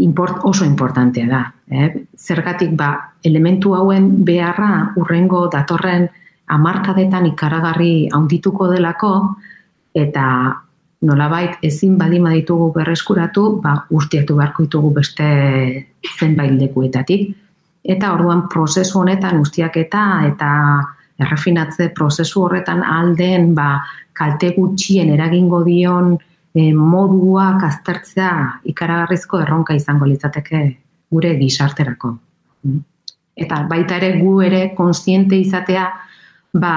import, 0.00 0.40
oso 0.48 0.64
importantea 0.64 1.28
da. 1.28 1.42
Eh? 1.70 1.90
Zergatik 2.16 2.72
ba, 2.78 2.94
elementu 3.22 3.74
hauen 3.76 4.24
beharra 4.24 4.94
urrengo 4.96 5.46
datorren 5.52 6.08
amarkadetan 6.50 7.28
ikaragarri 7.30 8.08
haundituko 8.10 8.70
delako, 8.72 9.12
eta 9.94 10.24
nolabait 11.02 11.56
ezin 11.64 11.96
badima 11.98 12.32
ditugu 12.34 12.70
berreskuratu, 12.74 13.60
ba, 13.62 13.74
urtiatu 13.90 14.36
beharko 14.36 14.66
ditugu 14.66 14.92
beste 15.00 15.28
zenbait 16.18 16.52
lekuetatik. 16.52 17.30
Eta 17.80 18.12
orduan 18.12 18.44
prozesu 18.52 19.00
honetan 19.00 19.40
ustiak 19.40 19.76
eta 19.80 20.02
errefinatze 21.20 21.90
prozesu 21.96 22.44
horretan 22.44 22.82
alden 22.84 23.54
ba, 23.54 23.80
kalte 24.12 24.52
gutxien 24.56 25.12
eragingo 25.14 25.62
dion 25.64 26.16
e, 26.54 26.72
moduak 26.74 27.64
aztertzea 27.64 28.32
ikaragarrizko 28.72 29.40
erronka 29.44 29.76
izango 29.76 30.08
litzateke 30.08 30.62
gure 31.10 31.34
gizarterako. 31.40 32.14
Eta 33.40 33.62
baita 33.68 33.96
ere 33.96 34.18
gu 34.20 34.34
ere 34.44 34.62
konstiente 34.76 35.38
izatea 35.40 35.86
ba, 36.52 36.74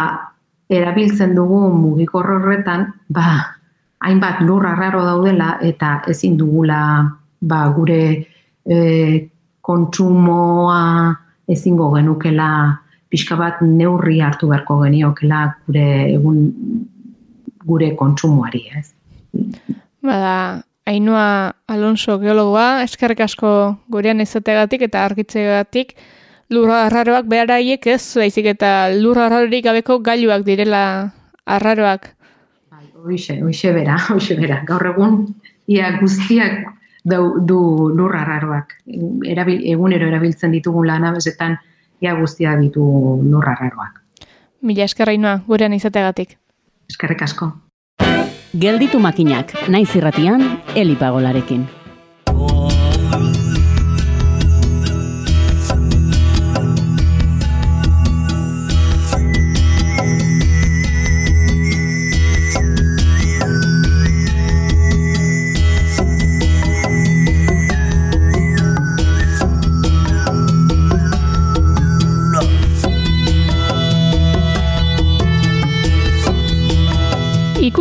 erabiltzen 0.69 1.35
dugu 1.35 1.65
mugikor 1.75 2.31
horretan, 2.37 2.87
ba, 3.09 3.57
hainbat 4.03 4.41
lurra 4.41 4.75
raro 4.75 5.03
daudela 5.05 5.57
eta 5.61 6.01
ezin 6.11 6.37
dugula 6.37 6.79
ba, 7.41 7.59
gure 7.75 8.01
e, 8.65 8.77
kontsumoa 9.61 10.81
ezingo 11.47 11.89
genukela 11.95 12.49
pixka 13.09 13.37
bat 13.39 13.61
neurri 13.61 14.19
hartu 14.21 14.49
beharko 14.51 14.81
geniokela 14.83 15.45
gure 15.67 15.87
egun 16.13 16.43
gure 17.63 17.93
kontsumoari, 17.95 18.65
ez? 18.75 18.89
Bada, 20.03 20.63
Ainua 20.85 21.53
Alonso 21.71 22.17
geologoa, 22.19 22.83
eskerrik 22.83 23.21
asko 23.23 23.49
gurean 23.87 24.19
izategatik 24.19 24.81
eta 24.89 25.05
argitzegatik, 25.07 25.93
lurra 26.51 26.81
arraroak 26.89 27.29
behar 27.31 27.53
haiek 27.55 27.87
ez, 27.87 28.01
baizik 28.19 28.49
eta 28.51 28.91
lurra 28.97 29.29
arrarorik 29.29 29.63
gabeko 29.63 30.01
gailuak 30.03 30.43
direla 30.43 30.83
arraroak. 31.47 32.09
Hoxe, 33.03 33.41
hoxe 33.43 33.73
bera, 33.75 33.97
hoxe 34.15 34.37
bera. 34.39 34.61
Gaur 34.67 34.87
egun, 34.93 35.17
ia 35.67 35.91
guztiak 35.99 36.63
du, 37.03 37.19
du 37.43 37.59
lurra 37.91 38.23
arraroak. 38.23 38.77
Erabil, 39.27 39.65
egunero 39.73 40.07
erabiltzen 40.07 40.55
ditugun 40.55 40.87
lana, 40.87 41.11
bezetan, 41.15 41.57
ia 42.03 42.15
guztiak 42.19 42.61
ditu 42.63 42.85
lurra 43.27 43.57
arraroak. 43.57 43.99
Mila 44.63 44.87
eskerrainoa, 44.87 45.41
gurean 45.47 45.75
izategatik. 45.75 46.37
Eskerrik 46.89 47.27
asko. 47.27 47.51
Gelditu 48.53 48.99
makinak, 49.01 49.51
naiz 49.67 49.89
irratian, 49.97 50.45
elipagolarekin. 50.77 51.65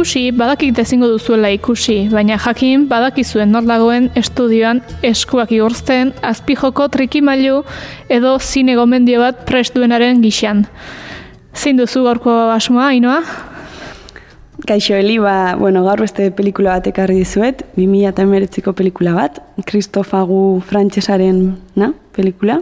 Ikusi, 0.03 0.33
badakik 0.35 0.75
ezingo 0.83 1.07
duzuela 1.07 1.47
ikusi, 1.55 2.09
baina 2.11 2.35
jakin 2.35 2.89
badakizuen 2.91 3.53
nor 3.55 3.63
dagoen 3.63 4.09
estudioan 4.19 4.81
eskuak 5.07 5.53
igortzen, 5.55 6.11
azpijoko 6.27 6.89
trikimailu 6.91 7.61
edo 8.11 8.33
zine 8.41 8.75
gomendio 8.75 9.21
bat 9.23 9.45
prest 9.47 9.77
duenaren 9.77 10.19
gixan. 10.25 10.65
Zein 11.55 11.79
duzu 11.79 12.03
gaurko 12.03 12.35
asmoa, 12.51 12.89
inoa? 12.99 13.21
Kaixo 14.67 14.97
Eli, 14.99 15.21
ba, 15.23 15.55
bueno, 15.55 15.85
gaur 15.87 16.03
beste 16.03 16.33
pelikula 16.35 16.81
bat 16.81 16.89
ekarri 16.91 17.21
dizuet, 17.21 17.63
2008ko 17.77 18.75
pelikula 18.75 19.15
bat, 19.15 19.39
Kristofagu 19.71 20.65
frantsesaren 20.67 21.45
na, 21.79 21.93
pelikula. 22.17 22.59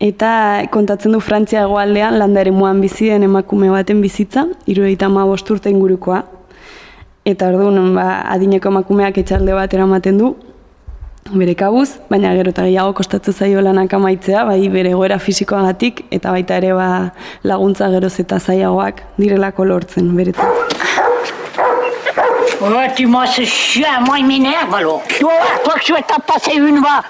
Eta 0.00 0.64
kontatzen 0.72 1.12
du 1.12 1.20
Frantzia 1.20 1.66
egoaldean 1.68 2.16
landare 2.16 2.52
muan 2.52 2.80
bizi 2.80 3.12
den 3.12 3.28
emakume 3.28 3.68
baten 3.72 4.00
bizitza, 4.00 4.46
irureita 4.64 5.12
ma 5.12 5.28
bosturte 5.28 5.72
ingurukoa. 5.72 6.24
Eta 7.26 7.48
orduan 7.50 7.96
ba, 7.96 8.20
adineko 8.30 8.70
emakumeak 8.70 9.16
etxalde 9.18 9.54
bat 9.56 9.72
eramaten 9.74 10.18
du, 10.20 10.28
bere 11.34 11.56
kabuz, 11.58 11.88
baina 12.10 12.30
gero 12.38 12.52
eta 12.54 12.62
gehiago 12.68 12.92
kostatzen 12.94 13.34
zaio 13.34 13.64
lanak 13.66 13.94
amaitzea, 13.98 14.44
bai 14.46 14.60
bere 14.70 14.92
goera 14.94 15.18
fisikoagatik 15.18 16.04
eta 16.14 16.30
baita 16.30 16.60
ere 16.62 16.70
ba, 16.78 16.88
laguntza 17.42 17.90
geroz 17.90 18.14
eta 18.22 18.38
zaiagoak 18.38 19.02
direlako 19.18 19.66
lortzen 19.72 20.14
beretzen. 20.14 20.54
Ouais, 22.60 22.88
tu 22.96 23.06
m'as 23.06 23.26
ce 23.26 23.42
chien, 23.42 24.00
moi 24.06 24.18
il 24.18 24.26
m'énerve 24.26 24.74
alors. 24.74 25.02
Toi, 25.20 25.32
toi 25.64 25.74
que 25.74 25.84
je 25.84 25.92
vais 25.92 26.02
t'en 26.02 26.20
passer 26.20 26.56
une, 26.56 26.80
va. 26.80 27.02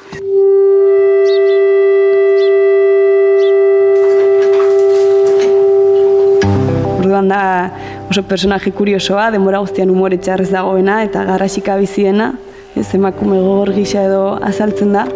Orduan 6.98 7.28
da 7.28 7.70
oso 8.11 8.22
personaje 8.22 8.70
kuriosoa, 8.72 9.30
denbora 9.34 9.59
guztian 9.64 9.90
umore 9.90 10.18
txarrez 10.22 10.50
dagoena 10.52 11.00
eta 11.07 11.24
garrasika 11.26 11.76
biziena, 11.80 12.32
ez 12.76 12.86
emakume 12.94 13.38
gogor 13.40 13.72
gisa 13.74 14.04
edo 14.07 14.36
azaltzen 14.44 14.92
da, 14.94 15.07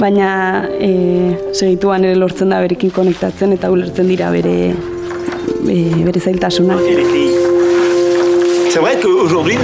baina 0.00 0.28
e, 0.82 0.90
segituan 1.54 2.04
ere 2.04 2.18
lortzen 2.18 2.52
da 2.52 2.60
berekin 2.64 2.92
konektatzen 2.94 3.54
eta 3.56 3.70
ulertzen 3.72 4.10
dira 4.10 4.30
bere, 4.34 4.74
e, 4.74 5.78
bere 6.04 6.20
zailtasuna. 6.20 6.78
C'est 8.74 8.80
vrai 8.80 8.98
qu'aujourd'hui, 9.00 9.56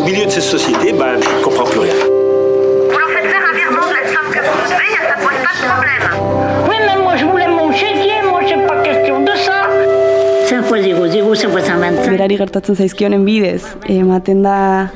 au 0.00 0.04
milieu 0.04 0.24
de 0.26 0.30
ces 0.30 0.40
sociétés, 0.40 0.92
ben, 0.92 1.14
je 1.22 1.38
ne 1.38 1.44
comprends 1.44 1.62
plus 1.62 1.78
rien. 1.78 1.94
Vous 1.94 2.98
leur 2.98 3.08
faites 3.10 3.30
faire 3.30 3.44
un 3.48 3.56
virement 3.56 3.86
de 3.86 3.94
la 3.94 4.04
somme 4.12 4.30
que 4.32 4.40
vous 4.48 4.58
devez, 4.66 4.90
ça 5.08 5.16
pose 5.22 5.38
pas 5.46 5.54
de 5.54 5.62
problème. 5.70 6.04
Oui, 6.68 6.76
mais 6.84 7.02
moi 7.04 7.14
je 7.16 7.24
voulais 7.24 7.46
mon 7.46 7.72
chéquier, 7.72 8.18
moi 8.28 8.40
c'est 8.44 8.66
pas 8.66 8.82
question 8.82 9.20
de 10.74 10.82
ça. 10.82 10.96
5 10.96 11.04
fois 11.06 11.06
0, 11.06 11.08
0, 11.08 11.34
5 11.34 11.50
fois 11.50 11.62
125. 11.62 12.10
Berari 12.10 12.36
gertatzen 12.36 12.76
zaizkionen 12.76 13.24
bidez, 13.24 13.62
ematen 13.88 14.42
da 14.42 14.90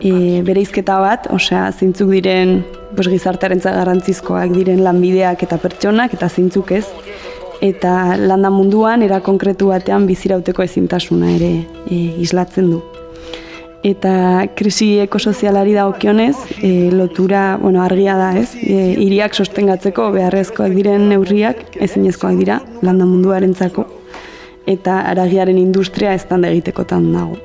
e, 0.00 0.40
bereizketa 0.42 0.98
bat, 1.00 1.26
osea, 1.30 1.70
zeintzuk 1.72 2.10
diren 2.10 2.62
pues, 2.94 3.08
gizartearen 3.08 3.60
garrantzizkoak 3.60 4.54
diren 4.54 4.82
lanbideak 4.84 5.42
eta 5.42 5.58
pertsonak, 5.58 6.14
eta 6.14 6.28
zeintzuk 6.28 6.72
ez. 6.72 6.86
Eta 7.60 8.16
landa 8.16 8.50
munduan, 8.50 9.02
era 9.02 9.20
konkretu 9.20 9.68
batean 9.68 10.06
bizirauteko 10.06 10.62
ezintasuna 10.62 11.34
ere 11.36 11.52
e, 11.90 12.00
islatzen 12.24 12.70
du. 12.70 12.80
Eta 13.84 14.46
krisi 14.56 14.96
ekosozialari 15.04 15.76
dagokionez, 15.76 16.36
e, 16.62 16.90
lotura, 16.90 17.58
bueno, 17.60 17.82
argia 17.84 18.16
da, 18.16 18.32
ez? 18.36 18.56
E, 18.56 18.94
iriak 19.04 19.36
sostengatzeko 19.36 20.08
beharrezkoak 20.16 20.72
diren 20.72 21.08
neurriak 21.12 21.62
ezinezkoak 21.76 22.40
dira 22.40 22.62
landa 22.82 23.04
munduarentzako 23.04 23.86
eta 24.66 25.00
aragiaren 25.10 25.58
industria 25.58 26.14
ez 26.14 26.24
da 26.28 26.38
egitekotan 26.48 27.12
dago. 27.12 27.36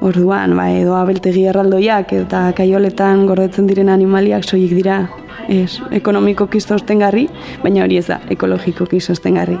Orduan, 0.00 0.54
ba, 0.56 0.70
edo 0.72 0.94
abeltegi 0.96 1.44
erraldoiak 1.50 2.14
eta 2.16 2.46
kaioletan 2.56 3.26
gordetzen 3.28 3.66
diren 3.68 3.90
animaliak 3.92 4.46
soilik 4.48 4.72
dira 4.78 5.02
ez, 5.48 5.80
ekonomikoki 5.92 6.60
sostengarri, 6.60 7.26
baina 7.62 7.84
hori 7.84 7.98
ez 8.00 8.06
da, 8.08 8.20
ekologikoki 8.32 9.00
sostengarri. 9.00 9.58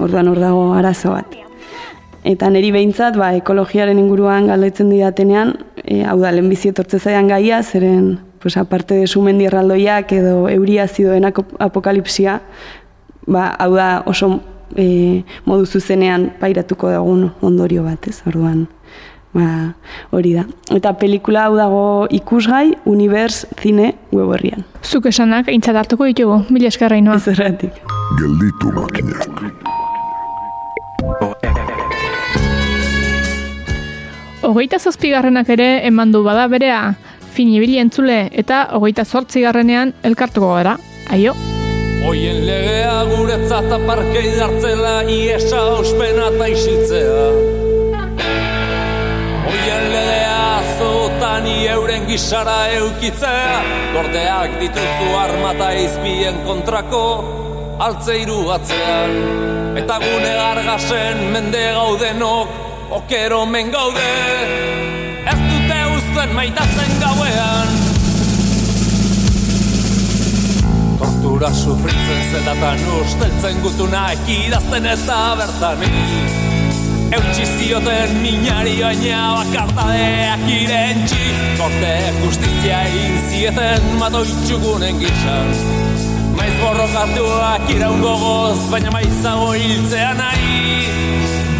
Orduan 0.00 0.30
hor 0.30 0.40
dago 0.40 0.70
arazo 0.72 1.12
bat. 1.12 1.36
Eta 2.24 2.48
niri 2.48 2.70
behintzat, 2.72 3.18
ba, 3.20 3.34
ekologiaren 3.36 4.00
inguruan 4.00 4.48
galdetzen 4.48 4.88
didatenean, 4.88 5.52
e, 5.84 6.00
hau 6.08 6.16
da, 6.22 6.32
lehenbizi 6.32 6.72
etortze 6.72 6.98
zaian 6.98 7.28
gaia, 7.28 7.60
zeren, 7.62 8.14
pues, 8.40 8.56
aparte 8.56 8.96
de 8.96 9.06
sumendi 9.06 9.44
erraldoiak 9.50 10.16
edo 10.16 10.48
euria 10.48 10.88
zidoen 10.88 11.28
apokalipsia, 11.28 12.40
ba, 13.26 13.50
hau 13.58 13.74
da 13.76 13.90
oso 14.08 14.38
e, 14.76 15.22
modu 15.46 15.66
zuzenean 15.66 16.30
pairatuko 16.40 16.90
dagun 16.90 17.30
ondorio 17.42 17.84
bat, 17.84 18.08
ez, 18.08 18.20
orduan, 18.26 18.66
ba, 19.34 19.46
hori 20.14 20.34
da. 20.38 20.44
Eta 20.74 20.94
pelikula 20.98 21.48
hau 21.48 21.56
dago 21.58 21.84
ikusgai, 22.14 22.74
univers, 22.90 23.44
zine, 23.60 23.94
web 24.12 24.34
horrian. 24.34 24.64
Zuk 24.84 25.06
esanak 25.10 25.50
aintzat 25.52 25.76
hartuko 25.76 26.08
ditugu, 26.10 26.42
mila 26.50 26.70
eskarra 26.72 26.98
inoa. 27.00 27.18
Ez 27.20 27.34
erratik. 27.34 27.80
Gelditu 28.20 28.72
makinak. 28.74 29.42
Hogeita 34.44 34.78
zazpigarrenak 34.78 35.48
ere 35.48 35.68
eman 35.88 36.12
du 36.12 36.20
bada 36.22 36.44
berea, 36.52 36.94
finibili 37.34 37.80
entzule 37.80 38.28
eta 38.44 38.66
hogeita 38.76 39.08
zortzigarrenean 39.08 39.96
elkartuko 40.04 40.54
gara. 40.54 40.78
Aio! 41.10 41.34
Oien 42.04 42.42
legea 42.44 42.96
guretzat 43.08 43.70
aparkei 43.72 44.34
dartzela 44.36 44.96
iesa 45.08 45.60
ospena 45.78 46.26
eta 46.34 46.48
isiltzea. 46.52 47.22
Oien 49.48 49.86
legea 49.92 50.42
zotan 50.76 51.48
euren 51.48 52.04
gisara 52.10 52.58
eukitzea, 52.76 53.56
gordeak 53.94 54.58
dituzu 54.60 55.08
armata 55.22 55.70
izpien 55.80 56.42
kontrako 56.44 57.04
altzeiru 57.88 58.42
batzean. 58.50 59.16
Eta 59.80 59.96
gune 60.04 60.34
gargasen 60.42 61.24
mende 61.32 61.64
gaudenok 61.78 62.92
okero 63.00 63.46
men 63.46 63.72
gaude, 63.72 64.10
ez 65.24 65.40
dute 65.48 65.80
uzten 65.96 66.36
maitatzen 66.36 67.00
gauean. 67.00 67.73
Tortura 71.44 71.62
sufritzen 71.62 72.30
zelatan 72.32 72.78
usteltzen 73.02 73.58
gutuna 73.60 74.06
ekidazten 74.14 74.86
ez 74.88 75.00
da 75.04 75.34
bertani. 75.36 75.90
Eutsi 77.12 77.44
zioten 77.44 78.14
minari 78.22 78.78
baina 78.80 79.18
bakartadeak 79.36 80.46
irentxi 80.48 81.34
Korte 81.58 81.90
justizia 82.22 82.78
egin 82.86 83.18
zieten 83.28 83.90
matoitxugunen 84.00 85.02
gizan 85.02 85.52
Maiz 86.38 86.54
borrokatuak 86.62 87.68
iraun 87.76 88.00
gogoz, 88.00 88.64
baina 88.72 88.94
maizago 88.96 89.52
hiltzea 89.52 90.14
nahi. 90.16 90.88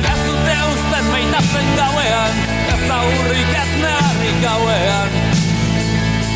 Ez 0.01 0.19
dute 0.23 0.57
usten 0.71 1.13
maitatzen 1.13 1.69
gauean, 1.77 2.41
ez 2.73 2.81
aurrik 3.03 3.53
ez 3.61 3.69
negarrik 3.85 4.43
gauean. 4.49 5.21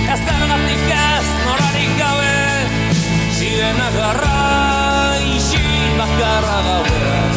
Ez 0.05 0.20
zergatik 0.20 0.86
ez 1.01 1.26
gabe, 1.49 1.68
ziren 3.59 3.80
agarra 3.82 4.34
isi 5.34 5.62
bakarra 5.98 6.59
gauean 6.66 7.32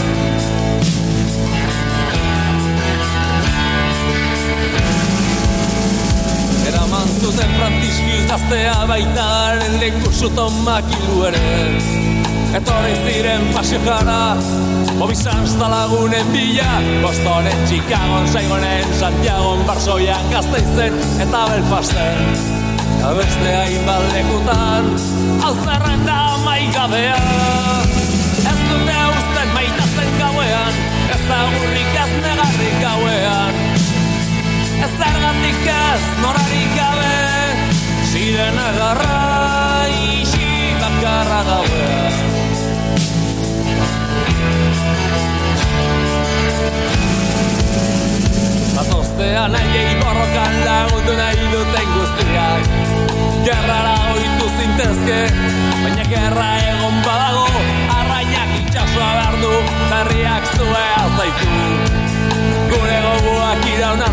Eraman 6.69 7.09
zuten 7.17 7.57
frantiskiuz 7.57 8.21
gaztea 8.29 8.77
baitaren 8.93 9.75
leku 9.81 10.13
zuton 10.13 10.61
makilu 10.67 11.25
ere 11.31 11.43
Etorri 12.61 12.95
ziren 13.01 13.49
pasio 13.57 13.81
jara, 13.89 14.37
Obisan 15.01 15.45
lagunen 15.57 16.33
bila 16.35 16.71
Bostonen, 17.01 17.65
Chicagon, 17.65 18.27
Saigonen, 18.29 18.85
Santiagon, 18.99 19.65
Barsoian, 19.65 20.33
Gazteizen 20.35 21.05
eta 21.25 21.47
Belfasten 21.49 22.60
Abeste 22.99 23.51
hainbat 23.55 24.03
lekutan, 24.13 24.89
hau 25.41 25.53
zerrenda 25.65 26.17
maigabea. 26.45 27.19
Ez 28.51 28.59
dute 28.69 28.97
usten 29.15 29.53
maitazen 29.57 30.11
gauean, 30.19 30.81
ez 31.15 31.21
agurrik 31.39 31.99
ez 32.05 32.11
negarrik 32.25 32.77
gauean. 32.85 33.61
Ez 34.81 34.91
zergatik 34.99 35.80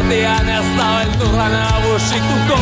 mendian 0.08 0.48
ez 0.48 0.68
da 0.76 0.86
beldurra 0.98 1.46
nagusituko 1.52 2.56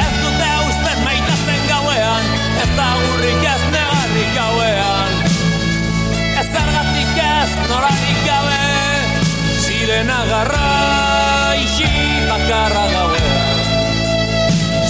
Ez 0.00 0.10
dute 0.20 0.48
usten 0.66 0.98
maitazen 1.04 1.62
gauean, 1.68 2.26
ez 2.60 2.68
da 2.76 2.88
hurrik 2.98 3.46
ez 3.52 3.62
negarrik 3.72 4.34
gauean 4.36 5.14
Ez 6.42 6.44
zergatik 6.44 7.22
ez 7.24 7.50
noradik 7.70 8.20
gabe, 8.26 8.60
ziren 9.64 10.12
agarra 10.18 10.68
isi 11.62 11.88
bakarra 12.28 12.84
gauean 12.92 13.64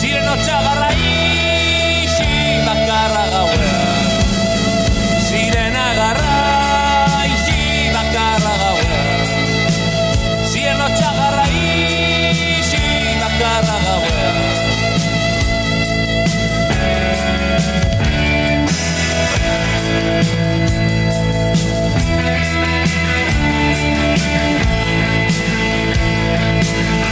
Ziren 0.03 0.29
otxagarra 0.35 0.91
isi 0.99 1.10
We'll 26.81 27.11